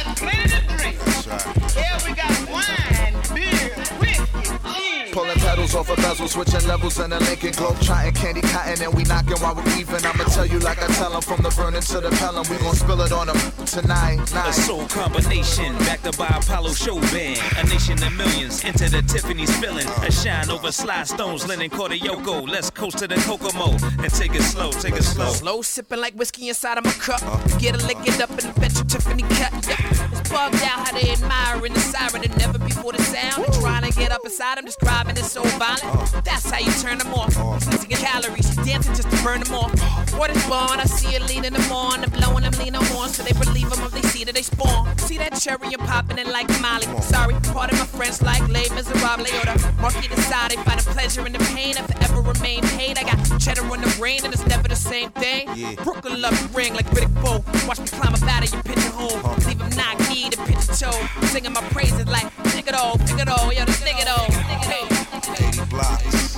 gin. 5.70 5.84
Pulling 5.84 5.86
pedals 5.86 5.90
off 5.90 5.90
a 5.90 5.96
bezel, 6.02 6.28
switching 6.28 6.68
levels 6.68 7.00
in 7.00 7.10
the 7.10 7.20
Lincoln 7.20 7.52
Globe, 7.52 7.80
trotting 7.82 8.14
candy 8.14 8.42
cotton, 8.42 8.82
and 8.82 8.94
we 8.94 9.04
knocking 9.04 9.38
while 9.38 9.56
we 9.56 9.64
weaving. 9.64 10.06
I'ma 10.06 10.24
tell 10.26 10.46
you 10.46 10.60
like 10.60 10.82
I 10.82 10.88
tell 10.94 11.14
'em 11.14 11.22
from 11.22 11.42
the 11.42 11.50
burning 11.50 11.82
to 11.82 12.02
the 12.02 12.10
pelham. 12.18 12.46
We 12.50 12.58
gon' 12.58 12.76
spill 12.76 13.02
it 13.02 13.12
on 13.12 13.28
them 13.28 13.38
tonight. 13.66 14.20
A 14.34 14.54
soul 14.54 14.88
combination, 14.88 15.78
backed 15.80 16.08
up 16.08 16.18
by 16.18 16.28
Apollo 16.28 16.74
show 16.74 17.00
band. 17.12 17.40
A 17.58 17.64
nation 17.68 18.02
of 18.04 18.14
millions, 18.14 18.64
into 18.64 18.90
the 18.90 19.02
Tiffany's 19.02 19.56
filling. 19.58 19.88
A 20.04 20.12
shine 20.12 20.50
over 20.50 20.72
sly 20.72 21.04
stones, 21.04 21.48
linen 21.48 21.70
quarter 21.70 21.96
Yoko. 21.96 22.48
Let's 22.48 22.70
coast 22.70 22.98
to 23.00 23.08
the 23.08 23.16
Kokomo 23.16 23.78
and 24.04 24.14
take 24.14 24.36
it 24.36 24.44
slow, 24.44 24.72
take 24.72 24.96
it 24.96 25.04
slow. 25.04 25.32
Slow 25.32 25.62
sipping 25.62 26.00
like 26.00 26.14
whiskey 26.16 26.50
inside 26.50 26.78
of 26.78 26.86
my 26.86 26.92
cup. 26.92 27.22
Get 27.60 27.76
a 27.76 27.86
lick 27.86 27.98
it 28.06 28.22
up 28.22 28.32
and 28.32 28.54
bet 28.56 28.78
you 28.78 28.84
Tiffany 28.86 29.24
cut. 29.24 29.54
Yeah. 29.68 30.10
It's 30.12 30.30
bugged 30.30 30.62
out 30.64 30.88
how 30.88 30.92
they 30.94 31.12
admiring 31.12 31.74
the 31.74 31.80
siren 31.80 32.24
and 32.24 32.38
never 32.38 32.58
before 32.60 32.94
the 32.94 33.04
sound. 33.04 33.46
They 33.46 33.60
trying 33.60 33.84
to 33.90 33.92
get 33.98 34.12
up 34.12 34.22
inside 34.26 34.58
them, 34.58 34.66
describing 34.66 35.18
it 35.18 35.26
so 35.26 35.44
violent. 35.60 36.24
That's 36.24 36.50
how 36.50 36.60
you 36.60 36.72
turn 36.82 36.98
them 36.98 37.14
off. 37.14 37.34
Sneezing 37.62 37.92
your 37.92 38.00
calories, 38.00 38.56
dancing 38.66 38.96
just 38.96 39.12
to 39.12 39.24
burn 39.24 39.42
them 39.42 39.54
off. 39.54 39.72
What 40.18 40.32
is 40.32 40.42
born? 40.48 40.80
I 40.80 40.86
see 40.86 41.16
it 41.16 41.22
leading 41.28 41.54
them 41.54 41.72
on. 41.72 42.04
I'm 42.04 42.10
blowing 42.10 42.44
them 42.44 42.54
lean 42.54 42.76
on 42.76 43.10
so 43.10 43.22
they 43.24 43.34
believe 43.34 43.70
them 43.70 43.84
if 43.84 43.92
they 43.92 44.02
see 44.04 44.24
that 44.24 44.36
they 44.36 44.42
spawn. 44.42 44.98
See 45.00 45.18
that 45.18 45.36
cherry 45.36 45.74
and 45.74 45.82
popping 45.82 46.18
it 46.18 46.28
like 46.28 46.48
Molly. 46.62 46.88
Sorry, 47.02 47.36
part 47.54 47.72
of 47.72 47.78
my 47.78 47.86
friends 47.86 48.22
like 48.22 48.42
Les 48.48 48.70
Miserables 48.72 49.30
or 49.40 49.46
the 49.52 49.74
market 49.82 50.10
inside. 50.10 50.52
They 50.52 50.56
find 50.64 50.80
a 50.80 50.84
pleasure 50.96 51.26
in 51.28 51.34
the 51.34 51.44
pain 51.54 51.76
I 51.78 51.84
ever 52.08 52.22
remain 52.22 52.62
paid. 52.80 52.98
I 52.98 53.04
got 53.04 53.20
cheddar 53.40 53.66
on 53.70 53.82
the 53.82 53.94
brain 54.00 54.22
and 54.24 54.34
it's 54.34 54.46
never 54.48 54.68
the 54.70 54.78
same 54.78 55.12
thing. 55.12 55.50
Yeah. 55.56 55.76
Brooklyn 55.84 56.22
love 56.22 56.36
the 56.40 56.58
ring 56.58 56.74
like 56.74 56.88
Riddick 56.96 57.14
Bowe. 57.22 57.44
Watch 57.68 57.80
me 57.80 57.88
climb 57.88 58.14
up 58.16 58.24
out 58.24 58.44
of 58.48 58.54
your 58.54 58.64
pigeonhole. 58.64 59.20
Leave 59.46 59.60
him 59.60 59.70
knock 59.76 60.00
knee 60.08 60.30
to 60.30 60.38
pitch 60.46 60.64
a 60.64 60.74
toe. 60.80 61.00
Singing 61.28 61.52
my 61.52 61.62
praises 61.76 62.08
like, 62.08 62.28
dig 62.56 62.68
it 62.68 62.76
all, 62.76 62.96
dig 62.98 63.20
it 63.20 63.28
all, 63.28 63.52
yo, 63.52 63.66
just 63.66 63.84
dig 63.84 64.00
it 64.00 64.08
all. 64.08 64.32
Hey. 64.64 65.49
80 65.50 65.66
blocks. 65.66 66.36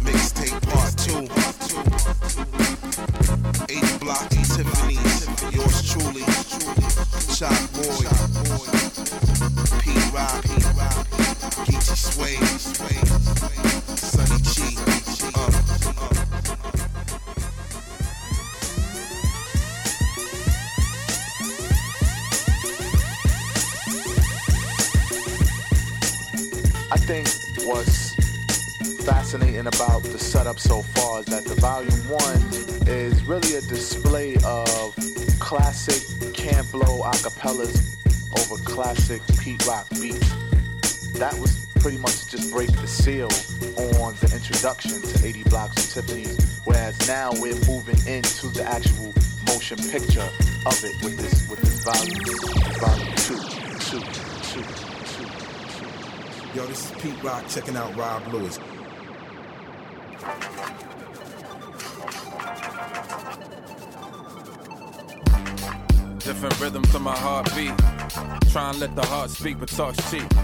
Mixtape 0.00 0.60
part 0.70 0.96
two. 0.96 1.28
80 3.68 3.98
blocks, 3.98 4.56
Tiffany's. 4.56 5.26
Yours 5.54 5.82
truly. 5.90 6.24
Chop 7.36 7.52
Boy. 7.74 8.08
P 9.80 9.84
Sway. 11.94 12.36
Sunny 13.96 14.38
Chi. 14.42 14.68
Uh, 15.34 15.50
uh. 16.00 16.23
Fascinating 29.04 29.66
about 29.66 30.02
the 30.04 30.18
setup 30.18 30.58
so 30.58 30.80
far 30.80 31.20
is 31.20 31.26
that 31.26 31.44
the 31.44 31.54
volume 31.56 31.92
one 32.08 32.40
is 32.88 33.22
really 33.24 33.56
a 33.56 33.60
display 33.60 34.36
of 34.46 34.96
classic 35.38 36.00
Camp 36.32 36.72
Lo 36.72 37.02
acapellas 37.02 37.92
over 38.40 38.56
classic 38.64 39.20
Pete 39.38 39.66
Rock 39.66 39.86
beats. 40.00 41.12
That 41.18 41.34
was 41.34 41.66
pretty 41.80 41.98
much 41.98 42.28
just 42.28 42.50
break 42.50 42.72
the 42.72 42.86
seal 42.86 43.28
on 44.00 44.14
the 44.22 44.32
introduction 44.34 45.02
to 45.02 45.26
80 45.26 45.42
Blocks 45.50 45.76
and 45.76 46.06
Tiffany's, 46.06 46.62
whereas 46.64 47.06
now 47.06 47.32
we're 47.34 47.60
moving 47.68 48.00
into 48.08 48.48
the 48.48 48.64
actual 48.64 49.12
motion 49.46 49.76
picture 49.90 50.28
of 50.64 50.82
it 50.82 50.96
with 51.04 51.18
this 51.18 51.50
with 51.50 51.60
this 51.60 51.84
volume, 51.84 52.16
volume 52.80 53.14
two, 53.16 54.00
two. 54.00 54.14
Yo, 56.54 56.64
this 56.66 56.88
is 56.88 57.02
Pete 57.02 57.20
Rock 57.24 57.44
checking 57.48 57.76
out 57.76 57.96
Rob 57.96 58.32
Luis. 58.32 58.58
Different 66.18 66.60
rhythms 66.60 66.92
to 66.92 67.00
my 67.00 67.16
heartbeat. 67.16 67.76
Try 68.52 68.70
and 68.70 68.78
let 68.78 68.94
the 68.94 69.04
heart 69.04 69.30
speak, 69.30 69.58
but 69.58 69.68
talk's 69.68 69.98
cheap. 70.10 70.22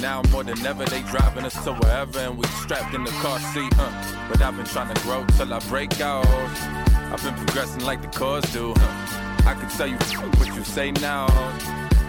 Now 0.00 0.22
more 0.32 0.42
than 0.42 0.58
ever, 0.64 0.86
they 0.86 1.02
driving 1.02 1.44
us 1.44 1.62
to 1.64 1.74
wherever, 1.74 2.18
and 2.20 2.38
we 2.38 2.46
strapped 2.46 2.94
in 2.94 3.04
the 3.04 3.10
car 3.22 3.38
seat. 3.38 3.70
Uh. 3.78 4.28
But 4.30 4.40
I've 4.40 4.56
been 4.56 4.64
trying 4.64 4.94
to 4.94 5.02
grow 5.02 5.26
till 5.36 5.52
I 5.52 5.58
break 5.68 6.00
out. 6.00 6.26
I've 6.26 7.22
been 7.22 7.34
progressing 7.34 7.84
like 7.84 8.00
the 8.00 8.08
cars 8.08 8.50
do. 8.54 8.72
Uh. 8.72 9.44
I 9.44 9.54
could 9.60 9.68
tell 9.68 9.86
you 9.86 9.96
what 9.96 10.56
you 10.56 10.64
say 10.64 10.90
now, 10.92 11.26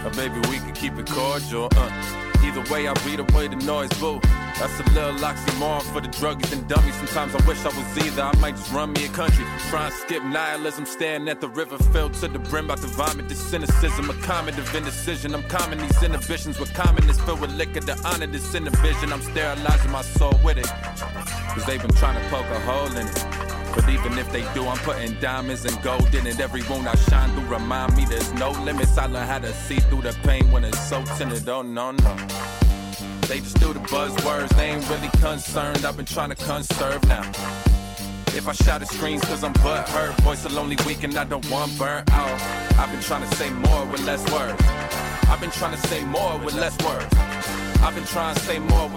or 0.06 0.12
maybe 0.16 0.40
we 0.50 0.60
could 0.60 0.74
keep 0.74 0.98
it 0.98 1.10
cordial. 1.10 1.68
Uh. 1.76 2.31
Either 2.44 2.62
way, 2.74 2.88
I 2.88 2.94
beat 3.06 3.20
away 3.20 3.48
the 3.48 3.56
noise, 3.58 3.90
boo. 4.00 4.20
That's 4.60 4.80
a 4.80 4.84
little 4.94 5.14
oxymoron 5.14 5.82
for 5.94 6.02
the 6.02 6.08
druggies 6.10 6.52
and 6.54 6.68
dummies. 6.68 6.96
Sometimes 6.96 7.34
I 7.36 7.48
wish 7.48 7.64
I 7.66 7.70
was 7.70 7.98
either. 8.06 8.22
I 8.22 8.36
might 8.38 8.56
just 8.56 8.72
run 8.72 8.94
me 8.94 9.06
a 9.06 9.10
country. 9.10 9.46
Try 9.70 9.86
and 9.86 9.94
skip 9.94 10.24
nihilism, 10.24 10.86
staring 10.86 11.28
at 11.30 11.42
the 11.42 11.50
river 11.50 11.78
filled 11.78 12.14
to 12.16 12.28
the 12.28 12.40
brim, 12.40 12.66
about 12.66 12.80
to 12.80 12.88
vomit 12.88 13.28
this 13.30 13.40
cynicism. 13.40 14.10
A 14.10 14.14
comment 14.22 14.58
of 14.60 14.74
indecision. 14.76 15.34
I'm 15.34 15.44
calming 15.44 15.80
these 15.80 16.04
inhibitions 16.04 16.60
with 16.60 16.74
calmness 16.74 17.20
filled 17.22 17.42
with 17.42 17.52
liquor 17.52 17.80
to 17.82 17.98
honor 18.06 18.28
this 18.28 18.54
inhibition. 18.54 19.12
I'm 19.12 19.22
sterilizing 19.22 19.92
my 19.92 20.02
soul 20.02 20.40
with 20.44 20.58
it. 20.58 20.68
Cause 20.68 21.66
they've 21.66 21.82
been 21.82 21.94
trying 21.96 22.22
to 22.22 22.30
poke 22.30 22.46
a 22.46 22.60
hole 22.62 22.96
in 22.98 23.08
it. 23.08 23.61
But 23.76 23.90
even 23.90 24.18
if 24.18 24.32
they 24.32 24.42
do, 24.54 24.68
I'm 24.68 24.78
putting 24.80 25.20
diamonds 25.20 25.66
and 25.66 25.82
gold 25.82 26.14
in 26.14 26.28
it. 26.28 26.40
Every 26.40 26.62
wound 26.64 26.88
I 26.88 26.96
shine 26.96 27.30
through 27.32 27.48
remind 27.48 27.96
me 27.96 28.06
there's 28.06 28.34
no 28.34 28.52
limits. 28.52 28.98
I 28.98 29.06
learn 29.06 29.28
how 29.28 29.40
to 29.40 29.54
see 29.54 29.80
through 29.80 30.02
the 30.02 30.14
pain 30.24 30.52
when 30.52 30.64
it's 30.64 30.80
so 30.90 31.04
tinted. 31.18 31.48
Oh 31.48 31.62
no, 31.62 31.92
no. 31.92 32.16
They 33.28 33.40
just 33.40 33.60
do 33.60 33.72
the 33.72 33.80
buzzwords, 33.80 34.50
they 34.58 34.72
ain't 34.72 34.90
really 34.90 35.10
concerned. 35.20 35.86
I've 35.86 35.96
been 35.96 36.06
trying 36.06 36.30
to 36.30 36.36
conserve 36.36 37.02
now. 37.08 37.24
If 38.34 38.48
I 38.48 38.54
shout 38.54 38.82
at 38.82 38.90
screens 38.90 39.22
cause 39.24 39.44
I'm 39.44 39.54
butt 39.54 39.88
hurt, 39.90 40.20
voice 40.22 40.44
will 40.44 40.60
only 40.60 40.78
weak 40.86 41.04
and 41.04 41.16
I 41.18 41.24
don't 41.24 41.50
want 41.50 41.78
burnt 41.78 42.12
out. 42.12 42.42
I've 42.78 42.92
been 42.92 43.02
trying 43.02 43.30
to 43.30 43.36
say 43.36 43.50
more 43.50 43.86
with 43.86 44.06
less 44.06 44.24
words. 44.32 44.62
I've 45.30 45.40
been 45.40 45.52
trying 45.52 45.80
to 45.80 45.88
say 45.88 46.04
more 46.04 46.38
with 46.40 46.56
less 46.56 46.78
words. 46.84 47.71
I've 47.82 47.96
been 47.96 48.06
trying 48.06 48.36
to 48.36 48.42
say 48.42 48.60
more 48.60 48.90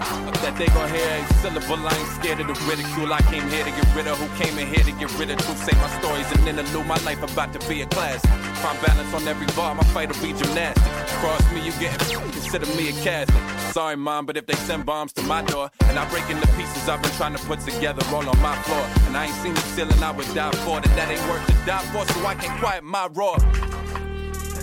that 0.44 0.54
they 0.58 0.66
gon' 0.66 0.90
hear 0.90 1.08
a 1.08 1.24
syllable. 1.40 1.80
I 1.88 1.96
ain't 1.96 2.08
scared 2.20 2.40
of 2.40 2.48
the 2.48 2.56
ridicule. 2.68 3.12
I 3.12 3.20
came 3.32 3.48
here 3.48 3.64
to 3.64 3.70
get 3.70 3.94
rid 3.96 4.06
of 4.06 4.18
who 4.18 4.28
came 4.36 4.58
in 4.58 4.66
here 4.66 4.84
to 4.84 4.92
get 4.92 5.10
rid 5.18 5.30
of 5.30 5.38
truth. 5.38 5.64
Say 5.64 5.72
my 5.80 5.88
stories 6.00 6.30
and 6.32 6.46
interlude. 6.46 6.86
My 6.86 6.98
life 6.98 7.22
about 7.22 7.52
to 7.54 7.68
be 7.68 7.80
a 7.80 7.86
class. 7.86 8.20
Find 8.60 8.78
balance 8.84 9.12
on 9.14 9.26
every 9.26 9.46
bar. 9.56 9.74
My 9.74 9.82
fight 9.94 10.12
will 10.12 10.20
be 10.22 10.32
gymnastic. 10.36 10.84
Cross 11.20 11.50
me, 11.52 11.64
you 11.64 11.72
getting 11.80 12.20
consider 12.36 12.66
me 12.76 12.90
a 12.90 12.92
Catholic. 13.02 13.42
Sorry, 13.72 13.96
mom, 13.96 14.26
but 14.26 14.36
if 14.36 14.46
they 14.46 14.54
send 14.68 14.84
bombs 14.84 15.14
to 15.14 15.22
my 15.22 15.42
door 15.42 15.70
and 15.88 15.98
I 15.98 16.08
break 16.10 16.28
into 16.28 16.46
pieces 16.48 16.88
I've 16.88 17.02
been 17.02 17.10
trying 17.12 17.34
to 17.34 17.42
put 17.46 17.60
together 17.60 18.02
all 18.14 18.28
on 18.28 18.38
my 18.40 18.54
floor, 18.62 18.86
and 19.06 19.16
I 19.16 19.26
ain't 19.26 19.34
seen 19.36 19.54
the 19.54 19.60
ceiling 19.74 20.02
I 20.02 20.10
would 20.10 20.32
die 20.34 20.52
for, 20.62 20.80
then 20.80 20.94
that 20.96 21.10
ain't 21.10 21.26
worth 21.28 21.46
to 21.46 21.54
die 21.64 21.84
for, 21.90 22.06
so 22.12 22.26
I 22.26 22.34
can't 22.34 22.60
quiet 22.60 22.84
my 22.84 23.08
roar. 23.12 23.36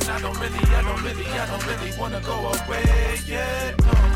I 0.10 0.20
don't 0.20 0.38
really, 0.40 0.60
I 0.60 0.82
don't 0.82 1.04
really, 1.04 1.26
I 1.26 1.46
don't 1.46 1.66
really 1.68 1.98
wanna 1.98 2.22
go 2.22 2.36
away 2.48 3.20
yet, 3.26 3.80
no. 3.86 4.11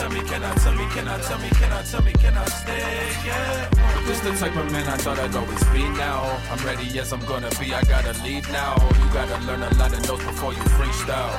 Tell 0.00 0.08
me, 0.08 0.22
can 0.22 0.42
I, 0.42 0.54
tell 0.54 0.74
me, 0.74 0.86
can 0.94 1.08
I, 1.08 1.20
tell 1.20 1.38
me, 1.38 1.50
can 1.50 1.72
I, 1.72 1.82
tell 1.82 2.02
me, 2.02 2.12
can 2.12 2.34
I 2.34 2.44
stay, 2.46 2.78
yeah? 3.26 3.68
This 4.06 4.18
the 4.20 4.30
type 4.30 4.56
of 4.56 4.72
man 4.72 4.88
I 4.88 4.96
thought 4.96 5.18
I'd 5.18 5.36
always 5.36 5.62
be 5.76 5.86
now. 5.90 6.40
I'm 6.50 6.64
ready, 6.64 6.84
yes, 6.84 7.12
I'm 7.12 7.20
gonna 7.26 7.50
be, 7.60 7.74
I 7.74 7.82
gotta 7.82 8.14
leave 8.24 8.50
now. 8.50 8.76
You 8.80 9.12
gotta 9.12 9.36
learn 9.44 9.60
a 9.60 9.68
lot 9.74 9.92
of 9.92 10.00
notes 10.08 10.24
before 10.24 10.54
you 10.54 10.62
freestyle. 10.80 11.36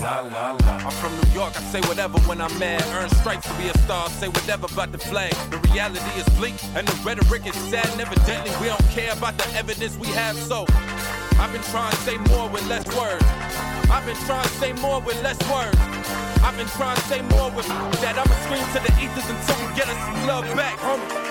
La 0.00 0.20
la 0.20 0.52
la. 0.52 0.76
I'm 0.86 0.92
from 1.02 1.12
New 1.18 1.34
York, 1.34 1.56
I 1.56 1.62
say 1.62 1.80
whatever 1.80 2.16
when 2.20 2.40
I'm 2.40 2.56
mad. 2.60 2.84
Earn 2.94 3.10
stripes 3.10 3.48
to 3.48 3.54
be 3.54 3.66
a 3.66 3.76
star, 3.78 4.08
say 4.10 4.28
whatever 4.28 4.66
about 4.72 4.92
the 4.92 4.98
flag. 4.98 5.34
The 5.50 5.58
reality 5.74 6.12
is 6.20 6.28
bleak, 6.38 6.54
and 6.76 6.86
the 6.86 6.94
rhetoric 7.02 7.44
is 7.44 7.56
sad. 7.56 7.88
And 7.90 8.02
evidently, 8.02 8.52
we 8.60 8.68
don't 8.68 8.88
care 8.90 9.12
about 9.14 9.36
the 9.36 9.52
evidence 9.56 9.96
we 9.96 10.06
have, 10.14 10.36
so 10.36 10.64
I've 11.40 11.52
been 11.52 11.62
trying 11.74 11.90
to 11.90 11.96
say 12.06 12.18
more 12.30 12.48
with 12.48 12.64
less 12.68 12.86
words. 12.96 13.77
I've 13.90 14.04
been 14.04 14.16
trying 14.26 14.42
to 14.42 14.48
say 14.50 14.72
more 14.74 15.00
with 15.00 15.22
less 15.22 15.38
words. 15.50 15.76
I've 16.42 16.56
been 16.56 16.66
trying 16.68 16.96
to 16.96 17.02
say 17.02 17.22
more 17.22 17.50
with 17.50 17.66
that. 17.66 18.18
I'ma 18.18 18.34
scream 18.44 18.64
to 18.74 18.80
the 18.80 18.92
ethers 19.02 19.28
until 19.28 19.66
we 19.66 19.74
get 19.74 19.88
us 19.88 19.98
some 20.04 20.26
love 20.26 20.44
back, 20.54 20.78
homie. 20.78 21.28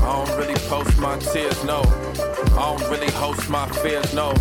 I 0.00 0.26
don't 0.26 0.38
really 0.38 0.54
post 0.68 0.98
my 0.98 1.18
tears, 1.18 1.64
no. 1.64 2.03
Don't 2.76 2.90
really 2.90 3.10
host 3.12 3.48
my 3.48 3.68
fears, 3.68 4.12
no. 4.14 4.32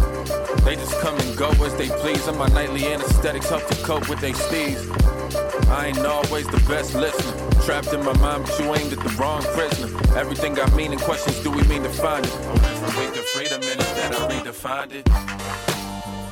They 0.66 0.76
just 0.76 1.00
come 1.02 1.16
and 1.20 1.38
go 1.38 1.52
as 1.64 1.76
they 1.76 1.88
please, 1.90 2.28
and 2.28 2.36
my 2.36 2.48
nightly 2.48 2.84
anesthetics 2.88 3.48
help 3.48 3.68
to 3.68 3.76
cope 3.84 4.10
with 4.10 4.22
their 4.22 4.34
steeds. 4.34 4.90
I 5.70 5.88
ain't 5.90 6.00
always 6.00 6.48
the 6.48 6.58
best 6.68 6.96
listener. 6.96 7.32
Trapped 7.64 7.94
in 7.94 8.04
my 8.04 8.14
mind, 8.18 8.46
but 8.46 8.60
you 8.60 8.74
aimed 8.74 8.92
at 8.92 9.00
the 9.02 9.16
wrong 9.20 9.44
prisoner. 9.54 9.96
Everything 10.18 10.56
got 10.56 10.74
meaning, 10.74 10.98
questions 10.98 11.44
do 11.44 11.52
we 11.52 11.62
mean 11.68 11.84
to 11.84 11.90
find 11.90 12.26
it? 12.26 12.32
From 12.32 13.00
weak 13.00 13.14
to 13.14 13.22
freedom, 13.22 13.62
and 13.62 13.80
instead 13.80 14.16
I 14.16 14.28
redefined 14.32 14.94
it. 14.94 15.06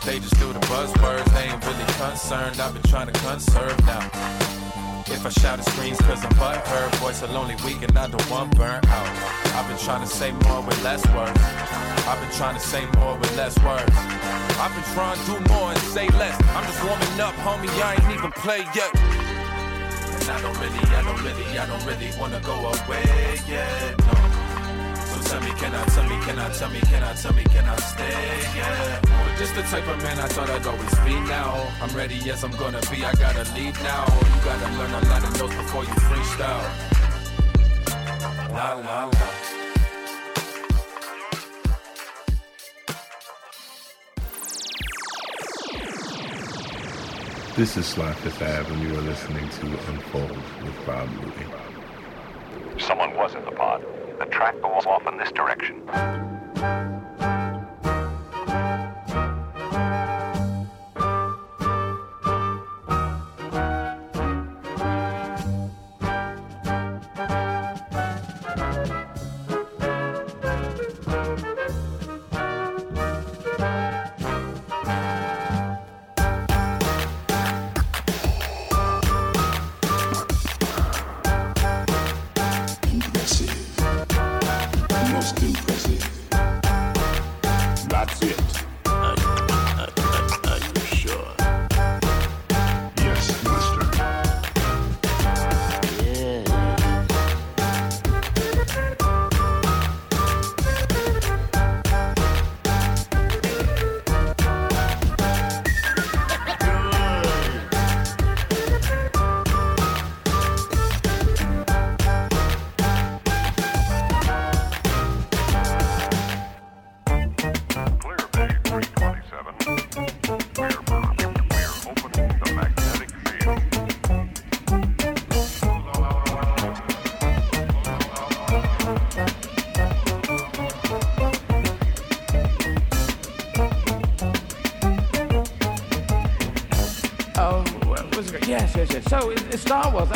They 0.03 0.17
just 0.19 0.39
do 0.39 0.51
the 0.51 0.59
buzzwords, 0.61 1.31
they 1.35 1.53
ain't 1.53 1.63
really 1.63 1.85
concerned. 1.99 2.59
I've 2.59 2.73
been 2.73 2.81
trying 2.89 3.13
to 3.13 3.19
conserve 3.19 3.79
now. 3.85 4.60
If 5.11 5.25
I 5.25 5.29
shout 5.29 5.59
at 5.59 5.65
screens 5.65 5.99
cause 6.01 6.23
I'm 6.23 6.31
butthurt, 6.31 6.95
voice 6.95 7.21
will 7.21 7.35
only 7.35 7.55
weak 7.65 7.81
and 7.83 7.93
don't 7.93 8.31
want 8.31 8.55
burnt 8.55 8.87
out. 8.87 9.07
I've 9.55 9.67
been 9.67 9.77
trying 9.77 10.01
to 10.01 10.07
say 10.07 10.31
more 10.47 10.61
with 10.61 10.81
less 10.83 11.05
words. 11.13 11.39
I've 12.07 12.19
been 12.19 12.31
trying 12.31 12.55
to 12.55 12.61
say 12.61 12.85
more 12.97 13.17
with 13.17 13.35
less 13.35 13.57
words. 13.59 13.91
I've 14.63 14.73
been 14.73 14.87
trying 14.95 15.19
to 15.19 15.25
do 15.25 15.53
more 15.53 15.69
and 15.71 15.79
say 15.93 16.07
less. 16.09 16.35
I'm 16.55 16.63
just 16.65 16.83
warming 16.83 17.19
up, 17.19 17.35
homie, 17.43 17.69
I 17.83 17.95
ain't 17.95 18.17
even 18.17 18.31
played 18.31 18.67
yet. 18.73 18.89
And 18.95 20.29
I 20.29 20.41
don't 20.41 20.57
really, 20.59 20.79
I 20.79 21.03
don't 21.03 21.21
really, 21.23 21.59
I 21.59 21.65
don't 21.67 21.85
really 21.85 22.09
wanna 22.19 22.39
go 22.39 22.55
away 22.55 23.37
yet, 23.47 23.97
no. 24.07 24.30
So 25.31 25.39
tell 25.39 25.47
me, 25.47 25.55
can 25.61 25.73
I, 25.73 25.85
tell 25.85 26.03
me, 26.09 26.19
can 26.25 26.39
I, 26.39 26.49
tell 26.49 26.69
me, 26.69 26.79
can 26.81 27.03
I, 27.03 27.13
tell 27.13 27.33
me, 27.33 27.43
can 27.43 27.63
I 27.63 27.75
stay, 27.77 28.09
yeah. 28.57 28.99
But 29.01 29.37
just 29.39 29.55
the 29.55 29.61
type 29.61 29.87
of 29.87 30.03
man 30.03 30.19
I 30.19 30.27
thought 30.27 30.49
I'd 30.49 30.67
always 30.67 30.93
be 31.05 31.13
now. 31.29 31.71
I'm 31.81 31.95
ready, 31.95 32.15
yes, 32.15 32.43
I'm 32.43 32.51
gonna 32.51 32.81
be, 32.91 33.05
I 33.05 33.13
gotta 33.13 33.49
leave 33.55 33.81
now. 33.81 34.03
You 34.11 34.43
gotta 34.43 34.67
learn 34.77 34.91
a 34.91 35.07
lot 35.07 35.23
of 35.23 35.39
notes 35.39 35.55
before 35.55 35.85
you 35.85 35.95
freestyle. 36.09 36.67
La 38.51 38.73
la 38.73 39.05
la. 39.05 39.11
This 47.55 47.77
is 47.77 47.85
Sly 47.85 48.11
Fifth 48.15 48.41
Ave, 48.41 48.73
and 48.73 48.81
you 48.83 48.97
are 48.97 49.01
listening 49.03 49.47
to 49.47 49.65
Unfold 49.91 50.35
with 50.61 50.85
Rob 50.85 51.09
Luis. 51.23 52.85
Someone 52.85 53.15
was 53.15 53.33
in 53.33 53.45
the 53.45 53.51
pod. 53.51 53.81
The 54.21 54.27
track 54.27 54.61
goes 54.61 54.85
off 54.85 55.07
in 55.07 55.17
this 55.17 55.31
direction. 55.31 55.81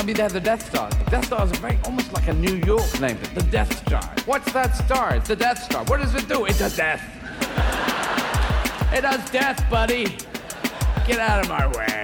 Mean, 0.05 0.15
they're 0.15 0.29
the 0.29 0.39
Death 0.39 0.67
Star. 0.67 0.89
The 0.89 1.11
Death 1.11 1.25
Star 1.25 1.45
is 1.45 1.51
very 1.57 1.79
almost 1.83 2.13
like 2.13 2.27
a 2.27 2.33
New 2.33 2.55
York 2.57 3.01
name. 3.01 3.17
The 3.33 3.41
Death 3.43 3.75
Star. 3.87 4.03
What's 4.25 4.51
that 4.53 4.75
star? 4.75 5.15
It's 5.15 5.27
the 5.27 5.35
Death 5.35 5.63
Star. 5.63 5.83
What 5.85 5.99
does 5.99 6.13
it 6.13 6.27
do? 6.27 6.45
It 6.45 6.57
does 6.59 6.75
death. 6.77 7.01
it 8.93 9.01
does 9.01 9.29
death, 9.31 9.67
buddy. 9.69 10.17
Get 11.07 11.19
out 11.19 11.41
of 11.43 11.49
my 11.49 11.67
way. 11.75 11.94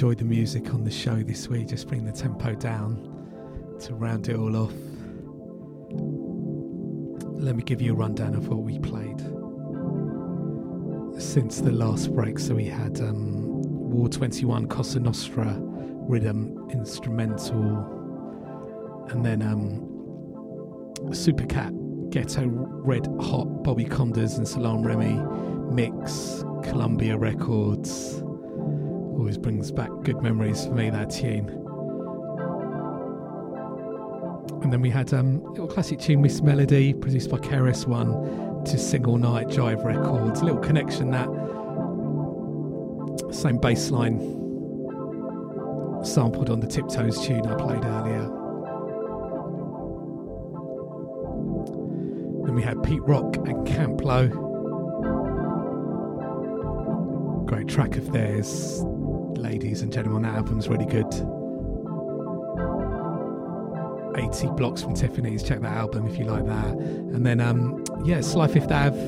Enjoyed 0.00 0.16
the 0.16 0.24
music 0.24 0.72
on 0.72 0.82
the 0.82 0.90
show 0.90 1.22
this 1.22 1.46
week. 1.48 1.68
Just 1.68 1.86
bring 1.86 2.06
the 2.06 2.12
tempo 2.12 2.54
down 2.54 3.76
to 3.80 3.92
round 3.92 4.30
it 4.30 4.36
all 4.36 4.56
off. 4.56 4.72
Let 7.38 7.54
me 7.54 7.62
give 7.62 7.82
you 7.82 7.92
a 7.92 7.94
rundown 7.94 8.34
of 8.34 8.48
what 8.48 8.60
we 8.60 8.78
played 8.78 9.20
since 11.20 11.60
the 11.60 11.70
last 11.70 12.14
break. 12.14 12.38
So 12.38 12.54
we 12.54 12.64
had 12.64 12.98
um, 13.02 13.42
War 13.90 14.08
21 14.08 14.68
Cosa 14.68 15.00
Nostra 15.00 15.54
rhythm 15.60 16.70
instrumental, 16.70 17.84
and 19.10 19.22
then 19.22 19.42
um, 19.42 19.82
Supercat 21.10 22.08
Ghetto 22.08 22.46
Red 22.46 23.06
Hot 23.20 23.62
Bobby 23.62 23.84
Konders 23.84 24.38
and 24.38 24.48
Salaam 24.48 24.82
Remi 24.82 25.20
mix 25.74 26.42
Columbia 26.62 27.18
Records. 27.18 28.19
Always 29.20 29.36
brings 29.36 29.70
back 29.70 29.90
good 30.02 30.22
memories 30.22 30.64
for 30.64 30.72
me 30.72 30.88
that 30.88 31.10
tune. 31.10 31.50
And 34.62 34.72
then 34.72 34.80
we 34.80 34.88
had 34.88 35.12
um, 35.12 35.42
a 35.44 35.50
little 35.50 35.66
classic 35.68 35.98
tune, 36.00 36.22
Miss 36.22 36.40
Melody, 36.40 36.94
produced 36.94 37.28
by 37.28 37.36
KRS 37.36 37.86
One 37.86 38.64
to 38.64 38.78
Single 38.78 39.18
Night 39.18 39.48
Jive 39.48 39.84
Records. 39.84 40.40
A 40.40 40.44
little 40.46 40.58
connection 40.58 41.10
that 41.10 41.28
same 43.30 43.58
bass 43.58 43.90
line 43.90 44.20
sampled 46.02 46.48
on 46.48 46.60
the 46.60 46.66
Tiptoes 46.66 47.22
tune 47.26 47.46
I 47.46 47.56
played 47.56 47.84
earlier. 47.84 48.22
Then 52.46 52.54
we 52.54 52.62
had 52.62 52.82
Pete 52.82 53.02
Rock 53.02 53.36
and 53.36 53.66
Camp 53.66 54.02
Lo. 54.02 54.28
Great 57.44 57.68
track 57.68 57.96
of 57.96 58.12
theirs, 58.12 58.82
ladies 59.36 59.82
and 59.82 59.92
gentlemen. 59.92 60.22
That 60.22 60.36
album's 60.36 60.68
really 60.68 60.86
good. 60.86 61.12
80 64.16 64.48
blocks 64.56 64.82
from 64.82 64.94
Tiffany's. 64.94 65.42
Check 65.42 65.60
that 65.60 65.72
album 65.72 66.06
if 66.06 66.18
you 66.18 66.24
like 66.24 66.46
that. 66.46 66.66
And 66.66 67.24
then, 67.24 67.40
um, 67.40 67.84
yeah, 68.04 68.20
Sly 68.20 68.48
Fifth 68.48 68.70
Ave. 68.70 68.98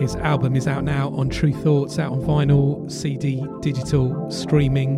His 0.00 0.16
album 0.16 0.56
is 0.56 0.66
out 0.66 0.84
now 0.84 1.10
on 1.10 1.28
Tru 1.28 1.52
Thoughts, 1.52 1.98
out 1.98 2.12
on 2.12 2.20
vinyl, 2.20 2.90
CD, 2.90 3.44
digital, 3.60 4.30
streaming. 4.30 4.96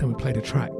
And 0.00 0.08
we 0.08 0.14
played 0.14 0.36
a 0.36 0.42
track, 0.42 0.72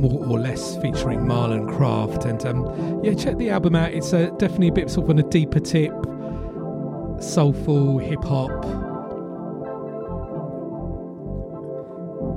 more 0.00 0.26
or 0.26 0.38
less, 0.38 0.76
featuring 0.76 1.20
Marlon 1.20 1.76
Craft. 1.76 2.24
And 2.24 2.44
um, 2.46 3.04
yeah, 3.04 3.14
check 3.14 3.36
the 3.36 3.50
album 3.50 3.74
out. 3.74 3.92
It's 3.92 4.12
uh, 4.12 4.30
definitely 4.38 4.68
a 4.68 4.72
bit 4.72 4.90
sort 4.90 5.04
of 5.04 5.10
on 5.10 5.18
a 5.18 5.28
deeper 5.28 5.60
tip, 5.60 5.92
soulful, 7.20 7.98
hip 7.98 8.24
hop. 8.24 8.62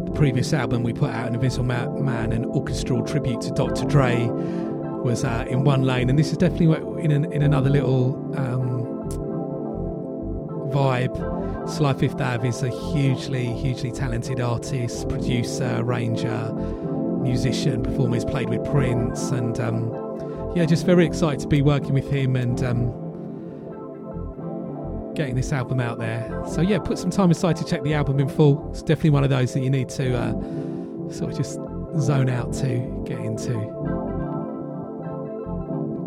The 0.05 0.11
previous 0.11 0.53
album 0.53 0.83
we 0.83 0.93
put 0.93 1.11
out, 1.11 1.33
An 1.33 1.67
Ma- 1.67 1.89
Man, 1.89 2.33
an 2.33 2.45
orchestral 2.45 3.03
tribute 3.03 3.41
to 3.41 3.51
Dr. 3.51 3.85
Dre, 3.85 4.27
was 4.27 5.23
uh, 5.23 5.45
in 5.49 5.63
one 5.63 5.83
lane, 5.83 6.09
and 6.09 6.17
this 6.17 6.31
is 6.31 6.37
definitely 6.37 7.03
in 7.03 7.11
an, 7.11 7.31
in 7.31 7.41
another 7.41 7.69
little 7.69 8.15
um, 8.37 8.83
vibe. 10.73 11.69
Sly 11.69 11.93
Fifth 11.93 12.19
Ave 12.19 12.47
is 12.47 12.61
a 12.63 12.69
hugely, 12.69 13.45
hugely 13.53 13.91
talented 13.91 14.41
artist, 14.41 15.07
producer, 15.07 15.77
arranger, 15.79 16.51
musician, 17.23 17.81
performer. 17.81 18.15
He's 18.15 18.25
played 18.25 18.49
with 18.49 18.63
Prince, 18.65 19.31
and 19.31 19.59
um, 19.59 20.53
yeah, 20.55 20.65
just 20.65 20.85
very 20.85 21.05
excited 21.05 21.39
to 21.39 21.47
be 21.47 21.61
working 21.61 21.93
with 21.93 22.09
him 22.09 22.35
and 22.35 22.63
um, 22.63 22.91
getting 25.15 25.35
this 25.35 25.51
album 25.51 25.79
out 25.79 25.99
there. 25.99 26.43
So 26.47 26.61
yeah, 26.61 26.79
put 26.79 26.97
some 26.97 27.09
time 27.09 27.31
aside 27.31 27.55
to 27.57 27.65
check 27.65 27.83
the 27.83 27.93
album 27.93 28.19
in 28.19 28.29
full. 28.29 28.69
It's 28.71 28.81
definitely 28.81 29.11
one 29.11 29.23
of 29.23 29.29
those 29.29 29.53
that 29.53 29.61
you 29.61 29.69
need 29.69 29.89
to 29.89 30.15
uh, 30.15 30.31
sort 31.11 31.31
of 31.31 31.37
just 31.37 31.59
zone 31.99 32.29
out 32.29 32.53
to, 32.53 33.03
get 33.05 33.19
into. 33.19 33.57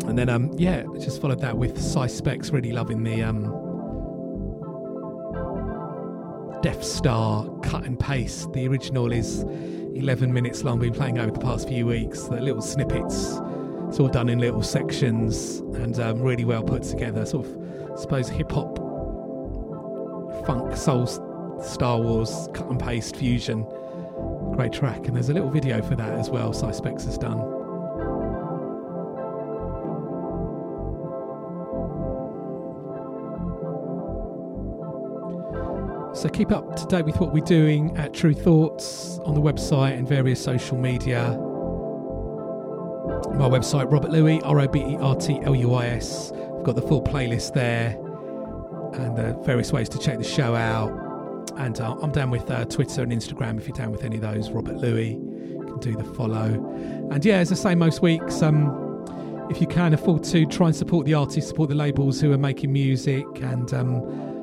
And 0.07 0.17
then 0.17 0.29
um, 0.29 0.51
yeah, 0.57 0.83
just 0.99 1.21
followed 1.21 1.41
that 1.41 1.57
with 1.57 1.81
Cy 1.81 2.07
Specs. 2.07 2.51
Really 2.51 2.71
loving 2.71 3.03
the 3.03 3.23
um, 3.23 3.51
Death 6.61 6.83
Star 6.83 7.49
cut 7.59 7.83
and 7.83 7.99
paste. 7.99 8.51
The 8.53 8.67
original 8.67 9.11
is 9.11 9.43
11 9.97 10.33
minutes 10.33 10.63
long. 10.63 10.79
Been 10.79 10.93
playing 10.93 11.19
over 11.19 11.31
the 11.31 11.39
past 11.39 11.67
few 11.67 11.85
weeks. 11.85 12.23
The 12.23 12.41
little 12.41 12.61
snippets, 12.61 13.39
it's 13.87 13.99
all 13.99 14.09
done 14.09 14.29
in 14.29 14.39
little 14.39 14.63
sections 14.63 15.59
and 15.75 15.99
um, 15.99 16.21
really 16.21 16.45
well 16.45 16.63
put 16.63 16.83
together. 16.83 17.25
Sort 17.25 17.45
of, 17.45 17.91
I 17.91 17.95
suppose, 18.01 18.29
hip 18.29 18.51
hop, 18.51 18.77
funk, 20.45 20.75
soul, 20.75 21.07
Star 21.63 21.99
Wars 21.99 22.49
cut 22.53 22.69
and 22.69 22.79
paste 22.79 23.15
fusion. 23.15 23.65
Great 24.55 24.73
track, 24.73 25.07
and 25.07 25.15
there's 25.15 25.29
a 25.29 25.33
little 25.33 25.49
video 25.49 25.81
for 25.81 25.95
that 25.95 26.13
as 26.17 26.29
well. 26.29 26.53
Cy 26.53 26.71
Specs 26.71 27.05
has 27.05 27.17
done. 27.17 27.56
So 36.17 36.27
keep 36.29 36.51
up 36.51 36.75
to 36.77 36.85
date 36.87 37.05
with 37.05 37.19
what 37.19 37.31
we're 37.31 37.45
doing 37.45 37.95
at 37.95 38.11
Tru 38.11 38.33
Thoughts 38.33 39.19
on 39.23 39.35
the 39.35 39.39
website 39.39 39.95
and 39.95 40.07
various 40.07 40.43
social 40.43 40.75
media. 40.75 41.29
My 43.35 43.47
website, 43.47 43.91
Robert 43.91 44.09
Luis, 44.09 44.41
R 44.41 44.61
O 44.61 44.67
B 44.67 44.79
E 44.79 44.97
R 44.99 45.15
T 45.15 45.39
L 45.43 45.55
U 45.55 45.75
I 45.75 45.85
S. 45.85 46.31
I've 46.31 46.63
got 46.63 46.75
the 46.75 46.81
full 46.81 47.03
playlist 47.03 47.53
there 47.53 47.89
and 48.99 49.19
uh, 49.19 49.39
various 49.43 49.71
ways 49.71 49.89
to 49.89 49.99
check 49.99 50.17
the 50.17 50.23
show 50.23 50.55
out. 50.55 50.89
And 51.57 51.79
uh, 51.79 51.95
I'm 52.01 52.11
down 52.11 52.31
with 52.31 52.49
uh, 52.49 52.65
Twitter 52.65 53.03
and 53.03 53.11
Instagram 53.11 53.59
if 53.59 53.67
you're 53.67 53.77
down 53.77 53.91
with 53.91 54.03
any 54.03 54.15
of 54.15 54.23
those. 54.23 54.49
Robert 54.49 54.77
Luis, 54.77 55.13
you 55.13 55.65
can 55.67 55.79
do 55.79 55.95
the 55.95 56.15
follow. 56.15 56.45
And 57.11 57.23
yeah, 57.23 57.37
as 57.37 57.51
I 57.51 57.55
say 57.55 57.75
most 57.75 58.01
weeks, 58.01 58.41
um, 58.41 59.45
if 59.51 59.61
you 59.61 59.67
can 59.67 59.93
afford 59.93 60.23
to, 60.23 60.47
try 60.47 60.65
and 60.65 60.75
support 60.75 61.05
the 61.05 61.13
artists, 61.13 61.47
support 61.47 61.69
the 61.69 61.75
labels 61.75 62.19
who 62.19 62.31
are 62.31 62.39
making 62.39 62.73
music 62.73 63.27
and. 63.35 63.71
Um, 63.71 64.36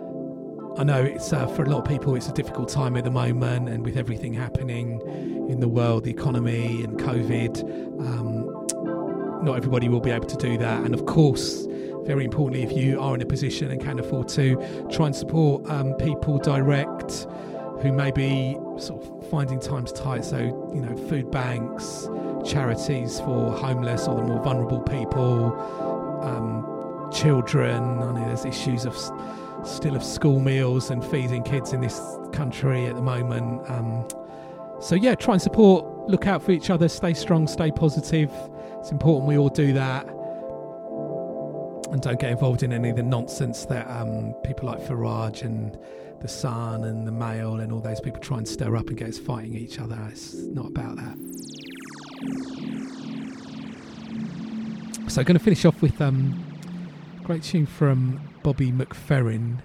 I 0.77 0.83
know 0.83 1.01
it's 1.01 1.33
uh, 1.33 1.47
for 1.47 1.63
a 1.63 1.71
lot 1.71 1.83
of 1.83 1.85
people 1.89 2.17
it's 2.17 2.29
a 2.29 2.33
difficult 2.33 2.69
time 2.69 2.97
at 2.97 3.05
the 3.05 3.11
moment, 3.11 3.69
and 3.69 3.85
with 3.85 3.97
everything 3.97 4.35
happening 4.35 5.01
in 5.49 5.61
the 5.61 5.69
world, 5.69 6.03
the 6.03 6.11
economy 6.11 6.83
and 6.83 6.99
COVID, 6.99 7.63
um, 8.01 9.45
not 9.45 9.57
everybody 9.57 9.89
will 9.89 10.01
be 10.01 10.11
able 10.11 10.27
to 10.27 10.37
do 10.37 10.59
that. 10.59 10.83
And 10.85 10.93
of 10.93 11.07
course, 11.07 11.67
very 12.03 12.25
importantly, 12.25 12.65
if 12.65 12.73
you 12.73 13.01
are 13.01 13.15
in 13.15 13.23
a 13.23 13.27
position 13.27 13.71
and 13.71 13.81
can 13.81 14.01
afford 14.01 14.29
to, 14.31 14.57
try 14.91 15.07
and 15.07 15.15
support 15.15 15.65
um, 15.71 15.95
people 15.95 16.39
direct 16.39 17.29
who 17.81 17.93
may 17.93 18.11
be 18.11 18.55
sort 18.77 19.05
of 19.05 19.31
finding 19.31 19.61
times 19.61 19.93
tight. 19.93 20.25
So 20.25 20.39
you 20.75 20.81
know, 20.81 20.97
food 21.09 21.31
banks, 21.31 22.09
charities 22.45 23.21
for 23.21 23.53
homeless 23.53 24.09
or 24.09 24.17
the 24.17 24.23
more 24.23 24.43
vulnerable 24.43 24.81
people, 24.81 25.55
um, 26.21 27.11
children. 27.13 28.03
I 28.03 28.13
know 28.13 28.25
there's 28.27 28.45
issues 28.45 28.87
of 28.87 28.97
still 29.67 29.97
of 29.97 30.03
school 30.03 30.41
meals 30.41 30.91
and 30.91 31.05
feeding 31.05 31.43
kids 31.43 31.73
in 31.73 31.81
this 31.81 32.01
country 32.33 32.87
at 32.87 32.95
the 32.95 33.03
moment. 33.03 33.69
Um, 33.71 34.07
so 34.81 34.95
yeah, 34.95 35.15
try 35.15 35.35
and 35.35 35.43
support, 35.43 35.87
look 36.09 36.27
out 36.27 36.43
for 36.43 36.53
each 36.53 36.71
other, 36.71 36.89
stay 36.89 37.15
strong, 37.15 37.47
stay 37.47 37.71
positive. 37.71 38.31
It's 38.81 38.91
important 38.91 39.29
we 39.29 39.39
all 39.39 39.49
do 39.49 39.73
that. 39.73 40.07
And 41.91 42.03
don't 42.03 42.19
get 42.19 42.31
involved 42.31 42.63
in 42.63 42.73
any 42.73 42.91
of 42.91 42.97
the 42.97 43.03
nonsense 43.03 43.65
that 43.67 43.89
um, 43.89 44.35
people 44.45 44.67
like 44.67 44.81
Farage 44.81 45.43
and 45.43 45.79
the 46.21 46.29
Sun 46.29 46.85
and 46.85 47.07
the 47.07 47.13
Mail 47.13 47.61
and 47.61 47.73
all 47.73 47.81
those 47.81 48.01
people 48.01 48.21
try 48.21 48.39
and 48.39 48.49
stir 48.49 48.77
up 48.77 48.89
and 48.89 48.97
get 48.97 49.09
us 49.09 49.19
fighting 49.19 49.55
each 49.55 49.79
other. 49.79 49.99
It's 50.11 50.35
not 50.35 50.67
about 50.67 50.97
that. 50.97 51.17
So, 55.09 55.21
I'm 55.21 55.27
going 55.27 55.39
to 55.39 55.45
finish 55.45 55.65
off 55.65 55.81
with 55.81 56.01
um, 56.01 56.44
great 57.25 57.43
tune 57.43 57.65
from 57.65 58.21
Bobby 58.43 58.71
McFerrin. 58.71 59.57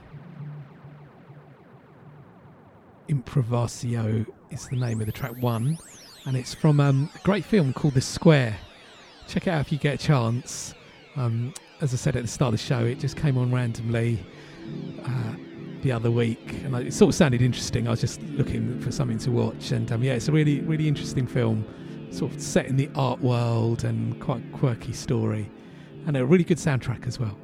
Improvisio 3.10 4.26
is 4.50 4.70
the 4.70 4.78
name 4.78 5.02
of 5.02 5.08
the 5.08 5.12
track 5.12 5.34
one, 5.42 5.78
and 6.26 6.38
it's 6.38 6.54
from 6.54 6.80
um, 6.80 7.10
a 7.14 7.20
great 7.20 7.44
film 7.44 7.74
called 7.74 7.96
The 7.96 8.02
Square. 8.02 8.58
Check 9.28 9.48
it 9.48 9.50
out 9.50 9.60
if 9.60 9.74
you 9.74 9.78
get 9.78 9.96
a 9.96 9.98
chance. 9.98 10.74
Um, 11.18 11.54
as 11.82 11.94
I 11.94 11.98
said 11.98 12.16
at 12.16 12.22
the 12.22 12.30
start 12.30 12.54
of 12.54 12.60
the 12.62 12.66
show, 12.66 12.86
it 12.86 12.98
just 12.98 13.18
came 13.18 13.38
on 13.38 13.54
randomly 13.54 14.24
uh, 15.04 15.34
the 15.82 15.92
other 15.92 16.12
week, 16.12 16.62
and 16.64 16.74
it 16.76 16.94
sort 16.94 17.10
of 17.10 17.16
sounded 17.16 17.42
interesting. 17.42 17.88
I 17.88 17.92
was 17.92 18.00
just 18.00 18.22
looking 18.22 18.80
for 18.80 18.94
something 18.94 19.18
to 19.18 19.32
watch, 19.32 19.72
and 19.72 19.92
um, 19.92 20.02
yeah, 20.02 20.14
it's 20.14 20.30
a 20.30 20.32
really, 20.32 20.62
really 20.62 20.88
interesting 20.88 21.28
film, 21.28 21.66
sort 22.10 22.34
of 22.34 22.42
set 22.42 22.68
in 22.68 22.78
the 22.78 22.90
art 22.96 23.20
world 23.20 23.84
and 23.84 24.18
quite 24.22 24.50
quirky 24.54 24.94
story, 24.94 25.52
and 26.08 26.16
a 26.16 26.26
really 26.26 26.46
good 26.46 26.58
soundtrack 26.58 27.06
as 27.06 27.20
well. 27.20 27.38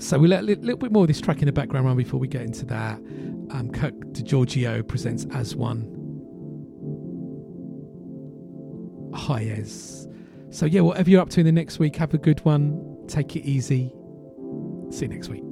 So 0.00 0.18
we'll 0.18 0.30
let 0.30 0.40
a 0.40 0.46
little 0.46 0.76
bit 0.76 0.92
more 0.92 1.04
of 1.04 1.08
this 1.08 1.20
track 1.20 1.40
in 1.40 1.46
the 1.46 1.52
background 1.52 1.84
run 1.86 1.96
before 1.96 2.18
we 2.18 2.26
get 2.26 2.42
into 2.42 2.64
that. 2.66 2.96
Um, 3.50 3.70
Kirk 3.72 3.94
Degiorgio 4.12 4.86
presents 4.86 5.26
As 5.32 5.54
One. 5.54 5.96
Hi, 9.14 9.44
Ez. 9.44 10.08
So 10.50 10.66
yeah, 10.66 10.80
whatever 10.80 11.10
you're 11.10 11.20
up 11.20 11.30
to 11.30 11.40
in 11.40 11.46
the 11.46 11.52
next 11.52 11.78
week, 11.78 11.96
have 11.96 12.14
a 12.14 12.18
good 12.18 12.44
one. 12.44 13.04
Take 13.08 13.36
it 13.36 13.44
easy. 13.44 13.92
See 14.90 15.04
you 15.04 15.08
next 15.08 15.28
week. 15.28 15.49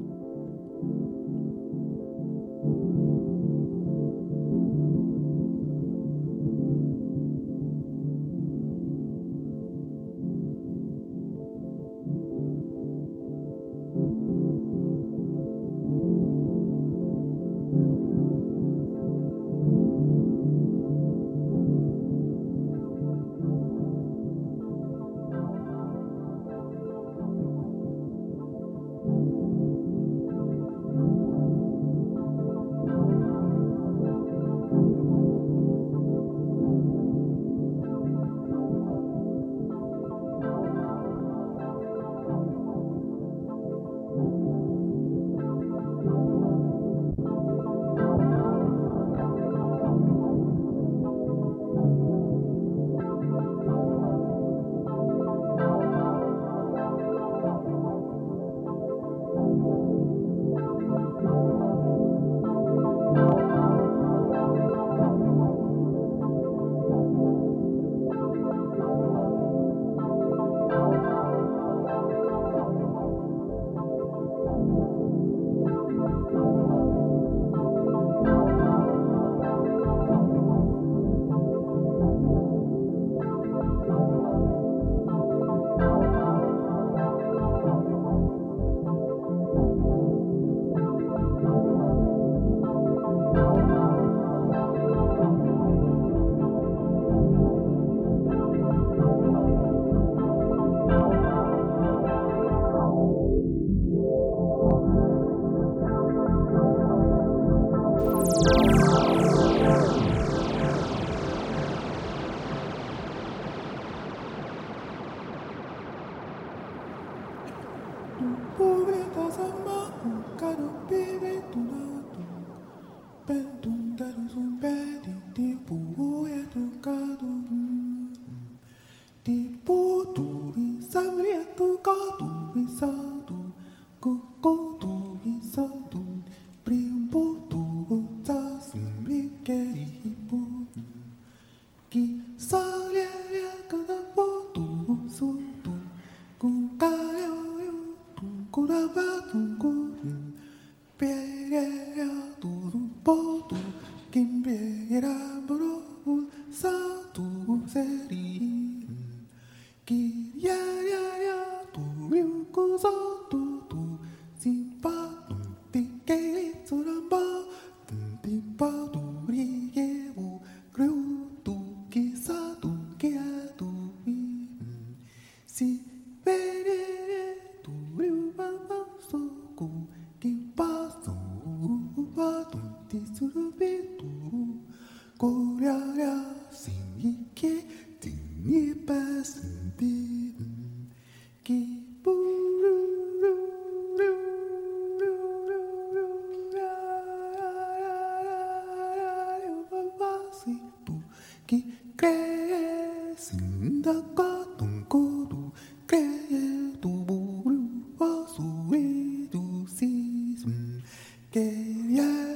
yeah. 211.58 212.27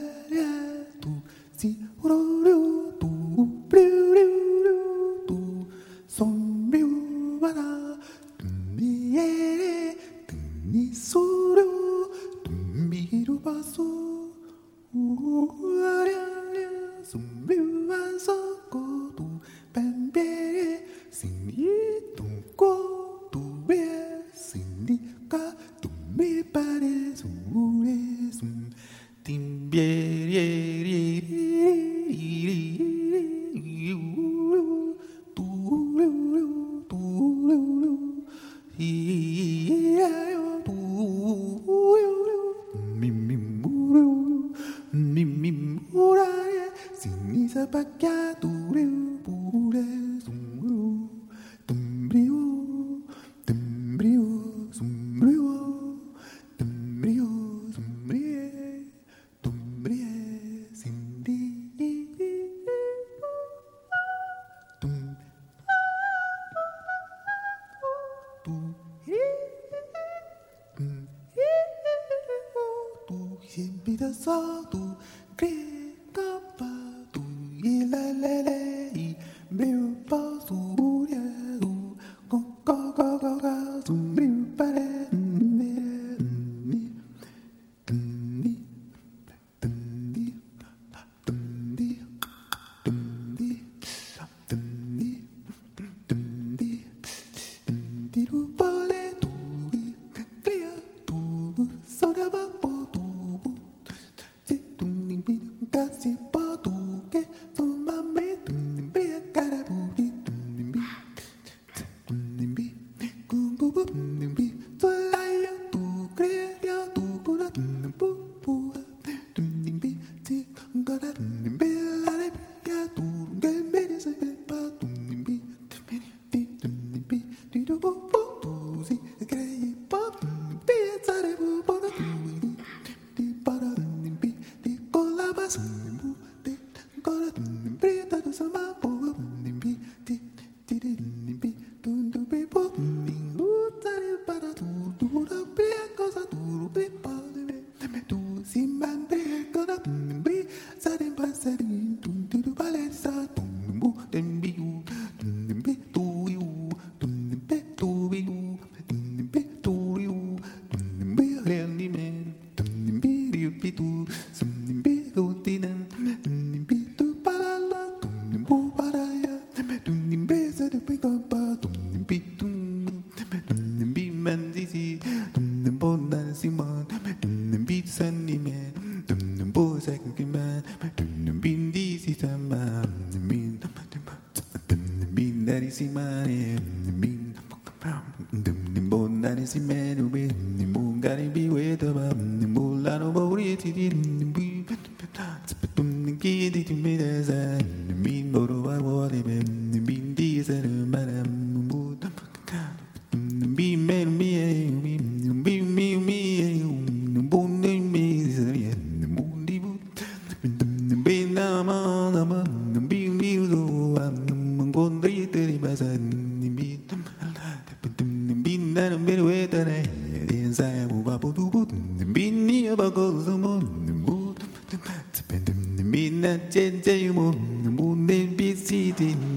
Minnet 226.22 226.52
ceceymun, 226.52 227.36
bu 227.78 228.08
ne 228.08 228.38
bisidin 228.38 229.31